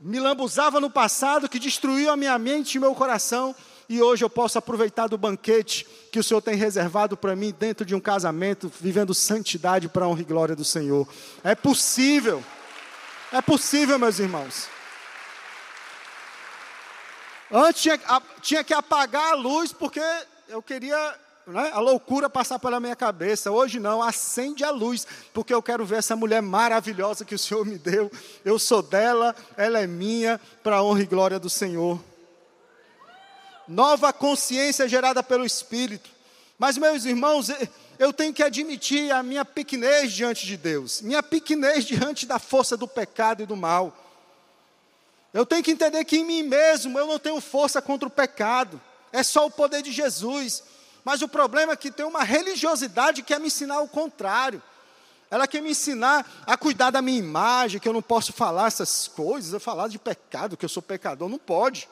me 0.00 0.18
lambuzava 0.18 0.80
no 0.80 0.90
passado, 0.90 1.48
que 1.48 1.58
destruiu 1.58 2.10
a 2.10 2.16
minha 2.16 2.36
mente 2.38 2.74
e 2.74 2.80
meu 2.80 2.94
coração, 2.94 3.54
e 3.88 4.00
hoje 4.00 4.24
eu 4.24 4.30
posso 4.30 4.58
aproveitar 4.58 5.06
do 5.06 5.18
banquete 5.18 5.86
que 6.10 6.18
o 6.18 6.24
Senhor 6.24 6.40
tem 6.40 6.54
reservado 6.54 7.16
para 7.16 7.36
mim 7.36 7.54
dentro 7.58 7.84
de 7.84 7.94
um 7.94 8.00
casamento, 8.00 8.70
vivendo 8.80 9.14
santidade 9.14 9.88
para 9.88 10.04
a 10.04 10.08
honra 10.08 10.20
e 10.20 10.24
glória 10.24 10.56
do 10.56 10.64
Senhor. 10.64 11.06
É 11.42 11.54
possível, 11.54 12.42
é 13.32 13.40
possível, 13.40 13.98
meus 13.98 14.18
irmãos. 14.18 14.68
Antes 17.50 17.82
tinha, 17.82 18.00
tinha 18.40 18.64
que 18.64 18.72
apagar 18.72 19.32
a 19.32 19.34
luz 19.34 19.72
porque 19.72 20.00
eu 20.48 20.62
queria 20.62 21.18
né, 21.46 21.70
a 21.72 21.80
loucura 21.80 22.30
passar 22.30 22.58
pela 22.58 22.80
minha 22.80 22.96
cabeça. 22.96 23.50
Hoje 23.50 23.78
não, 23.78 24.02
acende 24.02 24.64
a 24.64 24.70
luz, 24.70 25.06
porque 25.32 25.52
eu 25.52 25.62
quero 25.62 25.84
ver 25.84 25.96
essa 25.96 26.16
mulher 26.16 26.40
maravilhosa 26.40 27.24
que 27.24 27.34
o 27.34 27.38
Senhor 27.38 27.64
me 27.64 27.78
deu. 27.78 28.10
Eu 28.44 28.58
sou 28.58 28.82
dela, 28.82 29.34
ela 29.56 29.80
é 29.80 29.86
minha, 29.86 30.40
para 30.62 30.76
a 30.76 30.82
honra 30.82 31.02
e 31.02 31.06
glória 31.06 31.38
do 31.38 31.50
Senhor. 31.50 32.00
Nova 33.68 34.12
consciência 34.12 34.88
gerada 34.88 35.22
pelo 35.22 35.44
Espírito. 35.44 36.10
Mas, 36.58 36.78
meus 36.78 37.04
irmãos, 37.04 37.48
eu 37.98 38.12
tenho 38.12 38.32
que 38.32 38.42
admitir 38.42 39.10
a 39.12 39.22
minha 39.22 39.44
pequenez 39.44 40.12
diante 40.12 40.46
de 40.46 40.56
Deus, 40.56 41.00
minha 41.00 41.22
pequenez 41.22 41.84
diante 41.84 42.26
da 42.26 42.38
força 42.38 42.76
do 42.76 42.86
pecado 42.86 43.42
e 43.42 43.46
do 43.46 43.56
mal. 43.56 43.96
Eu 45.32 45.46
tenho 45.46 45.62
que 45.62 45.70
entender 45.70 46.04
que 46.04 46.18
em 46.18 46.24
mim 46.24 46.42
mesmo 46.42 46.98
eu 46.98 47.06
não 47.06 47.18
tenho 47.18 47.40
força 47.40 47.80
contra 47.80 48.06
o 48.06 48.10
pecado. 48.10 48.80
É 49.10 49.22
só 49.22 49.46
o 49.46 49.50
poder 49.50 49.82
de 49.82 49.90
Jesus. 49.90 50.62
Mas 51.04 51.22
o 51.22 51.28
problema 51.28 51.72
é 51.72 51.76
que 51.76 51.90
tem 51.90 52.04
uma 52.04 52.22
religiosidade 52.22 53.22
que 53.22 53.28
quer 53.28 53.40
me 53.40 53.46
ensinar 53.46 53.80
o 53.80 53.88
contrário. 53.88 54.62
Ela 55.30 55.48
quer 55.48 55.62
me 55.62 55.70
ensinar 55.70 56.30
a 56.46 56.56
cuidar 56.58 56.90
da 56.90 57.00
minha 57.00 57.18
imagem, 57.18 57.80
que 57.80 57.88
eu 57.88 57.92
não 57.92 58.02
posso 58.02 58.32
falar 58.32 58.66
essas 58.66 59.08
coisas, 59.08 59.62
falar 59.62 59.88
de 59.88 59.98
pecado, 59.98 60.56
que 60.56 60.64
eu 60.64 60.68
sou 60.68 60.82
pecador, 60.82 61.28
não 61.28 61.38
pode. 61.38 61.88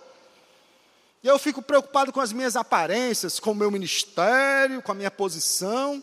E 1.22 1.28
eu 1.28 1.38
fico 1.38 1.60
preocupado 1.60 2.12
com 2.12 2.20
as 2.20 2.32
minhas 2.32 2.56
aparências, 2.56 3.38
com 3.38 3.52
o 3.52 3.54
meu 3.54 3.70
ministério, 3.70 4.80
com 4.80 4.92
a 4.92 4.94
minha 4.94 5.10
posição. 5.10 6.02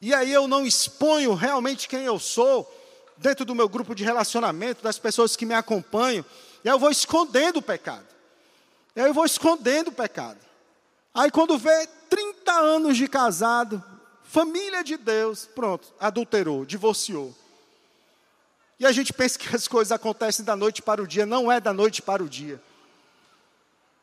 E 0.00 0.12
aí 0.12 0.32
eu 0.32 0.48
não 0.48 0.66
exponho 0.66 1.34
realmente 1.34 1.88
quem 1.88 2.04
eu 2.04 2.18
sou 2.18 2.70
dentro 3.16 3.44
do 3.44 3.54
meu 3.54 3.68
grupo 3.68 3.94
de 3.94 4.02
relacionamento, 4.02 4.82
das 4.82 4.98
pessoas 4.98 5.36
que 5.36 5.46
me 5.46 5.54
acompanham. 5.54 6.24
E 6.64 6.68
aí 6.68 6.74
eu 6.74 6.78
vou 6.78 6.90
escondendo 6.90 7.58
o 7.58 7.62
pecado. 7.62 8.06
E 8.96 9.00
aí 9.00 9.06
eu 9.06 9.14
vou 9.14 9.24
escondendo 9.24 9.88
o 9.88 9.92
pecado. 9.92 10.38
Aí 11.14 11.30
quando 11.30 11.56
vê 11.56 11.86
30 12.10 12.52
anos 12.52 12.96
de 12.96 13.06
casado, 13.06 13.82
família 14.24 14.82
de 14.82 14.96
Deus, 14.96 15.46
pronto, 15.46 15.92
adulterou, 16.00 16.64
divorciou. 16.64 17.32
E 18.80 18.84
a 18.84 18.90
gente 18.90 19.12
pensa 19.12 19.38
que 19.38 19.54
as 19.54 19.68
coisas 19.68 19.92
acontecem 19.92 20.44
da 20.44 20.56
noite 20.56 20.82
para 20.82 21.00
o 21.00 21.06
dia, 21.06 21.24
não 21.24 21.50
é 21.50 21.60
da 21.60 21.72
noite 21.72 22.02
para 22.02 22.22
o 22.22 22.28
dia. 22.28 22.60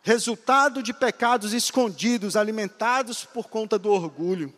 Resultado 0.03 0.81
de 0.81 0.93
pecados 0.93 1.53
escondidos, 1.53 2.35
alimentados 2.35 3.23
por 3.23 3.47
conta 3.47 3.77
do 3.77 3.91
orgulho. 3.91 4.53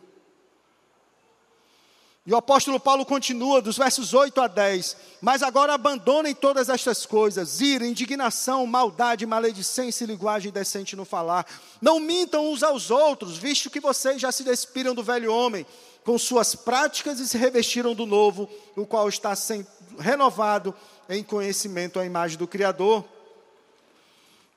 E 2.26 2.32
o 2.32 2.36
apóstolo 2.36 2.80
Paulo 2.80 3.04
continua, 3.04 3.60
dos 3.60 3.76
versos 3.76 4.14
8 4.14 4.40
a 4.40 4.46
10. 4.46 4.96
Mas 5.20 5.42
agora 5.42 5.74
abandonem 5.74 6.34
todas 6.34 6.70
estas 6.70 7.04
coisas: 7.04 7.60
ira, 7.60 7.86
indignação, 7.86 8.66
maldade, 8.66 9.26
maledicência 9.26 10.04
e 10.04 10.06
linguagem 10.06 10.50
decente 10.50 10.96
no 10.96 11.04
falar. 11.04 11.46
Não 11.82 12.00
mintam 12.00 12.50
uns 12.50 12.62
aos 12.62 12.90
outros, 12.90 13.36
visto 13.36 13.68
que 13.68 13.78
vocês 13.78 14.18
já 14.18 14.32
se 14.32 14.42
despiram 14.42 14.94
do 14.94 15.02
velho 15.02 15.30
homem, 15.30 15.66
com 16.02 16.18
suas 16.18 16.54
práticas 16.54 17.20
e 17.20 17.28
se 17.28 17.36
revestiram 17.36 17.94
do 17.94 18.06
novo, 18.06 18.48
o 18.74 18.86
qual 18.86 19.06
está 19.06 19.36
sendo 19.36 19.66
renovado 19.98 20.74
em 21.10 21.22
conhecimento 21.22 22.00
à 22.00 22.06
imagem 22.06 22.38
do 22.38 22.48
Criador. 22.48 23.04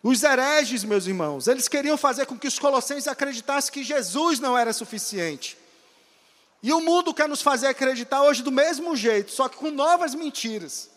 Os 0.09 0.23
hereges, 0.23 0.85
meus 0.85 1.05
irmãos, 1.05 1.49
eles 1.49 1.67
queriam 1.67 1.97
fazer 1.97 2.25
com 2.25 2.39
que 2.39 2.47
os 2.47 2.57
colossenses 2.57 3.09
acreditassem 3.09 3.73
que 3.73 3.83
Jesus 3.83 4.39
não 4.39 4.57
era 4.57 4.71
suficiente. 4.71 5.57
E 6.63 6.71
o 6.71 6.79
mundo 6.79 7.13
quer 7.13 7.27
nos 7.27 7.41
fazer 7.41 7.67
acreditar 7.67 8.21
hoje 8.21 8.41
do 8.41 8.49
mesmo 8.49 8.95
jeito, 8.95 9.33
só 9.33 9.49
que 9.49 9.57
com 9.57 9.69
novas 9.69 10.15
mentiras. 10.15 10.89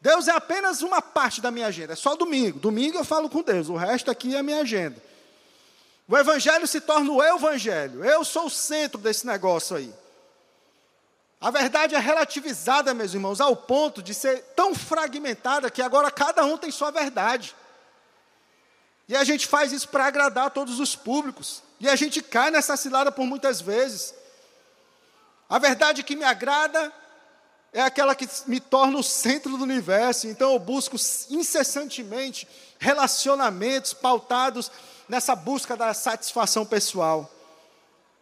Deus 0.00 0.26
é 0.26 0.32
apenas 0.32 0.82
uma 0.82 1.00
parte 1.00 1.40
da 1.40 1.52
minha 1.52 1.68
agenda, 1.68 1.92
é 1.92 1.96
só 1.96 2.16
domingo. 2.16 2.58
Domingo 2.58 2.98
eu 2.98 3.04
falo 3.04 3.30
com 3.30 3.40
Deus, 3.40 3.68
o 3.68 3.76
resto 3.76 4.10
aqui 4.10 4.34
é 4.34 4.40
a 4.40 4.42
minha 4.42 4.62
agenda. 4.62 5.00
O 6.08 6.18
evangelho 6.18 6.66
se 6.66 6.80
torna 6.80 7.08
o 7.08 7.22
evangelho. 7.22 8.04
Eu 8.04 8.24
sou 8.24 8.46
o 8.46 8.50
centro 8.50 8.98
desse 8.98 9.24
negócio 9.28 9.76
aí. 9.76 9.94
A 11.40 11.52
verdade 11.52 11.94
é 11.94 12.00
relativizada, 12.00 12.92
meus 12.94 13.14
irmãos, 13.14 13.40
ao 13.40 13.54
ponto 13.54 14.02
de 14.02 14.12
ser 14.12 14.42
tão 14.56 14.74
fragmentada 14.74 15.70
que 15.70 15.80
agora 15.80 16.10
cada 16.10 16.44
um 16.44 16.58
tem 16.58 16.72
sua 16.72 16.90
verdade. 16.90 17.54
E 19.10 19.16
a 19.16 19.24
gente 19.24 19.48
faz 19.48 19.72
isso 19.72 19.88
para 19.88 20.06
agradar 20.06 20.52
todos 20.52 20.78
os 20.78 20.94
públicos. 20.94 21.64
E 21.80 21.88
a 21.88 21.96
gente 21.96 22.22
cai 22.22 22.48
nessa 22.48 22.76
cilada 22.76 23.10
por 23.10 23.26
muitas 23.26 23.60
vezes. 23.60 24.14
A 25.48 25.58
verdade 25.58 26.04
que 26.04 26.14
me 26.14 26.22
agrada 26.22 26.92
é 27.72 27.82
aquela 27.82 28.14
que 28.14 28.28
me 28.46 28.60
torna 28.60 28.96
o 28.96 29.02
centro 29.02 29.56
do 29.56 29.64
universo. 29.64 30.28
Então 30.28 30.52
eu 30.52 30.60
busco 30.60 30.94
incessantemente 31.28 32.46
relacionamentos 32.78 33.92
pautados 33.92 34.70
nessa 35.08 35.34
busca 35.34 35.76
da 35.76 35.92
satisfação 35.92 36.64
pessoal. 36.64 37.28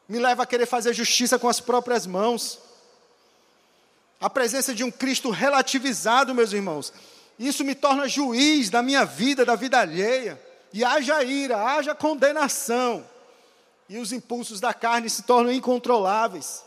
Me 0.09 0.19
leva 0.19 0.45
a 0.45 0.47
querer 0.47 0.65
fazer 0.65 0.95
justiça 0.95 1.39
com 1.39 1.51
as 1.51 1.61
próprias 1.61 2.07
mãos. 2.07 2.59
A 4.19 4.31
presença 4.31 4.75
de 4.75 4.83
um 4.83 4.91
Cristo 4.91 5.29
relativizado, 5.29 6.35
meus 6.35 6.55
irmãos. 6.55 6.95
Isso 7.39 7.63
me 7.63 7.75
torna 7.75 8.09
juiz 8.09 8.71
da 8.71 8.83
minha 8.83 9.05
vida, 9.05 9.45
da 9.45 9.55
vida 9.55 9.79
alheia. 9.79 10.48
E 10.73 10.85
haja 10.85 11.23
ira, 11.23 11.63
haja 11.63 11.95
condenação. 11.95 13.05
E 13.89 13.99
os 13.99 14.13
impulsos 14.13 14.61
da 14.61 14.75
carne 14.75 15.09
se 15.09 15.23
tornam 15.23 15.53
incontroláveis. 15.53 16.63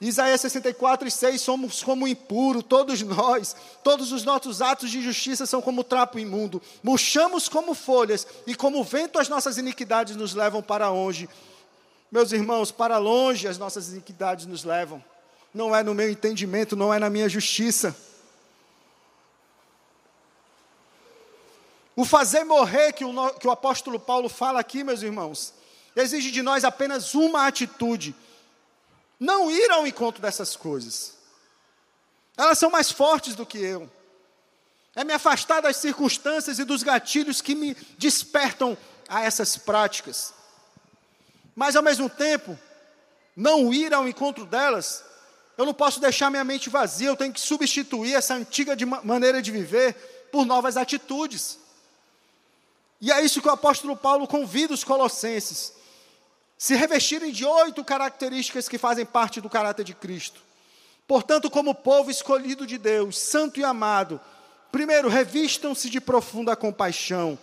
Isaías 0.00 0.40
64 0.40 1.06
e 1.06 1.10
6, 1.10 1.42
somos 1.42 1.82
como 1.82 2.08
impuro, 2.08 2.62
todos 2.62 3.02
nós, 3.02 3.54
todos 3.84 4.12
os 4.12 4.24
nossos 4.24 4.62
atos 4.62 4.90
de 4.90 5.02
justiça 5.02 5.44
são 5.44 5.60
como 5.60 5.84
trapo 5.84 6.18
imundo, 6.18 6.62
murchamos 6.82 7.50
como 7.50 7.74
folhas, 7.74 8.26
e 8.46 8.54
como 8.54 8.82
vento 8.82 9.18
as 9.18 9.28
nossas 9.28 9.58
iniquidades 9.58 10.16
nos 10.16 10.32
levam 10.32 10.62
para 10.62 10.88
longe. 10.88 11.28
Meus 12.10 12.32
irmãos, 12.32 12.72
para 12.72 12.96
longe 12.96 13.46
as 13.46 13.58
nossas 13.58 13.90
iniquidades 13.90 14.46
nos 14.46 14.64
levam, 14.64 15.04
não 15.52 15.76
é 15.76 15.82
no 15.82 15.94
meu 15.94 16.10
entendimento, 16.10 16.74
não 16.74 16.94
é 16.94 16.98
na 16.98 17.10
minha 17.10 17.28
justiça. 17.28 17.94
O 22.00 22.04
fazer 22.06 22.44
morrer 22.44 22.94
que 22.94 23.04
o, 23.04 23.30
que 23.34 23.46
o 23.46 23.50
apóstolo 23.50 24.00
Paulo 24.00 24.30
fala 24.30 24.58
aqui, 24.58 24.82
meus 24.82 25.02
irmãos, 25.02 25.52
exige 25.94 26.30
de 26.30 26.40
nós 26.40 26.64
apenas 26.64 27.14
uma 27.14 27.46
atitude 27.46 28.16
não 29.18 29.50
ir 29.50 29.70
ao 29.70 29.86
encontro 29.86 30.22
dessas 30.22 30.56
coisas. 30.56 31.18
Elas 32.38 32.58
são 32.58 32.70
mais 32.70 32.90
fortes 32.90 33.34
do 33.34 33.44
que 33.44 33.58
eu. 33.58 33.86
É 34.96 35.04
me 35.04 35.12
afastar 35.12 35.60
das 35.60 35.76
circunstâncias 35.76 36.58
e 36.58 36.64
dos 36.64 36.82
gatilhos 36.82 37.42
que 37.42 37.54
me 37.54 37.76
despertam 37.98 38.78
a 39.06 39.22
essas 39.22 39.58
práticas. 39.58 40.32
Mas 41.54 41.76
ao 41.76 41.82
mesmo 41.82 42.08
tempo, 42.08 42.58
não 43.36 43.74
ir 43.74 43.92
ao 43.92 44.08
encontro 44.08 44.46
delas, 44.46 45.04
eu 45.58 45.66
não 45.66 45.74
posso 45.74 46.00
deixar 46.00 46.30
minha 46.30 46.44
mente 46.44 46.70
vazia, 46.70 47.08
eu 47.08 47.16
tenho 47.16 47.34
que 47.34 47.40
substituir 47.40 48.14
essa 48.14 48.32
antiga 48.32 48.74
de 48.74 48.86
maneira 48.86 49.42
de 49.42 49.50
viver 49.50 50.28
por 50.32 50.46
novas 50.46 50.78
atitudes. 50.78 51.60
E 53.00 53.10
é 53.10 53.20
isso 53.22 53.40
que 53.40 53.48
o 53.48 53.52
apóstolo 53.52 53.96
Paulo 53.96 54.26
convida 54.26 54.74
os 54.74 54.84
colossenses 54.84 55.72
se 56.58 56.74
revestirem 56.74 57.32
de 57.32 57.42
oito 57.42 57.82
características 57.82 58.68
que 58.68 58.76
fazem 58.76 59.06
parte 59.06 59.40
do 59.40 59.48
caráter 59.48 59.82
de 59.82 59.94
Cristo. 59.94 60.42
Portanto, 61.08 61.50
como 61.50 61.74
povo 61.74 62.10
escolhido 62.10 62.66
de 62.66 62.76
Deus, 62.76 63.18
santo 63.18 63.58
e 63.58 63.64
amado, 63.64 64.20
primeiro, 64.70 65.08
revistam-se 65.08 65.88
de 65.88 66.00
profunda 66.00 66.54
compaixão. 66.54 67.38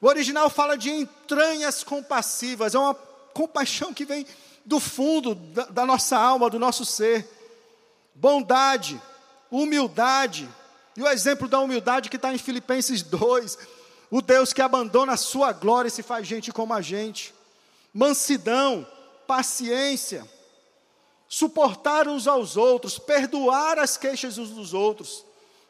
O 0.00 0.08
original 0.08 0.50
fala 0.50 0.76
de 0.76 0.90
entranhas 0.90 1.84
compassivas, 1.84 2.74
é 2.74 2.78
uma 2.78 2.94
compaixão 3.32 3.94
que 3.94 4.04
vem 4.04 4.26
do 4.66 4.80
fundo 4.80 5.36
da, 5.36 5.66
da 5.66 5.86
nossa 5.86 6.18
alma, 6.18 6.50
do 6.50 6.58
nosso 6.58 6.84
ser. 6.84 7.28
Bondade, 8.14 9.00
humildade, 9.48 10.48
e 10.96 11.02
o 11.02 11.08
exemplo 11.08 11.46
da 11.46 11.60
humildade 11.60 12.10
que 12.10 12.16
está 12.16 12.34
em 12.34 12.38
Filipenses 12.38 13.00
2, 13.02 13.56
o 14.10 14.20
Deus 14.20 14.52
que 14.52 14.62
abandona 14.62 15.12
a 15.12 15.16
sua 15.16 15.52
glória 15.52 15.88
e 15.88 15.90
se 15.90 16.02
faz 16.02 16.26
gente 16.26 16.52
como 16.52 16.74
a 16.74 16.80
gente 16.80 17.34
mansidão, 17.92 18.86
paciência, 19.26 20.26
suportar 21.28 22.08
uns 22.08 22.26
aos 22.26 22.56
outros, 22.56 22.98
perdoar 22.98 23.78
as 23.78 23.96
queixas 23.96 24.38
uns 24.38 24.50
dos 24.50 24.74
outros. 24.74 25.24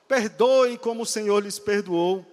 Perdoem 0.06 0.76
como 0.76 1.02
o 1.02 1.06
Senhor 1.06 1.42
lhes 1.42 1.58
perdoou. 1.58 2.24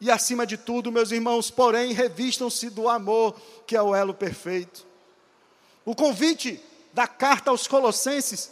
E 0.00 0.10
acima 0.10 0.46
de 0.46 0.56
tudo, 0.56 0.90
meus 0.90 1.10
irmãos, 1.10 1.50
porém, 1.50 1.92
revistam-se 1.92 2.70
do 2.70 2.88
amor, 2.88 3.38
que 3.66 3.76
é 3.76 3.82
o 3.82 3.94
elo 3.94 4.14
perfeito. 4.14 4.86
O 5.84 5.94
convite 5.94 6.60
da 6.92 7.06
carta 7.06 7.50
aos 7.50 7.66
Colossenses 7.66 8.50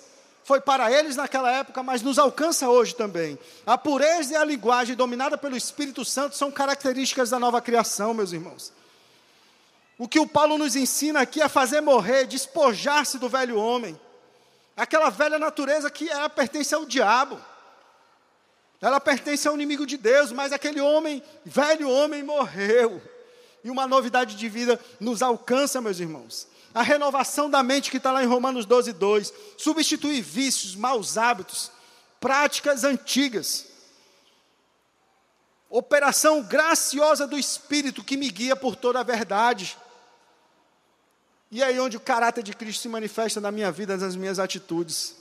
foi 0.48 0.62
para 0.62 0.90
eles 0.90 1.14
naquela 1.14 1.52
época, 1.52 1.82
mas 1.82 2.00
nos 2.00 2.18
alcança 2.18 2.70
hoje 2.70 2.94
também. 2.94 3.38
A 3.66 3.76
pureza 3.76 4.32
e 4.32 4.36
a 4.36 4.42
linguagem 4.42 4.96
dominada 4.96 5.36
pelo 5.36 5.54
Espírito 5.54 6.06
Santo 6.06 6.34
são 6.36 6.50
características 6.50 7.28
da 7.28 7.38
nova 7.38 7.60
criação, 7.60 8.14
meus 8.14 8.32
irmãos. 8.32 8.72
O 9.98 10.08
que 10.08 10.18
o 10.18 10.26
Paulo 10.26 10.56
nos 10.56 10.74
ensina 10.74 11.20
aqui 11.20 11.42
é 11.42 11.50
fazer 11.50 11.82
morrer, 11.82 12.26
despojar-se 12.26 13.18
do 13.18 13.28
velho 13.28 13.58
homem. 13.58 14.00
Aquela 14.74 15.10
velha 15.10 15.38
natureza 15.38 15.90
que 15.90 16.08
ela 16.08 16.30
pertence 16.30 16.74
ao 16.74 16.86
diabo. 16.86 17.38
Ela 18.80 18.98
pertence 18.98 19.46
ao 19.46 19.54
inimigo 19.54 19.84
de 19.84 19.98
Deus, 19.98 20.32
mas 20.32 20.50
aquele 20.50 20.80
homem, 20.80 21.22
velho 21.44 21.90
homem, 21.90 22.22
morreu. 22.22 23.02
E 23.62 23.68
uma 23.68 23.86
novidade 23.86 24.34
de 24.34 24.48
vida 24.48 24.80
nos 24.98 25.20
alcança, 25.20 25.78
meus 25.82 26.00
irmãos. 26.00 26.48
A 26.78 26.82
renovação 26.82 27.50
da 27.50 27.60
mente 27.60 27.90
que 27.90 27.96
está 27.96 28.12
lá 28.12 28.22
em 28.22 28.26
Romanos 28.28 28.64
12, 28.64 28.92
2. 28.92 29.34
Substituir 29.56 30.22
vícios, 30.22 30.76
maus 30.76 31.18
hábitos, 31.18 31.72
práticas 32.20 32.84
antigas. 32.84 33.66
Operação 35.68 36.40
graciosa 36.40 37.26
do 37.26 37.36
Espírito 37.36 38.04
que 38.04 38.16
me 38.16 38.30
guia 38.30 38.54
por 38.54 38.76
toda 38.76 39.00
a 39.00 39.02
verdade. 39.02 39.76
E 41.50 41.64
aí 41.64 41.80
onde 41.80 41.96
o 41.96 42.00
caráter 42.00 42.44
de 42.44 42.52
Cristo 42.52 42.82
se 42.82 42.88
manifesta 42.88 43.40
na 43.40 43.50
minha 43.50 43.72
vida, 43.72 43.96
nas 43.96 44.14
minhas 44.14 44.38
atitudes. 44.38 45.16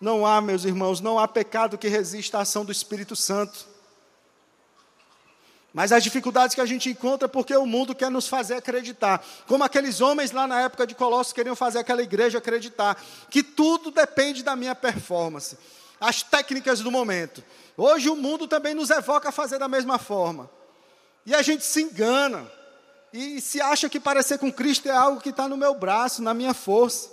Não 0.00 0.24
há, 0.24 0.40
meus 0.40 0.64
irmãos, 0.64 1.02
não 1.02 1.18
há 1.18 1.28
pecado 1.28 1.76
que 1.76 1.88
resista 1.88 2.38
à 2.38 2.40
ação 2.40 2.64
do 2.64 2.72
Espírito 2.72 3.14
Santo. 3.14 3.68
Mas 5.78 5.92
as 5.92 6.02
dificuldades 6.02 6.56
que 6.56 6.60
a 6.60 6.66
gente 6.66 6.90
encontra 6.90 7.26
é 7.26 7.28
porque 7.28 7.56
o 7.56 7.64
mundo 7.64 7.94
quer 7.94 8.10
nos 8.10 8.26
fazer 8.26 8.54
acreditar. 8.54 9.24
Como 9.46 9.62
aqueles 9.62 10.00
homens 10.00 10.32
lá 10.32 10.44
na 10.44 10.62
época 10.62 10.84
de 10.84 10.92
Colossos 10.92 11.32
queriam 11.32 11.54
fazer 11.54 11.78
aquela 11.78 12.02
igreja 12.02 12.38
acreditar 12.38 13.00
que 13.30 13.44
tudo 13.44 13.92
depende 13.92 14.42
da 14.42 14.56
minha 14.56 14.74
performance. 14.74 15.56
As 16.00 16.20
técnicas 16.20 16.80
do 16.80 16.90
momento. 16.90 17.44
Hoje 17.76 18.08
o 18.08 18.16
mundo 18.16 18.48
também 18.48 18.74
nos 18.74 18.90
evoca 18.90 19.28
a 19.28 19.30
fazer 19.30 19.60
da 19.60 19.68
mesma 19.68 20.00
forma. 20.00 20.50
E 21.24 21.32
a 21.32 21.42
gente 21.42 21.64
se 21.64 21.80
engana. 21.80 22.44
E 23.12 23.40
se 23.40 23.60
acha 23.60 23.88
que 23.88 24.00
parecer 24.00 24.36
com 24.38 24.52
Cristo 24.52 24.88
é 24.88 24.90
algo 24.90 25.20
que 25.20 25.30
está 25.30 25.46
no 25.46 25.56
meu 25.56 25.74
braço, 25.76 26.20
na 26.20 26.34
minha 26.34 26.54
força. 26.54 27.08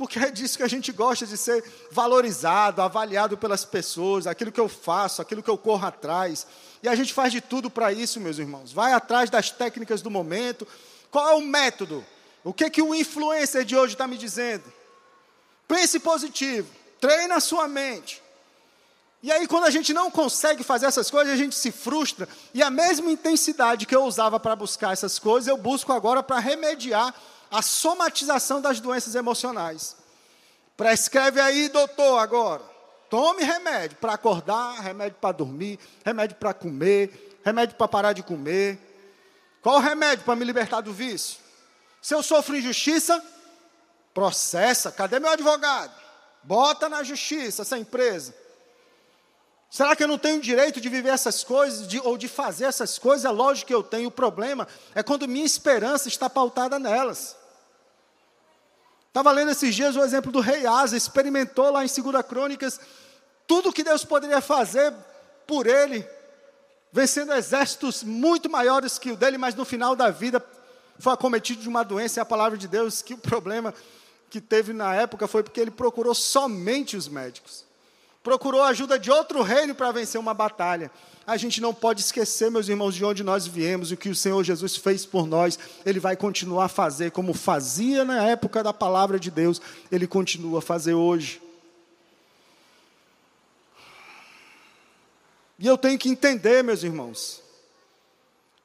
Porque 0.00 0.18
é 0.18 0.30
disso 0.30 0.56
que 0.56 0.62
a 0.62 0.68
gente 0.68 0.92
gosta 0.92 1.26
de 1.26 1.36
ser 1.36 1.62
valorizado, 1.90 2.80
avaliado 2.80 3.36
pelas 3.36 3.66
pessoas, 3.66 4.26
aquilo 4.26 4.50
que 4.50 4.58
eu 4.58 4.66
faço, 4.66 5.20
aquilo 5.20 5.42
que 5.42 5.50
eu 5.50 5.58
corro 5.58 5.86
atrás. 5.86 6.46
E 6.82 6.88
a 6.88 6.94
gente 6.94 7.12
faz 7.12 7.30
de 7.30 7.42
tudo 7.42 7.68
para 7.68 7.92
isso, 7.92 8.18
meus 8.18 8.38
irmãos. 8.38 8.72
Vai 8.72 8.94
atrás 8.94 9.28
das 9.28 9.50
técnicas 9.50 10.00
do 10.00 10.10
momento. 10.10 10.66
Qual 11.10 11.28
é 11.28 11.34
o 11.34 11.42
método? 11.42 12.02
O 12.42 12.50
que 12.50 12.70
que 12.70 12.80
o 12.80 12.94
influencer 12.94 13.62
de 13.62 13.76
hoje 13.76 13.92
está 13.92 14.06
me 14.06 14.16
dizendo? 14.16 14.64
Pense 15.68 16.00
positivo. 16.00 16.70
Treine 16.98 17.34
a 17.34 17.40
sua 17.40 17.68
mente. 17.68 18.22
E 19.22 19.30
aí, 19.30 19.46
quando 19.46 19.64
a 19.64 19.70
gente 19.70 19.92
não 19.92 20.10
consegue 20.10 20.64
fazer 20.64 20.86
essas 20.86 21.10
coisas, 21.10 21.34
a 21.34 21.36
gente 21.36 21.54
se 21.54 21.70
frustra. 21.70 22.26
E 22.54 22.62
a 22.62 22.70
mesma 22.70 23.10
intensidade 23.10 23.84
que 23.84 23.94
eu 23.94 24.04
usava 24.04 24.40
para 24.40 24.56
buscar 24.56 24.94
essas 24.94 25.18
coisas, 25.18 25.46
eu 25.46 25.58
busco 25.58 25.92
agora 25.92 26.22
para 26.22 26.38
remediar 26.38 27.14
a 27.50 27.62
somatização 27.62 28.60
das 28.60 28.80
doenças 28.80 29.14
emocionais. 29.14 29.96
Prescreve 30.76 31.40
aí, 31.40 31.68
doutor, 31.68 32.18
agora. 32.18 32.62
Tome 33.10 33.42
remédio 33.42 33.96
para 33.98 34.14
acordar, 34.14 34.80
remédio 34.80 35.18
para 35.20 35.32
dormir, 35.32 35.78
remédio 36.04 36.36
para 36.36 36.54
comer, 36.54 37.38
remédio 37.44 37.74
para 37.76 37.88
parar 37.88 38.12
de 38.12 38.22
comer. 38.22 38.78
Qual 39.60 39.76
o 39.76 39.80
remédio 39.80 40.24
para 40.24 40.36
me 40.36 40.44
libertar 40.44 40.80
do 40.80 40.92
vício? 40.92 41.38
Se 42.00 42.14
eu 42.14 42.22
sofro 42.22 42.56
injustiça, 42.56 43.22
processa. 44.14 44.92
Cadê 44.92 45.18
meu 45.18 45.30
advogado? 45.30 45.92
Bota 46.42 46.88
na 46.88 47.02
justiça 47.02 47.62
essa 47.62 47.76
empresa. 47.76 48.34
Será 49.70 49.94
que 49.94 50.02
eu 50.02 50.08
não 50.08 50.18
tenho 50.18 50.40
direito 50.40 50.80
de 50.80 50.88
viver 50.88 51.10
essas 51.10 51.44
coisas 51.44 51.86
de, 51.86 52.00
ou 52.00 52.16
de 52.16 52.26
fazer 52.26 52.64
essas 52.64 52.98
coisas? 52.98 53.24
É 53.24 53.30
lógico 53.30 53.68
que 53.68 53.74
eu 53.74 53.82
tenho. 53.82 54.08
O 54.08 54.12
problema 54.12 54.66
é 54.94 55.02
quando 55.02 55.28
minha 55.28 55.44
esperança 55.44 56.08
está 56.08 56.28
pautada 56.28 56.78
nelas. 56.78 57.36
Estava 59.10 59.32
lendo 59.32 59.50
esses 59.50 59.74
dias 59.74 59.96
o 59.96 60.04
exemplo 60.04 60.30
do 60.30 60.38
rei 60.38 60.64
Asa, 60.64 60.96
experimentou 60.96 61.68
lá 61.72 61.84
em 61.84 61.88
2 61.88 62.24
Crônicas 62.26 62.78
tudo 63.44 63.72
que 63.72 63.82
Deus 63.82 64.04
poderia 64.04 64.40
fazer 64.40 64.94
por 65.44 65.66
ele, 65.66 66.06
vencendo 66.92 67.32
exércitos 67.32 68.04
muito 68.04 68.48
maiores 68.48 68.96
que 68.96 69.10
o 69.10 69.16
dele, 69.16 69.36
mas 69.36 69.56
no 69.56 69.64
final 69.64 69.96
da 69.96 70.10
vida 70.10 70.40
foi 71.00 71.12
acometido 71.12 71.60
de 71.60 71.68
uma 71.68 71.82
doença, 71.82 72.20
e 72.20 72.22
a 72.22 72.24
palavra 72.24 72.56
de 72.56 72.68
Deus 72.68 73.02
que 73.02 73.14
o 73.14 73.18
problema 73.18 73.74
que 74.30 74.40
teve 74.40 74.72
na 74.72 74.94
época 74.94 75.26
foi 75.26 75.42
porque 75.42 75.60
ele 75.60 75.72
procurou 75.72 76.14
somente 76.14 76.96
os 76.96 77.08
médicos. 77.08 77.64
Procurou 78.22 78.62
a 78.62 78.68
ajuda 78.68 78.96
de 78.96 79.10
outro 79.10 79.42
reino 79.42 79.74
para 79.74 79.90
vencer 79.90 80.20
uma 80.20 80.32
batalha 80.32 80.88
a 81.30 81.36
gente 81.36 81.60
não 81.60 81.72
pode 81.72 82.00
esquecer, 82.00 82.50
meus 82.50 82.68
irmãos, 82.68 82.92
de 82.92 83.04
onde 83.04 83.22
nós 83.22 83.46
viemos, 83.46 83.92
o 83.92 83.96
que 83.96 84.08
o 84.08 84.16
Senhor 84.16 84.42
Jesus 84.42 84.74
fez 84.74 85.06
por 85.06 85.28
nós, 85.28 85.56
Ele 85.86 86.00
vai 86.00 86.16
continuar 86.16 86.64
a 86.64 86.68
fazer, 86.68 87.12
como 87.12 87.32
fazia 87.32 88.04
na 88.04 88.24
época 88.24 88.64
da 88.64 88.72
palavra 88.72 89.16
de 89.16 89.30
Deus, 89.30 89.62
Ele 89.92 90.08
continua 90.08 90.58
a 90.58 90.62
fazer 90.62 90.94
hoje. 90.94 91.40
E 95.56 95.68
eu 95.68 95.78
tenho 95.78 95.96
que 95.96 96.08
entender, 96.08 96.64
meus 96.64 96.82
irmãos, 96.82 97.40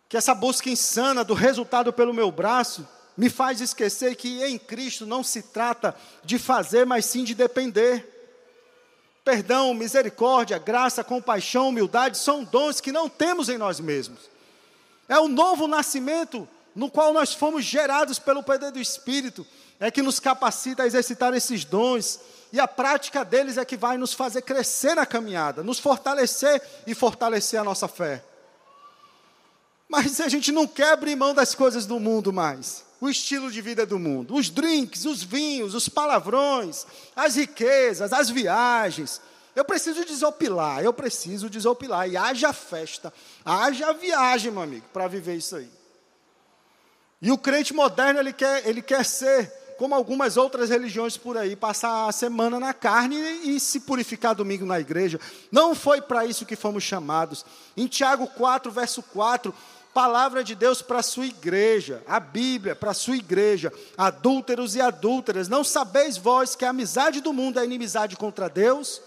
que 0.09 0.17
essa 0.17 0.33
busca 0.33 0.67
insana 0.67 1.23
do 1.23 1.35
resultado 1.35 1.93
pelo 1.93 2.15
meu 2.15 2.31
braço 2.31 2.87
me 3.15 3.29
faz 3.29 3.61
esquecer 3.61 4.15
que 4.15 4.43
em 4.43 4.57
Cristo 4.57 5.05
não 5.05 5.23
se 5.23 5.43
trata 5.43 5.95
de 6.23 6.39
fazer, 6.39 6.83
mas 6.83 7.05
sim 7.05 7.23
de 7.23 7.35
depender. 7.35 8.14
Perdão, 9.25 9.73
misericórdia, 9.73 10.59
graça, 10.59 11.03
compaixão, 11.03 11.69
humildade 11.69 12.15
são 12.15 12.43
dons 12.43 12.79
que 12.79 12.91
não 12.91 13.09
temos 13.09 13.49
em 13.49 13.57
nós 13.57 13.79
mesmos. 13.79 14.29
É 15.09 15.17
o 15.17 15.27
novo 15.27 15.67
nascimento 15.67 16.47
no 16.75 16.91
qual 16.91 17.11
nós 17.11 17.33
fomos 17.33 17.65
gerados 17.65 18.19
pelo 18.19 18.43
poder 18.43 18.71
do 18.71 18.79
Espírito, 18.79 19.45
é 19.79 19.89
que 19.89 20.03
nos 20.03 20.19
capacita 20.19 20.83
a 20.83 20.85
exercitar 20.85 21.33
esses 21.33 21.65
dons, 21.65 22.19
e 22.53 22.59
a 22.59 22.67
prática 22.67 23.25
deles 23.25 23.57
é 23.57 23.65
que 23.65 23.75
vai 23.75 23.97
nos 23.97 24.13
fazer 24.13 24.43
crescer 24.43 24.93
na 24.93 25.07
caminhada, 25.07 25.63
nos 25.63 25.79
fortalecer 25.79 26.61
e 26.85 26.93
fortalecer 26.93 27.59
a 27.59 27.63
nossa 27.63 27.87
fé. 27.87 28.23
Mas 29.89 30.21
a 30.21 30.29
gente 30.29 30.51
não 30.51 30.67
quer 30.67 30.91
abrir 30.91 31.15
mão 31.15 31.33
das 31.33 31.55
coisas 31.55 31.87
do 31.87 31.99
mundo 31.99 32.31
mais 32.31 32.84
o 32.99 33.09
estilo 33.09 33.51
de 33.51 33.61
vida 33.61 33.85
do 33.85 33.99
mundo, 33.99 34.35
os 34.35 34.49
drinks, 34.49 35.05
os 35.05 35.21
vinhos, 35.21 35.75
os 35.75 35.89
palavrões, 35.89 36.85
as 37.15 37.35
riquezas, 37.35 38.13
as 38.13 38.29
viagens. 38.29 39.21
Eu 39.55 39.63
preciso 39.63 40.03
desopilar, 40.05 40.81
eu 40.83 40.93
preciso 40.93 41.49
desopilar. 41.49 42.09
E 42.09 42.17
haja 42.17 42.51
festa, 42.51 43.13
haja 43.43 43.93
viagem, 43.93 44.51
meu 44.51 44.61
amigo, 44.61 44.85
para 44.91 45.07
viver 45.07 45.35
isso 45.35 45.55
aí. 45.55 45.69
E 47.21 47.31
o 47.31 47.37
crente 47.37 47.73
moderno, 47.73 48.19
ele 48.19 48.33
quer, 48.33 48.67
ele 48.67 48.81
quer 48.81 49.05
ser 49.05 49.51
como 49.77 49.93
algumas 49.93 50.37
outras 50.37 50.69
religiões 50.69 51.17
por 51.17 51.37
aí, 51.37 51.55
passar 51.55 52.07
a 52.07 52.11
semana 52.11 52.59
na 52.59 52.73
carne 52.73 53.15
e, 53.15 53.55
e 53.55 53.59
se 53.59 53.81
purificar 53.81 54.33
domingo 54.33 54.65
na 54.65 54.79
igreja. 54.79 55.19
Não 55.51 55.75
foi 55.75 56.01
para 56.01 56.25
isso 56.25 56.45
que 56.45 56.55
fomos 56.55 56.83
chamados. 56.83 57.45
Em 57.75 57.87
Tiago 57.87 58.27
4, 58.27 58.71
verso 58.71 59.03
4, 59.03 59.53
palavra 59.95 60.43
de 60.43 60.55
Deus 60.55 60.81
para 60.81 60.99
a 60.99 61.03
sua 61.03 61.25
igreja, 61.25 62.03
a 62.05 62.19
Bíblia 62.19 62.75
para 62.75 62.91
a 62.91 62.93
sua 62.93 63.15
igreja, 63.15 63.71
adúlteros 63.97 64.75
e 64.75 64.81
adúlteras, 64.81 65.47
não 65.47 65.63
sabeis 65.63 66.17
vós 66.17 66.53
que 66.53 66.65
a 66.65 66.71
amizade 66.71 67.21
do 67.21 67.31
mundo 67.31 67.61
é 67.61 67.63
inimizade 67.63 68.17
contra 68.17 68.49
Deus? 68.49 69.01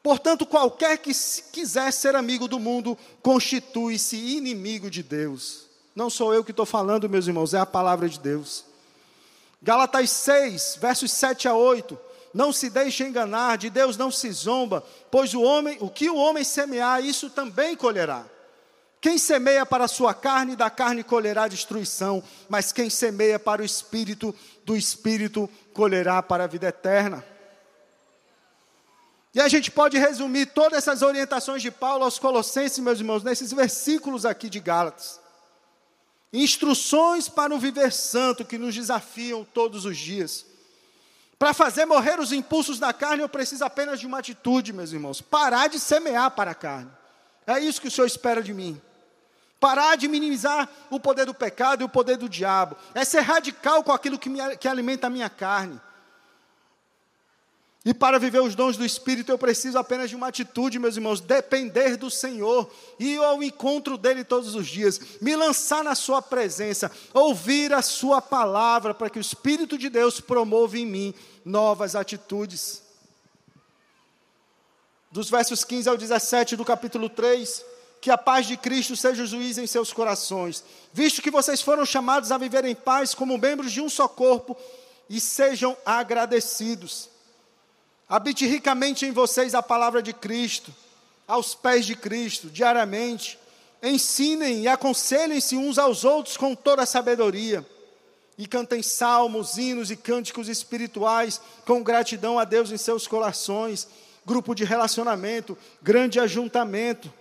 Portanto, 0.00 0.46
qualquer 0.46 0.98
que 0.98 1.10
quiser 1.52 1.92
ser 1.92 2.14
amigo 2.14 2.46
do 2.46 2.60
mundo, 2.60 2.96
constitui-se 3.20 4.14
inimigo 4.14 4.88
de 4.88 5.02
Deus. 5.02 5.66
Não 5.96 6.08
sou 6.08 6.32
eu 6.32 6.44
que 6.44 6.52
estou 6.52 6.64
falando, 6.64 7.08
meus 7.08 7.26
irmãos, 7.26 7.52
é 7.52 7.58
a 7.58 7.66
palavra 7.66 8.08
de 8.08 8.20
Deus. 8.20 8.64
Galatas 9.60 10.10
6, 10.10 10.78
versos 10.80 11.10
7 11.10 11.48
a 11.48 11.54
8. 11.56 11.98
Não 12.32 12.52
se 12.52 12.70
deixe 12.70 13.02
enganar, 13.02 13.58
de 13.58 13.68
Deus 13.68 13.96
não 13.96 14.12
se 14.12 14.30
zomba, 14.30 14.84
pois 15.10 15.34
o 15.34 15.42
homem, 15.42 15.76
o 15.80 15.90
que 15.90 16.08
o 16.08 16.16
homem 16.16 16.44
semear, 16.44 17.04
isso 17.04 17.28
também 17.28 17.74
colherá. 17.74 18.24
Quem 19.02 19.18
semeia 19.18 19.66
para 19.66 19.86
a 19.86 19.88
sua 19.88 20.14
carne, 20.14 20.54
da 20.54 20.70
carne 20.70 21.02
colherá 21.02 21.48
destruição, 21.48 22.22
mas 22.48 22.70
quem 22.70 22.88
semeia 22.88 23.36
para 23.36 23.60
o 23.60 23.64
espírito, 23.64 24.32
do 24.64 24.76
espírito 24.76 25.50
colherá 25.74 26.22
para 26.22 26.44
a 26.44 26.46
vida 26.46 26.68
eterna. 26.68 27.24
E 29.34 29.40
a 29.40 29.48
gente 29.48 29.72
pode 29.72 29.98
resumir 29.98 30.46
todas 30.46 30.78
essas 30.78 31.02
orientações 31.02 31.60
de 31.60 31.68
Paulo 31.68 32.04
aos 32.04 32.20
Colossenses, 32.20 32.78
meus 32.78 33.00
irmãos, 33.00 33.24
nesses 33.24 33.52
versículos 33.52 34.24
aqui 34.24 34.48
de 34.48 34.60
Gálatas. 34.60 35.18
Instruções 36.32 37.28
para 37.28 37.52
o 37.52 37.58
viver 37.58 37.92
santo 37.92 38.44
que 38.44 38.56
nos 38.56 38.72
desafiam 38.72 39.44
todos 39.44 39.84
os 39.84 39.98
dias. 39.98 40.46
Para 41.40 41.52
fazer 41.52 41.86
morrer 41.86 42.20
os 42.20 42.30
impulsos 42.30 42.78
da 42.78 42.92
carne, 42.92 43.24
eu 43.24 43.28
preciso 43.28 43.64
apenas 43.64 43.98
de 43.98 44.06
uma 44.06 44.20
atitude, 44.20 44.72
meus 44.72 44.92
irmãos: 44.92 45.20
parar 45.20 45.66
de 45.66 45.80
semear 45.80 46.30
para 46.30 46.52
a 46.52 46.54
carne. 46.54 46.90
É 47.44 47.58
isso 47.58 47.80
que 47.80 47.88
o 47.88 47.90
Senhor 47.90 48.06
espera 48.06 48.40
de 48.40 48.54
mim. 48.54 48.80
Parar 49.62 49.96
de 49.96 50.08
minimizar 50.08 50.68
o 50.90 50.98
poder 50.98 51.24
do 51.24 51.32
pecado 51.32 51.82
e 51.82 51.84
o 51.84 51.88
poder 51.88 52.16
do 52.16 52.28
diabo. 52.28 52.76
É 52.92 53.04
ser 53.04 53.20
radical 53.20 53.84
com 53.84 53.92
aquilo 53.92 54.18
que, 54.18 54.28
me, 54.28 54.56
que 54.56 54.66
alimenta 54.66 55.06
a 55.06 55.10
minha 55.10 55.30
carne. 55.30 55.80
E 57.84 57.94
para 57.94 58.18
viver 58.18 58.40
os 58.40 58.56
dons 58.56 58.76
do 58.76 58.84
Espírito, 58.84 59.30
eu 59.30 59.38
preciso 59.38 59.78
apenas 59.78 60.10
de 60.10 60.16
uma 60.16 60.26
atitude, 60.26 60.80
meus 60.80 60.96
irmãos, 60.96 61.20
depender 61.20 61.96
do 61.96 62.10
Senhor, 62.10 62.68
ir 62.98 63.18
ao 63.18 63.40
encontro 63.40 63.96
dEle 63.96 64.24
todos 64.24 64.56
os 64.56 64.66
dias, 64.66 65.00
me 65.20 65.36
lançar 65.36 65.84
na 65.84 65.94
Sua 65.94 66.20
presença, 66.20 66.90
ouvir 67.14 67.72
a 67.72 67.82
Sua 67.82 68.20
palavra, 68.20 68.92
para 68.92 69.08
que 69.08 69.18
o 69.18 69.20
Espírito 69.20 69.78
de 69.78 69.88
Deus 69.88 70.18
promova 70.18 70.76
em 70.76 70.86
mim 70.86 71.14
novas 71.44 71.94
atitudes. 71.94 72.82
Dos 75.12 75.30
versos 75.30 75.62
15 75.62 75.88
ao 75.88 75.96
17 75.96 76.56
do 76.56 76.64
capítulo 76.64 77.08
3, 77.08 77.70
que 78.02 78.10
a 78.10 78.18
paz 78.18 78.48
de 78.48 78.56
Cristo 78.56 78.96
seja 78.96 79.22
o 79.22 79.26
juiz 79.26 79.58
em 79.58 79.66
seus 79.68 79.92
corações, 79.92 80.64
visto 80.92 81.22
que 81.22 81.30
vocês 81.30 81.62
foram 81.62 81.86
chamados 81.86 82.32
a 82.32 82.36
viver 82.36 82.64
em 82.64 82.74
paz 82.74 83.14
como 83.14 83.38
membros 83.38 83.70
de 83.70 83.80
um 83.80 83.88
só 83.88 84.08
corpo, 84.08 84.56
e 85.08 85.20
sejam 85.20 85.76
agradecidos. 85.86 87.08
Habite 88.08 88.44
ricamente 88.44 89.06
em 89.06 89.12
vocês 89.12 89.54
a 89.54 89.62
palavra 89.62 90.02
de 90.02 90.12
Cristo, 90.12 90.74
aos 91.28 91.54
pés 91.54 91.86
de 91.86 91.94
Cristo, 91.94 92.50
diariamente. 92.50 93.38
Ensinem 93.80 94.62
e 94.62 94.68
aconselhem-se 94.68 95.56
uns 95.56 95.78
aos 95.78 96.04
outros 96.04 96.36
com 96.36 96.56
toda 96.56 96.82
a 96.82 96.86
sabedoria. 96.86 97.64
E 98.36 98.48
cantem 98.48 98.82
salmos, 98.82 99.58
hinos 99.58 99.92
e 99.92 99.96
cânticos 99.96 100.48
espirituais 100.48 101.40
com 101.64 101.84
gratidão 101.84 102.36
a 102.36 102.44
Deus 102.44 102.72
em 102.72 102.76
seus 102.76 103.06
corações. 103.06 103.86
Grupo 104.26 104.54
de 104.54 104.64
relacionamento, 104.64 105.56
grande 105.80 106.18
ajuntamento 106.18 107.12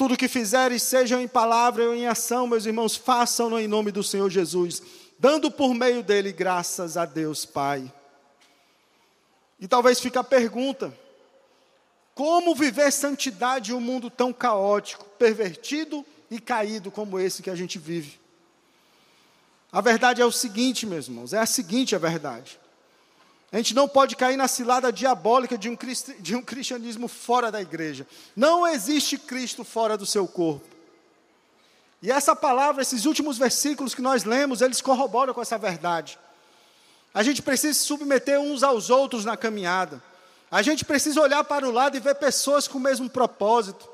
Tudo 0.00 0.16
que 0.16 0.28
fizeres, 0.28 0.82
sejam 0.82 1.20
em 1.20 1.28
palavra 1.28 1.84
ou 1.84 1.94
em 1.94 2.06
ação, 2.06 2.46
meus 2.46 2.64
irmãos, 2.64 2.96
façam-no 2.96 3.60
em 3.60 3.68
nome 3.68 3.92
do 3.92 4.02
Senhor 4.02 4.30
Jesus, 4.30 4.82
dando 5.18 5.50
por 5.50 5.74
meio 5.74 6.02
dele 6.02 6.32
graças 6.32 6.96
a 6.96 7.04
Deus 7.04 7.44
Pai. 7.44 7.92
E 9.60 9.68
talvez 9.68 10.00
fique 10.00 10.16
a 10.16 10.24
pergunta: 10.24 10.90
como 12.14 12.54
viver 12.54 12.90
santidade 12.90 13.72
em 13.72 13.74
um 13.74 13.80
mundo 13.80 14.08
tão 14.08 14.32
caótico, 14.32 15.04
pervertido 15.18 16.02
e 16.30 16.40
caído 16.40 16.90
como 16.90 17.20
esse 17.20 17.42
que 17.42 17.50
a 17.50 17.54
gente 17.54 17.78
vive? 17.78 18.18
A 19.70 19.82
verdade 19.82 20.22
é 20.22 20.24
o 20.24 20.32
seguinte, 20.32 20.86
meus 20.86 21.08
irmãos, 21.08 21.34
é 21.34 21.38
a 21.38 21.44
seguinte 21.44 21.94
a 21.94 21.98
verdade. 21.98 22.58
A 23.52 23.56
gente 23.56 23.74
não 23.74 23.88
pode 23.88 24.14
cair 24.14 24.36
na 24.36 24.46
cilada 24.46 24.92
diabólica 24.92 25.58
de 25.58 25.68
um, 25.68 25.76
de 26.20 26.36
um 26.36 26.42
cristianismo 26.42 27.08
fora 27.08 27.50
da 27.50 27.60
igreja. 27.60 28.06
Não 28.36 28.66
existe 28.66 29.18
Cristo 29.18 29.64
fora 29.64 29.96
do 29.96 30.06
seu 30.06 30.28
corpo. 30.28 30.66
E 32.02 32.10
essa 32.10 32.34
palavra, 32.34 32.80
esses 32.80 33.04
últimos 33.04 33.36
versículos 33.36 33.94
que 33.94 34.00
nós 34.00 34.24
lemos, 34.24 34.60
eles 34.60 34.80
corroboram 34.80 35.34
com 35.34 35.42
essa 35.42 35.58
verdade. 35.58 36.18
A 37.12 37.22
gente 37.22 37.42
precisa 37.42 37.74
se 37.74 37.84
submeter 37.84 38.38
uns 38.38 38.62
aos 38.62 38.88
outros 38.88 39.24
na 39.24 39.36
caminhada. 39.36 40.00
A 40.50 40.62
gente 40.62 40.84
precisa 40.84 41.20
olhar 41.20 41.42
para 41.44 41.68
o 41.68 41.72
lado 41.72 41.96
e 41.96 42.00
ver 42.00 42.14
pessoas 42.14 42.68
com 42.68 42.78
o 42.78 42.80
mesmo 42.80 43.10
propósito. 43.10 43.88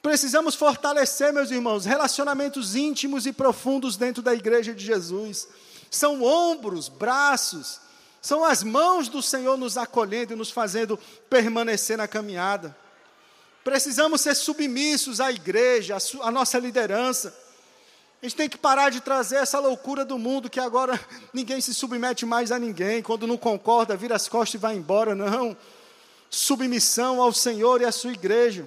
Precisamos 0.00 0.54
fortalecer, 0.54 1.32
meus 1.32 1.50
irmãos, 1.50 1.84
relacionamentos 1.84 2.76
íntimos 2.76 3.26
e 3.26 3.32
profundos 3.32 3.96
dentro 3.96 4.22
da 4.22 4.32
igreja 4.32 4.72
de 4.72 4.84
Jesus. 4.84 5.48
São 5.90 6.22
ombros, 6.22 6.88
braços, 6.88 7.80
são 8.24 8.42
as 8.42 8.62
mãos 8.62 9.06
do 9.06 9.20
Senhor 9.20 9.58
nos 9.58 9.76
acolhendo 9.76 10.32
e 10.32 10.36
nos 10.36 10.50
fazendo 10.50 10.98
permanecer 11.28 11.98
na 11.98 12.08
caminhada. 12.08 12.74
Precisamos 13.62 14.22
ser 14.22 14.34
submissos 14.34 15.20
à 15.20 15.30
igreja, 15.30 15.98
à, 16.22 16.30
nossa 16.30 16.58
liderança. 16.58 17.36
A 18.22 18.24
gente 18.24 18.34
tem 18.34 18.48
que 18.48 18.56
parar 18.56 18.88
de 18.88 19.02
trazer 19.02 19.36
essa 19.36 19.58
loucura 19.60 20.06
do 20.06 20.18
mundo 20.18 20.48
que 20.48 20.58
agora 20.58 20.98
ninguém 21.34 21.60
se 21.60 21.74
submete 21.74 22.24
mais 22.24 22.50
a 22.50 22.58
ninguém. 22.58 23.02
Quando 23.02 23.26
não 23.26 23.36
concorda, 23.36 23.94
vira 23.94 24.16
as 24.16 24.26
costas 24.26 24.54
e 24.54 24.62
vai 24.62 24.74
embora. 24.74 25.14
Não. 25.14 25.54
Submissão 26.30 27.20
ao 27.20 27.30
Senhor 27.30 27.82
e 27.82 27.84
à 27.84 27.92
sua 27.92 28.12
igreja. 28.12 28.66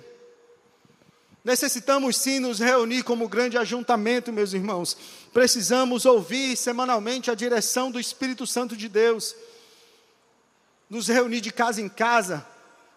Necessitamos 1.48 2.18
sim 2.18 2.40
nos 2.40 2.60
reunir 2.60 3.04
como 3.04 3.26
grande 3.30 3.58
ajuntamento, 3.58 4.34
meus 4.34 4.52
irmãos. 4.52 4.98
Precisamos 5.32 6.06
ouvir 6.06 6.58
semanalmente 6.58 7.32
a 7.32 7.36
direção 7.36 7.90
do 7.90 7.98
Espírito 7.98 8.46
Santo 8.46 8.76
de 8.76 8.90
Deus 8.90 9.34
nos 10.90 11.08
reunir 11.08 11.40
de 11.40 11.50
casa 11.50 11.82
em 11.82 11.88
casa, 11.88 12.46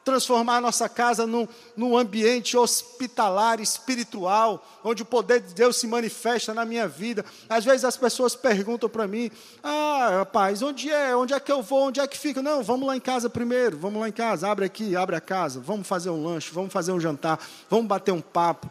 transformar 0.04 0.56
a 0.56 0.60
nossa 0.60 0.88
casa 0.88 1.26
num, 1.26 1.46
num 1.76 1.96
ambiente 1.96 2.56
hospitalar, 2.56 3.60
espiritual, 3.60 4.66
onde 4.82 5.02
o 5.02 5.06
poder 5.06 5.40
de 5.40 5.54
Deus 5.54 5.76
se 5.76 5.86
manifesta 5.86 6.54
na 6.54 6.64
minha 6.64 6.88
vida. 6.88 7.24
Às 7.48 7.64
vezes 7.64 7.84
as 7.84 7.96
pessoas 7.96 8.34
perguntam 8.34 8.88
para 8.88 9.06
mim: 9.06 9.30
Ah, 9.62 10.16
rapaz, 10.18 10.62
onde 10.62 10.90
é? 10.90 11.14
Onde 11.14 11.34
é 11.34 11.40
que 11.40 11.52
eu 11.52 11.62
vou? 11.62 11.88
Onde 11.88 12.00
é 12.00 12.06
que 12.06 12.18
fica? 12.18 12.42
Não, 12.42 12.62
vamos 12.62 12.86
lá 12.86 12.96
em 12.96 13.00
casa 13.00 13.28
primeiro, 13.28 13.76
vamos 13.76 14.00
lá 14.00 14.08
em 14.08 14.12
casa, 14.12 14.48
abre 14.48 14.64
aqui, 14.64 14.96
abre 14.96 15.16
a 15.16 15.20
casa, 15.20 15.60
vamos 15.60 15.86
fazer 15.86 16.10
um 16.10 16.24
lanche, 16.24 16.50
vamos 16.52 16.72
fazer 16.72 16.92
um 16.92 17.00
jantar, 17.00 17.38
vamos 17.68 17.86
bater 17.86 18.12
um 18.12 18.20
papo. 18.20 18.70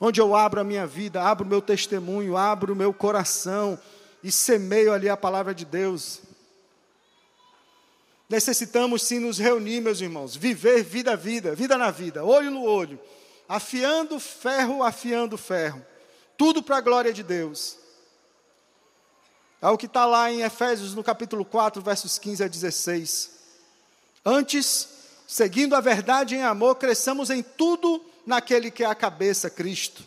Onde 0.00 0.20
eu 0.20 0.36
abro 0.36 0.60
a 0.60 0.64
minha 0.64 0.86
vida, 0.86 1.20
abro 1.22 1.44
o 1.44 1.48
meu 1.48 1.60
testemunho, 1.60 2.36
abro 2.36 2.72
o 2.72 2.76
meu 2.76 2.92
coração 2.92 3.76
e 4.22 4.30
semeio 4.30 4.92
ali 4.92 5.08
a 5.08 5.16
palavra 5.16 5.52
de 5.52 5.64
Deus. 5.64 6.20
Necessitamos 8.28 9.02
sim 9.02 9.18
nos 9.18 9.38
reunir, 9.38 9.80
meus 9.80 10.00
irmãos, 10.00 10.36
viver 10.36 10.84
vida 10.84 11.12
a 11.12 11.16
vida, 11.16 11.54
vida 11.54 11.78
na 11.78 11.90
vida, 11.90 12.22
olho 12.22 12.50
no 12.50 12.62
olho, 12.62 13.00
afiando 13.48 14.20
ferro, 14.20 14.82
afiando 14.82 15.38
ferro, 15.38 15.84
tudo 16.36 16.62
para 16.62 16.76
a 16.76 16.80
glória 16.82 17.12
de 17.12 17.22
Deus. 17.22 17.78
É 19.62 19.68
o 19.68 19.78
que 19.78 19.86
está 19.86 20.04
lá 20.04 20.30
em 20.30 20.42
Efésios, 20.42 20.94
no 20.94 21.02
capítulo 21.02 21.44
4, 21.44 21.80
versos 21.82 22.18
15 22.18 22.44
a 22.44 22.48
16. 22.48 23.30
Antes, 24.24 24.88
seguindo 25.26 25.74
a 25.74 25.80
verdade 25.80 26.36
em 26.36 26.42
amor, 26.42 26.76
cresçamos 26.76 27.30
em 27.30 27.42
tudo 27.42 28.04
naquele 28.26 28.70
que 28.70 28.84
é 28.84 28.86
a 28.86 28.94
cabeça, 28.94 29.48
Cristo. 29.48 30.04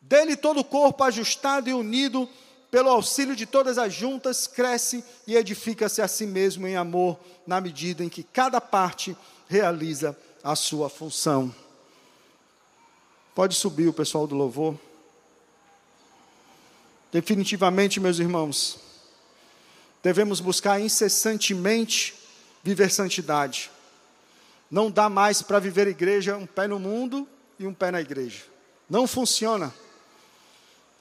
Dele 0.00 0.36
todo 0.36 0.60
o 0.60 0.64
corpo 0.64 1.04
ajustado 1.04 1.68
e 1.68 1.74
unido 1.74 2.28
pelo 2.74 2.90
auxílio 2.90 3.36
de 3.36 3.46
todas 3.46 3.78
as 3.78 3.94
juntas, 3.94 4.48
cresce 4.48 5.04
e 5.28 5.36
edifica-se 5.36 6.02
a 6.02 6.08
si 6.08 6.26
mesmo 6.26 6.66
em 6.66 6.74
amor, 6.74 7.16
na 7.46 7.60
medida 7.60 8.02
em 8.02 8.08
que 8.08 8.24
cada 8.24 8.60
parte 8.60 9.16
realiza 9.48 10.18
a 10.42 10.56
sua 10.56 10.90
função. 10.90 11.54
Pode 13.32 13.54
subir 13.54 13.86
o 13.86 13.92
pessoal 13.92 14.26
do 14.26 14.34
louvor. 14.34 14.76
Definitivamente, 17.12 18.00
meus 18.00 18.18
irmãos, 18.18 18.80
devemos 20.02 20.40
buscar 20.40 20.80
incessantemente 20.80 22.12
viver 22.60 22.90
santidade. 22.90 23.70
Não 24.68 24.90
dá 24.90 25.08
mais 25.08 25.42
para 25.42 25.60
viver 25.60 25.86
igreja 25.86 26.36
um 26.36 26.44
pé 26.44 26.66
no 26.66 26.80
mundo 26.80 27.28
e 27.56 27.68
um 27.68 27.72
pé 27.72 27.92
na 27.92 28.00
igreja. 28.00 28.42
Não 28.90 29.06
funciona. 29.06 29.72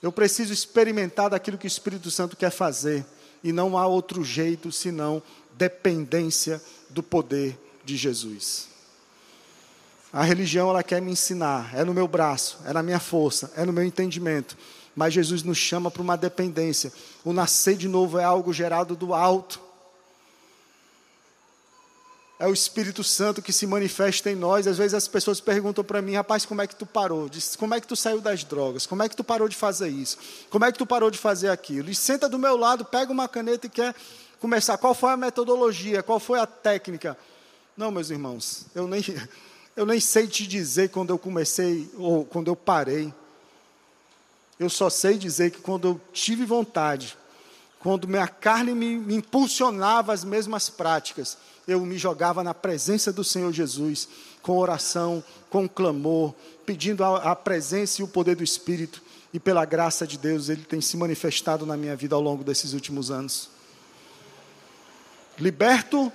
Eu 0.04 0.12
preciso 0.12 0.52
experimentar 0.52 1.30
daquilo 1.30 1.58
que 1.58 1.66
o 1.66 1.68
Espírito 1.68 2.12
Santo 2.12 2.36
quer 2.36 2.52
fazer. 2.52 3.06
E 3.42 3.54
não 3.54 3.78
há 3.78 3.88
outro 3.88 4.22
jeito 4.22 4.70
senão 4.70 5.24
dependência 5.54 6.62
do 6.90 7.02
poder 7.02 7.58
de 7.86 7.96
Jesus. 7.96 8.68
A 10.12 10.22
religião 10.24 10.70
ela 10.70 10.84
quer 10.84 11.02
me 11.02 11.12
ensinar, 11.12 11.74
é 11.74 11.86
no 11.86 11.94
meu 11.94 12.08
braço, 12.08 12.60
é 12.66 12.74
na 12.74 12.84
minha 12.84 13.00
força, 13.00 13.52
é 13.56 13.66
no 13.66 13.72
meu 13.72 13.84
entendimento. 13.84 14.58
Mas 14.94 15.14
Jesus 15.14 15.42
nos 15.42 15.58
chama 15.58 15.90
para 15.90 16.02
uma 16.02 16.18
dependência. 16.18 16.92
O 17.24 17.32
nascer 17.32 17.78
de 17.78 17.88
novo 17.88 18.20
é 18.20 18.26
algo 18.26 18.52
gerado 18.52 18.98
do 18.98 19.14
alto 19.14 19.63
é 22.44 22.48
o 22.48 22.54
Espírito 22.54 23.06
Santo 23.06 23.42
que 23.42 23.54
se 23.54 23.66
manifesta 23.66 24.30
em 24.30 24.36
nós. 24.36 24.68
Às 24.68 24.78
vezes 24.78 24.94
as 24.94 25.08
pessoas 25.08 25.40
perguntam 25.40 25.82
para 25.82 26.02
mim, 26.02 26.16
rapaz, 26.16 26.46
como 26.46 26.62
é 26.62 26.68
que 26.68 26.76
tu 26.76 26.86
parou? 26.86 27.30
Diz, 27.30 27.56
como 27.56 27.74
é 27.74 27.80
que 27.80 27.88
tu 27.88 27.96
saiu 27.96 28.20
das 28.20 28.44
drogas? 28.44 28.86
Como 28.86 29.02
é 29.02 29.08
que 29.08 29.16
tu 29.16 29.24
parou 29.24 29.48
de 29.48 29.56
fazer 29.56 29.88
isso? 29.88 30.18
Como 30.50 30.66
é 30.66 30.70
que 30.70 30.78
tu 30.78 30.86
parou 30.86 31.10
de 31.10 31.18
fazer 31.18 31.48
aquilo? 31.48 31.90
E 31.90 31.96
senta 31.96 32.28
do 32.28 32.38
meu 32.38 32.58
lado, 32.58 32.84
pega 32.84 33.14
uma 33.14 33.30
caneta 33.30 33.68
e 33.68 33.70
quer 33.70 33.96
começar. 34.42 34.78
Qual 34.78 34.94
foi 34.94 35.12
a 35.12 35.16
metodologia? 35.16 36.04
Qual 36.04 36.20
foi 36.20 36.38
a 36.38 36.46
técnica? 36.46 37.18
Não, 37.78 37.90
meus 37.90 38.10
irmãos, 38.10 38.66
eu 38.76 38.90
nem, 38.90 39.02
eu 39.74 39.86
nem 39.86 40.02
sei 40.02 40.28
te 40.28 40.46
dizer 40.46 40.90
quando 40.90 41.12
eu 41.12 41.18
comecei 41.18 41.90
ou 41.98 42.26
quando 42.26 42.50
eu 42.50 42.58
parei. 42.58 43.14
Eu 44.60 44.70
só 44.70 44.90
sei 44.90 45.18
dizer 45.18 45.52
que 45.52 45.62
quando 45.62 45.88
eu 45.88 46.02
tive 46.12 46.44
vontade, 46.44 47.18
quando 47.80 48.06
minha 48.06 48.28
carne 48.28 48.74
me, 48.74 48.98
me 48.98 49.16
impulsionava 49.16 50.12
as 50.12 50.26
mesmas 50.26 50.70
práticas, 50.70 51.38
eu 51.68 51.80
me 51.86 51.98
jogava 51.98 52.44
na 52.44 52.54
presença 52.54 53.12
do 53.12 53.24
Senhor 53.24 53.52
Jesus, 53.52 54.08
com 54.42 54.58
oração, 54.58 55.24
com 55.50 55.68
clamor, 55.68 56.34
pedindo 56.66 57.04
a, 57.04 57.32
a, 57.32 57.36
presença 57.36 58.02
e 58.02 58.04
o 58.04 58.08
poder 58.08 58.36
do 58.36 58.44
Espírito, 58.44 59.02
e 59.34 59.40
pela 59.40 59.66
graça 59.66 60.06
de 60.06 60.18
Deus, 60.18 60.50
Ele 60.50 60.64
tem 60.64 60.82
se 60.82 60.98
manifestado 60.98 61.66
na 61.66 61.76
minha 61.78 61.96
vida 61.96 62.16
ao 62.16 62.22
longo 62.22 62.44
desses 62.44 62.74
últimos 62.74 63.10
anos. 63.10 63.50
Liberto, 65.40 66.12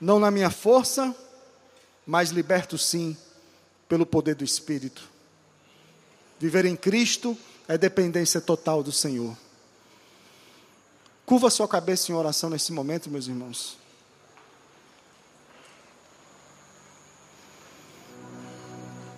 não 0.00 0.18
na 0.18 0.30
minha 0.30 0.50
força, 0.50 1.14
mas 2.06 2.30
liberto 2.30 2.76
sim, 2.76 3.16
pelo 3.88 4.04
poder 4.04 4.34
do 4.34 4.44
Espírito. 4.44 5.08
Viver 6.38 6.64
em 6.64 6.76
Cristo 6.76 7.36
é 7.68 7.78
dependência 7.78 8.40
total 8.40 8.82
do 8.82 8.92
Senhor. 8.92 9.36
Curva 11.24 11.50
sua 11.50 11.66
cabeça 11.66 12.10
em 12.10 12.14
oração 12.14 12.50
nesse 12.50 12.72
momento, 12.72 13.10
meus 13.10 13.26
irmãos. 13.26 13.85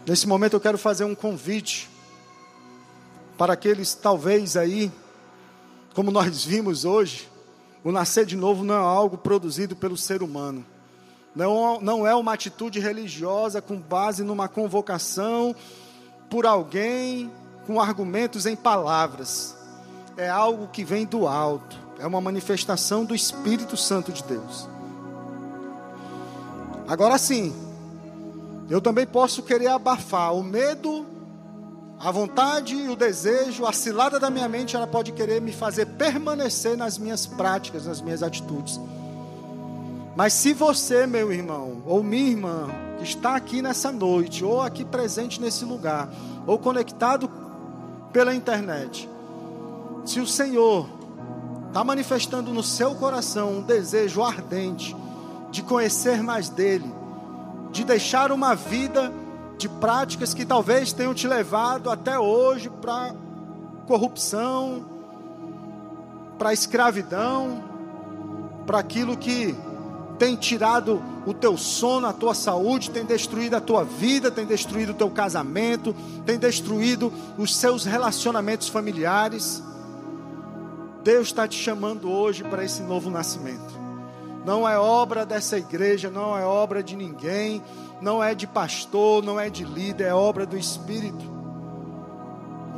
Nesse 0.08 0.26
momento 0.26 0.54
eu 0.54 0.60
quero 0.60 0.78
fazer 0.78 1.04
um 1.04 1.14
convite 1.14 1.86
para 3.36 3.52
aqueles 3.52 3.92
talvez 3.92 4.56
aí, 4.56 4.90
como 5.94 6.10
nós 6.10 6.42
vimos 6.46 6.86
hoje, 6.86 7.28
o 7.84 7.92
nascer 7.92 8.24
de 8.24 8.34
novo 8.34 8.64
não 8.64 8.74
é 8.74 8.78
algo 8.78 9.18
produzido 9.18 9.76
pelo 9.76 9.98
ser 9.98 10.22
humano. 10.22 10.64
Não, 11.36 11.78
não 11.82 12.06
é 12.06 12.14
uma 12.14 12.32
atitude 12.32 12.80
religiosa 12.80 13.60
com 13.60 13.78
base 13.78 14.24
numa 14.24 14.48
convocação 14.48 15.54
por 16.30 16.46
alguém 16.46 17.30
com 17.66 17.78
argumentos 17.78 18.46
em 18.46 18.56
palavras. 18.56 19.54
É 20.16 20.26
algo 20.26 20.68
que 20.68 20.84
vem 20.84 21.04
do 21.04 21.28
alto. 21.28 21.76
É 21.98 22.06
uma 22.06 22.18
manifestação 22.20 23.04
do 23.04 23.14
Espírito 23.14 23.76
Santo 23.76 24.10
de 24.10 24.24
Deus. 24.24 24.66
Agora 26.88 27.18
sim, 27.18 27.67
eu 28.68 28.80
também 28.80 29.06
posso 29.06 29.42
querer 29.42 29.68
abafar 29.68 30.34
o 30.34 30.42
medo, 30.42 31.06
a 31.98 32.10
vontade 32.10 32.76
e 32.76 32.88
o 32.88 32.94
desejo, 32.94 33.66
a 33.66 33.72
cilada 33.72 34.20
da 34.20 34.30
minha 34.30 34.48
mente, 34.48 34.76
ela 34.76 34.86
pode 34.86 35.12
querer 35.12 35.40
me 35.40 35.52
fazer 35.52 35.86
permanecer 35.86 36.76
nas 36.76 36.98
minhas 36.98 37.26
práticas, 37.26 37.86
nas 37.86 38.00
minhas 38.00 38.22
atitudes. 38.22 38.78
Mas 40.14 40.32
se 40.32 40.52
você, 40.52 41.06
meu 41.06 41.32
irmão, 41.32 41.82
ou 41.86 42.02
minha 42.02 42.30
irmã, 42.30 42.68
que 42.98 43.04
está 43.04 43.36
aqui 43.36 43.62
nessa 43.62 43.90
noite, 43.90 44.44
ou 44.44 44.60
aqui 44.60 44.84
presente 44.84 45.40
nesse 45.40 45.64
lugar, 45.64 46.08
ou 46.46 46.58
conectado 46.58 47.30
pela 48.12 48.34
internet, 48.34 49.08
se 50.04 50.20
o 50.20 50.26
Senhor 50.26 50.88
está 51.68 51.82
manifestando 51.84 52.52
no 52.52 52.62
seu 52.62 52.94
coração 52.94 53.58
um 53.58 53.62
desejo 53.62 54.22
ardente 54.22 54.94
de 55.50 55.62
conhecer 55.62 56.22
mais 56.22 56.48
dele, 56.48 56.97
de 57.78 57.84
deixar 57.84 58.32
uma 58.32 58.56
vida 58.56 59.12
de 59.56 59.68
práticas 59.68 60.34
que 60.34 60.44
talvez 60.44 60.92
tenham 60.92 61.14
te 61.14 61.28
levado 61.28 61.90
até 61.90 62.18
hoje 62.18 62.68
para 62.68 63.14
corrupção, 63.86 64.84
para 66.36 66.52
escravidão, 66.52 67.62
para 68.66 68.80
aquilo 68.80 69.16
que 69.16 69.54
tem 70.18 70.34
tirado 70.34 71.00
o 71.24 71.32
teu 71.32 71.56
sono, 71.56 72.08
a 72.08 72.12
tua 72.12 72.34
saúde, 72.34 72.90
tem 72.90 73.04
destruído 73.04 73.54
a 73.54 73.60
tua 73.60 73.84
vida, 73.84 74.28
tem 74.28 74.44
destruído 74.44 74.90
o 74.90 74.94
teu 74.94 75.08
casamento, 75.08 75.94
tem 76.26 76.36
destruído 76.36 77.12
os 77.38 77.54
seus 77.54 77.84
relacionamentos 77.84 78.68
familiares. 78.68 79.62
Deus 81.04 81.28
está 81.28 81.46
te 81.46 81.56
chamando 81.56 82.10
hoje 82.10 82.42
para 82.42 82.64
esse 82.64 82.82
novo 82.82 83.08
nascimento. 83.08 83.87
Não 84.48 84.66
é 84.66 84.78
obra 84.78 85.26
dessa 85.26 85.58
igreja, 85.58 86.10
não 86.10 86.34
é 86.34 86.42
obra 86.42 86.82
de 86.82 86.96
ninguém, 86.96 87.62
não 88.00 88.24
é 88.24 88.34
de 88.34 88.46
pastor, 88.46 89.22
não 89.22 89.38
é 89.38 89.50
de 89.50 89.62
líder, 89.62 90.04
é 90.04 90.14
obra 90.14 90.46
do 90.46 90.56
Espírito. 90.56 91.22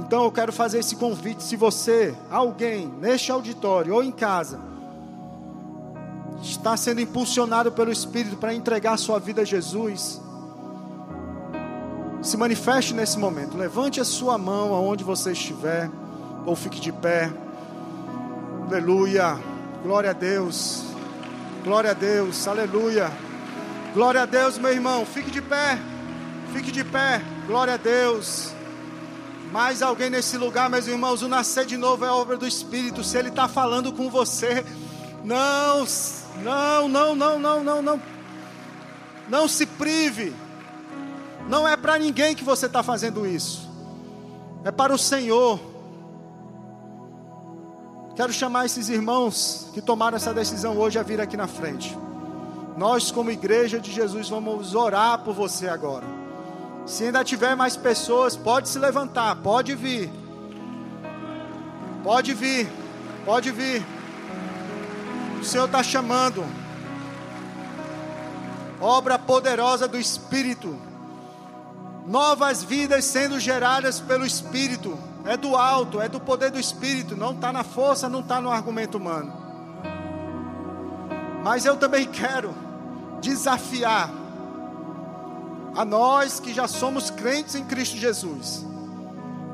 Então 0.01 0.25
eu 0.25 0.33
quero 0.33 0.53
fazer 0.53 0.81
esse 0.81 0.97
convite. 0.97 1.45
Se 1.45 1.55
você, 1.55 2.13
alguém, 2.29 2.89
neste 2.89 3.31
auditório 3.31 3.95
ou 3.95 4.03
em 4.03 4.11
casa, 4.11 4.59
está 6.43 6.77
sendo 6.77 7.03
impulsionado 7.03 7.71
pelo 7.71 7.93
Espírito 7.93 8.37
para 8.37 8.53
entregar 8.53 8.97
sua 8.97 9.21
vida 9.21 9.43
a 9.43 9.45
Jesus, 9.45 10.21
se 12.21 12.37
manifeste 12.37 12.95
nesse 12.95 13.17
momento. 13.17 13.57
Levante 13.57 14.01
a 14.01 14.05
sua 14.05 14.37
mão 14.37 14.75
aonde 14.75 15.05
você 15.05 15.31
estiver, 15.31 15.89
ou 16.45 16.57
fique 16.57 16.81
de 16.81 16.91
pé. 16.91 17.33
Aleluia. 18.67 19.39
Glória 19.85 20.11
a 20.11 20.13
Deus. 20.13 20.90
Glória 21.65 21.91
a 21.91 21.95
Deus. 21.95 22.49
Aleluia. 22.49 23.11
Glória 23.93 24.23
a 24.23 24.27
Deus, 24.27 24.59
meu 24.59 24.73
irmão. 24.73 25.05
Fique 25.05 25.31
de 25.31 25.43
pé. 25.43 25.79
Fique 26.53 26.71
de 26.73 26.83
pé. 26.83 27.23
Glória 27.47 27.75
a 27.75 27.77
Deus. 27.77 28.53
Mais 29.53 29.83
alguém 29.83 30.09
nesse 30.09 30.37
lugar, 30.39 30.71
meus 30.71 30.87
irmãos. 30.87 31.23
O 31.23 31.29
nascer 31.29 31.67
de 31.67 31.77
novo 31.77 32.05
é 32.05 32.11
obra 32.11 32.37
do 32.37 32.47
Espírito. 32.47 33.05
Se 33.05 33.19
Ele 33.19 33.29
está 33.29 33.49
falando 33.49 33.93
com 33.93 34.09
você, 34.09 34.65
não 35.25 35.87
não, 36.43 36.89
não, 36.89 37.15
não, 37.15 37.39
não, 37.39 37.65
não, 37.65 37.83
não. 37.83 38.03
Não 39.29 39.49
se 39.49 39.67
prive. 39.67 40.35
Não 41.49 41.67
é 41.69 41.77
para 41.77 41.99
ninguém 41.99 42.35
que 42.35 42.45
você 42.45 42.67
está 42.67 42.83
fazendo 42.83 43.27
isso. 43.27 43.69
É 44.65 44.71
para 44.71 44.95
o 44.95 44.99
Senhor. 44.99 45.61
Quero 48.21 48.35
chamar 48.35 48.67
esses 48.67 48.91
irmãos 48.91 49.69
que 49.73 49.81
tomaram 49.81 50.15
essa 50.15 50.35
decisão 50.35 50.77
hoje 50.77 50.99
a 50.99 51.03
vir 51.03 51.23
aqui 51.23 51.39
na 51.39 51.47
frente. 51.47 51.97
Nós, 52.77 53.11
como 53.11 53.31
igreja 53.31 53.81
de 53.81 53.91
Jesus, 53.91 54.29
vamos 54.29 54.75
orar 54.75 55.21
por 55.21 55.33
você 55.33 55.67
agora. 55.71 56.05
Se 56.85 57.05
ainda 57.05 57.25
tiver 57.25 57.57
mais 57.57 57.79
pessoas, 57.79 58.37
pode 58.37 58.69
se 58.69 58.79
levantar, 58.79 59.37
pode 59.37 59.75
vir. 59.75 60.11
Pode 62.05 62.35
vir, 62.35 62.69
pode 63.25 63.51
vir. 63.53 63.83
O 65.41 65.43
Senhor 65.43 65.65
está 65.65 65.83
chamando. 65.83 66.45
Obra 68.83 69.19
poderosa 69.19 69.89
do 69.89 69.99
Espírito. 69.99 70.79
Novas 72.07 72.63
vidas 72.63 73.07
sendo 73.07 73.41
geradas 73.41 73.99
pelo 73.99 74.27
Espírito. 74.27 75.10
É 75.25 75.37
do 75.37 75.57
alto, 75.57 76.01
é 76.01 76.09
do 76.09 76.19
poder 76.19 76.51
do 76.51 76.59
Espírito. 76.59 77.17
Não 77.17 77.33
está 77.33 77.53
na 77.53 77.63
força, 77.63 78.09
não 78.09 78.21
está 78.21 78.41
no 78.41 78.51
argumento 78.51 78.99
humano. 78.99 79.33
Mas 81.43 81.65
eu 81.65 81.77
também 81.77 82.07
quero 82.07 82.55
desafiar 83.21 84.11
a 85.77 85.85
nós 85.85 86.41
que 86.41 86.53
já 86.53 86.67
somos 86.67 87.11
crentes 87.11 87.55
em 87.55 87.65
Cristo 87.65 87.97
Jesus, 87.97 88.67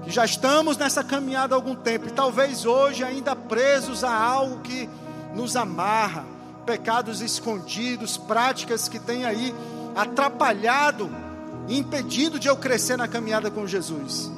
que 0.02 0.10
já 0.10 0.24
estamos 0.24 0.76
nessa 0.76 1.04
caminhada 1.04 1.54
há 1.54 1.56
algum 1.56 1.74
tempo 1.74 2.08
e 2.08 2.10
talvez 2.10 2.64
hoje 2.64 3.04
ainda 3.04 3.36
presos 3.36 4.02
a 4.02 4.12
algo 4.12 4.60
que 4.60 4.88
nos 5.34 5.56
amarra, 5.56 6.24
pecados 6.64 7.20
escondidos, 7.20 8.16
práticas 8.16 8.88
que 8.88 8.98
têm 8.98 9.24
aí 9.24 9.54
atrapalhado 9.94 11.10
impedido 11.68 12.38
de 12.38 12.48
eu 12.48 12.56
crescer 12.56 12.96
na 12.96 13.06
caminhada 13.06 13.50
com 13.50 13.66
Jesus. 13.66 14.30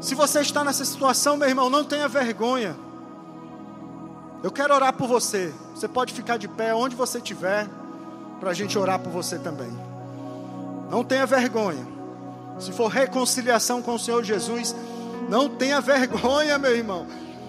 Se 0.00 0.14
você 0.14 0.40
está 0.40 0.64
nessa 0.64 0.84
situação, 0.84 1.36
meu 1.36 1.48
irmão, 1.48 1.68
não 1.68 1.84
tenha 1.84 2.08
vergonha. 2.08 2.74
Eu 4.42 4.50
quero 4.50 4.74
orar 4.74 4.94
por 4.94 5.06
você. 5.06 5.52
Você 5.74 5.86
pode 5.86 6.14
ficar 6.14 6.38
de 6.38 6.48
pé 6.48 6.74
onde 6.74 6.96
você 6.96 7.18
estiver, 7.18 7.68
para 8.40 8.50
a 8.50 8.54
gente 8.54 8.78
orar 8.78 8.98
por 8.98 9.10
você 9.10 9.38
também. 9.38 9.70
Não 10.90 11.04
tenha 11.04 11.26
vergonha. 11.26 11.86
Se 12.58 12.72
for 12.72 12.88
reconciliação 12.88 13.82
com 13.82 13.94
o 13.94 13.98
Senhor 13.98 14.24
Jesus, 14.24 14.74
não 15.28 15.48
tenha 15.50 15.80
vergonha, 15.82 16.58
meu 16.58 16.74
irmão. 16.74 17.06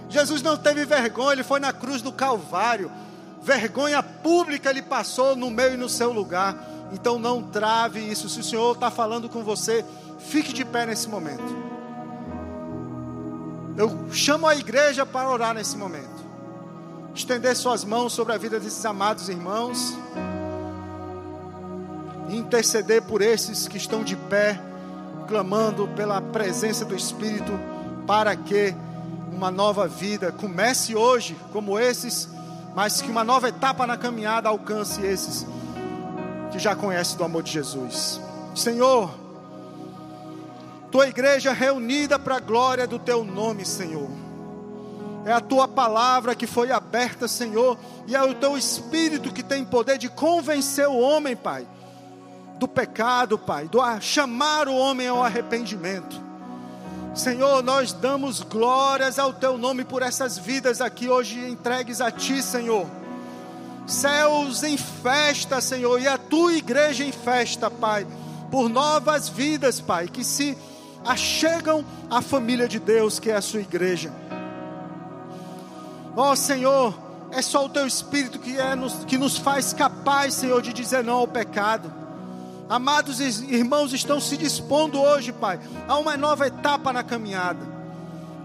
Jesus 0.09 0.41
não 0.41 0.57
teve 0.57 0.83
vergonha, 0.83 1.33
ele 1.33 1.43
foi 1.43 1.61
na 1.61 1.71
cruz 1.71 2.01
do 2.01 2.11
Calvário. 2.11 2.91
Vergonha 3.41 4.03
pública 4.03 4.69
ele 4.69 4.81
passou 4.81 5.37
no 5.37 5.49
meu 5.49 5.73
e 5.73 5.77
no 5.77 5.87
seu 5.87 6.11
lugar. 6.11 6.55
Então 6.91 7.17
não 7.17 7.41
trave 7.41 8.01
isso. 8.01 8.27
Se 8.27 8.41
o 8.41 8.43
Senhor 8.43 8.73
está 8.73 8.91
falando 8.91 9.29
com 9.29 9.41
você, 9.41 9.85
fique 10.19 10.51
de 10.51 10.65
pé 10.65 10.85
nesse 10.85 11.07
momento. 11.07 11.80
Eu 13.77 14.11
chamo 14.11 14.47
a 14.47 14.55
igreja 14.55 15.05
para 15.05 15.29
orar 15.29 15.53
nesse 15.53 15.77
momento. 15.77 16.21
Estender 17.15 17.55
suas 17.55 17.83
mãos 17.83 18.13
sobre 18.13 18.33
a 18.33 18.37
vida 18.37 18.59
desses 18.59 18.85
amados 18.85 19.29
irmãos. 19.29 19.97
Interceder 22.29 23.01
por 23.01 23.21
esses 23.21 23.67
que 23.67 23.77
estão 23.77 24.03
de 24.03 24.15
pé, 24.15 24.59
clamando 25.27 25.87
pela 25.89 26.21
presença 26.21 26.85
do 26.85 26.95
Espírito, 26.95 27.51
para 28.05 28.35
que 28.35 28.75
uma 29.31 29.51
nova 29.51 29.87
vida. 29.87 30.31
Comece 30.31 30.95
hoje 30.95 31.35
como 31.51 31.79
esses, 31.79 32.29
mas 32.75 33.01
que 33.01 33.09
uma 33.09 33.23
nova 33.23 33.49
etapa 33.49 33.87
na 33.87 33.97
caminhada 33.97 34.49
alcance 34.49 35.01
esses 35.01 35.45
que 36.51 36.59
já 36.59 36.75
conhecem 36.75 37.17
do 37.17 37.23
amor 37.23 37.43
de 37.43 37.51
Jesus. 37.51 38.19
Senhor, 38.53 39.09
tua 40.91 41.07
igreja 41.07 41.53
reunida 41.53 42.19
para 42.19 42.35
a 42.35 42.39
glória 42.39 42.85
do 42.85 42.99
teu 42.99 43.23
nome, 43.23 43.65
Senhor. 43.65 44.09
É 45.25 45.31
a 45.31 45.39
tua 45.39 45.67
palavra 45.67 46.35
que 46.35 46.45
foi 46.45 46.71
aberta, 46.71 47.27
Senhor, 47.27 47.77
e 48.07 48.15
é 48.15 48.21
o 48.21 48.33
teu 48.33 48.57
espírito 48.57 49.31
que 49.31 49.41
tem 49.41 49.63
poder 49.63 49.97
de 49.97 50.09
convencer 50.09 50.87
o 50.87 50.99
homem, 50.99 51.35
Pai, 51.35 51.65
do 52.59 52.67
pecado, 52.67 53.37
Pai, 53.37 53.67
do 53.67 53.79
chamar 54.01 54.67
o 54.67 54.75
homem 54.75 55.07
ao 55.07 55.23
arrependimento. 55.23 56.19
Senhor, 57.13 57.61
nós 57.61 57.93
damos 57.93 58.41
glórias 58.41 59.19
ao 59.19 59.33
Teu 59.33 59.57
nome 59.57 59.83
por 59.83 60.01
essas 60.01 60.37
vidas 60.37 60.81
aqui 60.81 61.09
hoje 61.09 61.39
entregues 61.39 62.01
a 62.01 62.09
Ti, 62.09 62.41
Senhor. 62.41 62.87
Céus 63.85 64.63
em 64.63 64.77
festa, 64.77 65.59
Senhor, 65.61 65.99
e 65.99 66.07
a 66.07 66.17
Tua 66.17 66.53
igreja 66.53 67.03
em 67.03 67.11
festa, 67.11 67.69
Pai, 67.69 68.07
por 68.49 68.69
novas 68.69 69.27
vidas, 69.29 69.79
Pai, 69.81 70.07
que 70.07 70.23
se 70.23 70.57
achegam 71.05 71.83
à 72.09 72.21
família 72.21 72.67
de 72.67 72.79
Deus, 72.79 73.19
que 73.19 73.29
é 73.29 73.35
a 73.35 73.41
Sua 73.41 73.61
igreja. 73.61 74.11
Ó 76.15 76.31
oh, 76.31 76.35
Senhor, 76.35 76.93
é 77.31 77.41
só 77.41 77.65
o 77.65 77.69
Teu 77.69 77.87
Espírito 77.87 78.39
que, 78.39 78.57
é 78.57 78.75
nos, 78.75 79.05
que 79.05 79.17
nos 79.17 79.37
faz 79.37 79.73
capaz, 79.73 80.33
Senhor, 80.33 80.61
de 80.61 80.73
dizer 80.73 81.03
não 81.03 81.15
ao 81.15 81.27
pecado. 81.27 81.91
Amados 82.69 83.19
irmãos, 83.19 83.93
estão 83.93 84.19
se 84.19 84.37
dispondo 84.37 85.01
hoje, 85.01 85.31
Pai, 85.31 85.59
a 85.87 85.97
uma 85.97 86.15
nova 86.15 86.47
etapa 86.47 86.93
na 86.93 87.03
caminhada, 87.03 87.59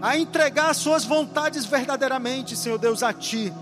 a 0.01 0.17
entregar 0.17 0.73
suas 0.73 1.05
vontades 1.05 1.65
verdadeiramente, 1.65 2.55
Senhor 2.55 2.77
Deus, 2.77 3.03
a 3.03 3.13
Ti, 3.13 3.53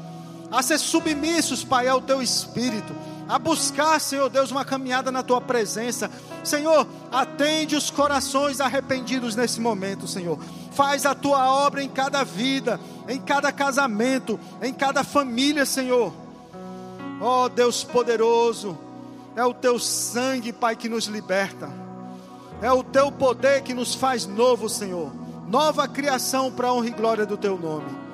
a 0.52 0.64
ser 0.64 0.80
submissos, 0.80 1.64
Pai, 1.64 1.88
ao 1.88 2.02
Teu 2.02 2.22
Espírito, 2.22 2.96
a 3.28 3.39
buscar, 3.39 3.99
Senhor 3.99 4.30
Deus, 4.30 4.51
uma 4.51 4.63
caminhada 4.63 5.11
na 5.11 5.23
Tua 5.23 5.41
presença. 5.41 6.09
Senhor, 6.43 6.88
atende 7.11 7.76
os 7.76 7.89
corações 7.89 8.61
arrependidos 8.61 9.36
nesse 9.36 9.59
momento, 9.59 10.07
Senhor. 10.07 10.39
Faz 10.71 11.05
a 11.05 11.15
Tua 11.15 11.49
obra 11.49 11.84
em 11.84 11.89
cada 11.89 12.23
vida, 12.23 12.80
em 13.07 13.19
cada 13.19 13.51
casamento, 13.51 14.39
em 14.61 14.73
cada 14.73 15.03
família, 15.03 15.65
Senhor. 15.65 16.13
Ó 17.19 17.45
oh, 17.45 17.49
Deus 17.49 17.84
poderoso, 17.84 18.78
é 19.36 19.43
o 19.43 19.53
teu 19.53 19.80
sangue, 19.80 20.53
Pai, 20.53 20.76
que 20.76 20.89
nos 20.89 21.05
liberta. 21.05 21.69
É 22.61 22.71
o 22.71 22.84
teu 22.84 23.11
poder 23.11 23.63
que 23.63 23.73
nos 23.73 23.95
faz 23.95 24.26
novo, 24.26 24.69
Senhor. 24.69 25.11
Nova 25.47 25.88
criação 25.88 26.51
para 26.51 26.67
a 26.67 26.73
honra 26.73 26.88
e 26.88 26.91
glória 26.91 27.26
do 27.26 27.38
teu 27.38 27.57
nome. 27.57 28.05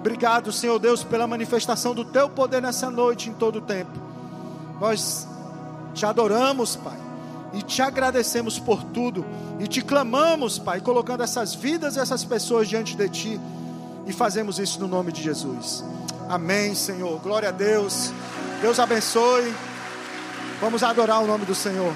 Obrigado, 0.00 0.50
Senhor 0.50 0.78
Deus, 0.78 1.04
pela 1.04 1.26
manifestação 1.26 1.94
do 1.94 2.04
teu 2.04 2.28
poder 2.28 2.60
nessa 2.60 2.90
noite, 2.90 3.30
em 3.30 3.34
todo 3.34 3.56
o 3.56 3.60
tempo. 3.60 4.11
Nós 4.80 5.26
Te 5.94 6.06
adoramos, 6.06 6.74
Pai, 6.74 6.98
e 7.52 7.62
te 7.62 7.82
agradecemos 7.82 8.58
por 8.58 8.82
tudo, 8.82 9.26
e 9.60 9.66
te 9.68 9.82
clamamos, 9.82 10.58
Pai, 10.58 10.80
colocando 10.80 11.22
essas 11.22 11.54
vidas 11.54 11.96
e 11.96 12.00
essas 12.00 12.24
pessoas 12.24 12.66
diante 12.66 12.96
de 12.96 13.08
Ti, 13.08 13.40
e 14.06 14.12
fazemos 14.12 14.58
isso 14.58 14.80
no 14.80 14.88
nome 14.88 15.12
de 15.12 15.22
Jesus. 15.22 15.84
Amém, 16.28 16.74
Senhor. 16.74 17.20
Glória 17.20 17.50
a 17.50 17.52
Deus. 17.52 18.10
Deus 18.62 18.78
abençoe. 18.80 19.52
Vamos 20.60 20.82
adorar 20.82 21.22
o 21.22 21.26
nome 21.26 21.44
do 21.44 21.54
Senhor. 21.54 21.92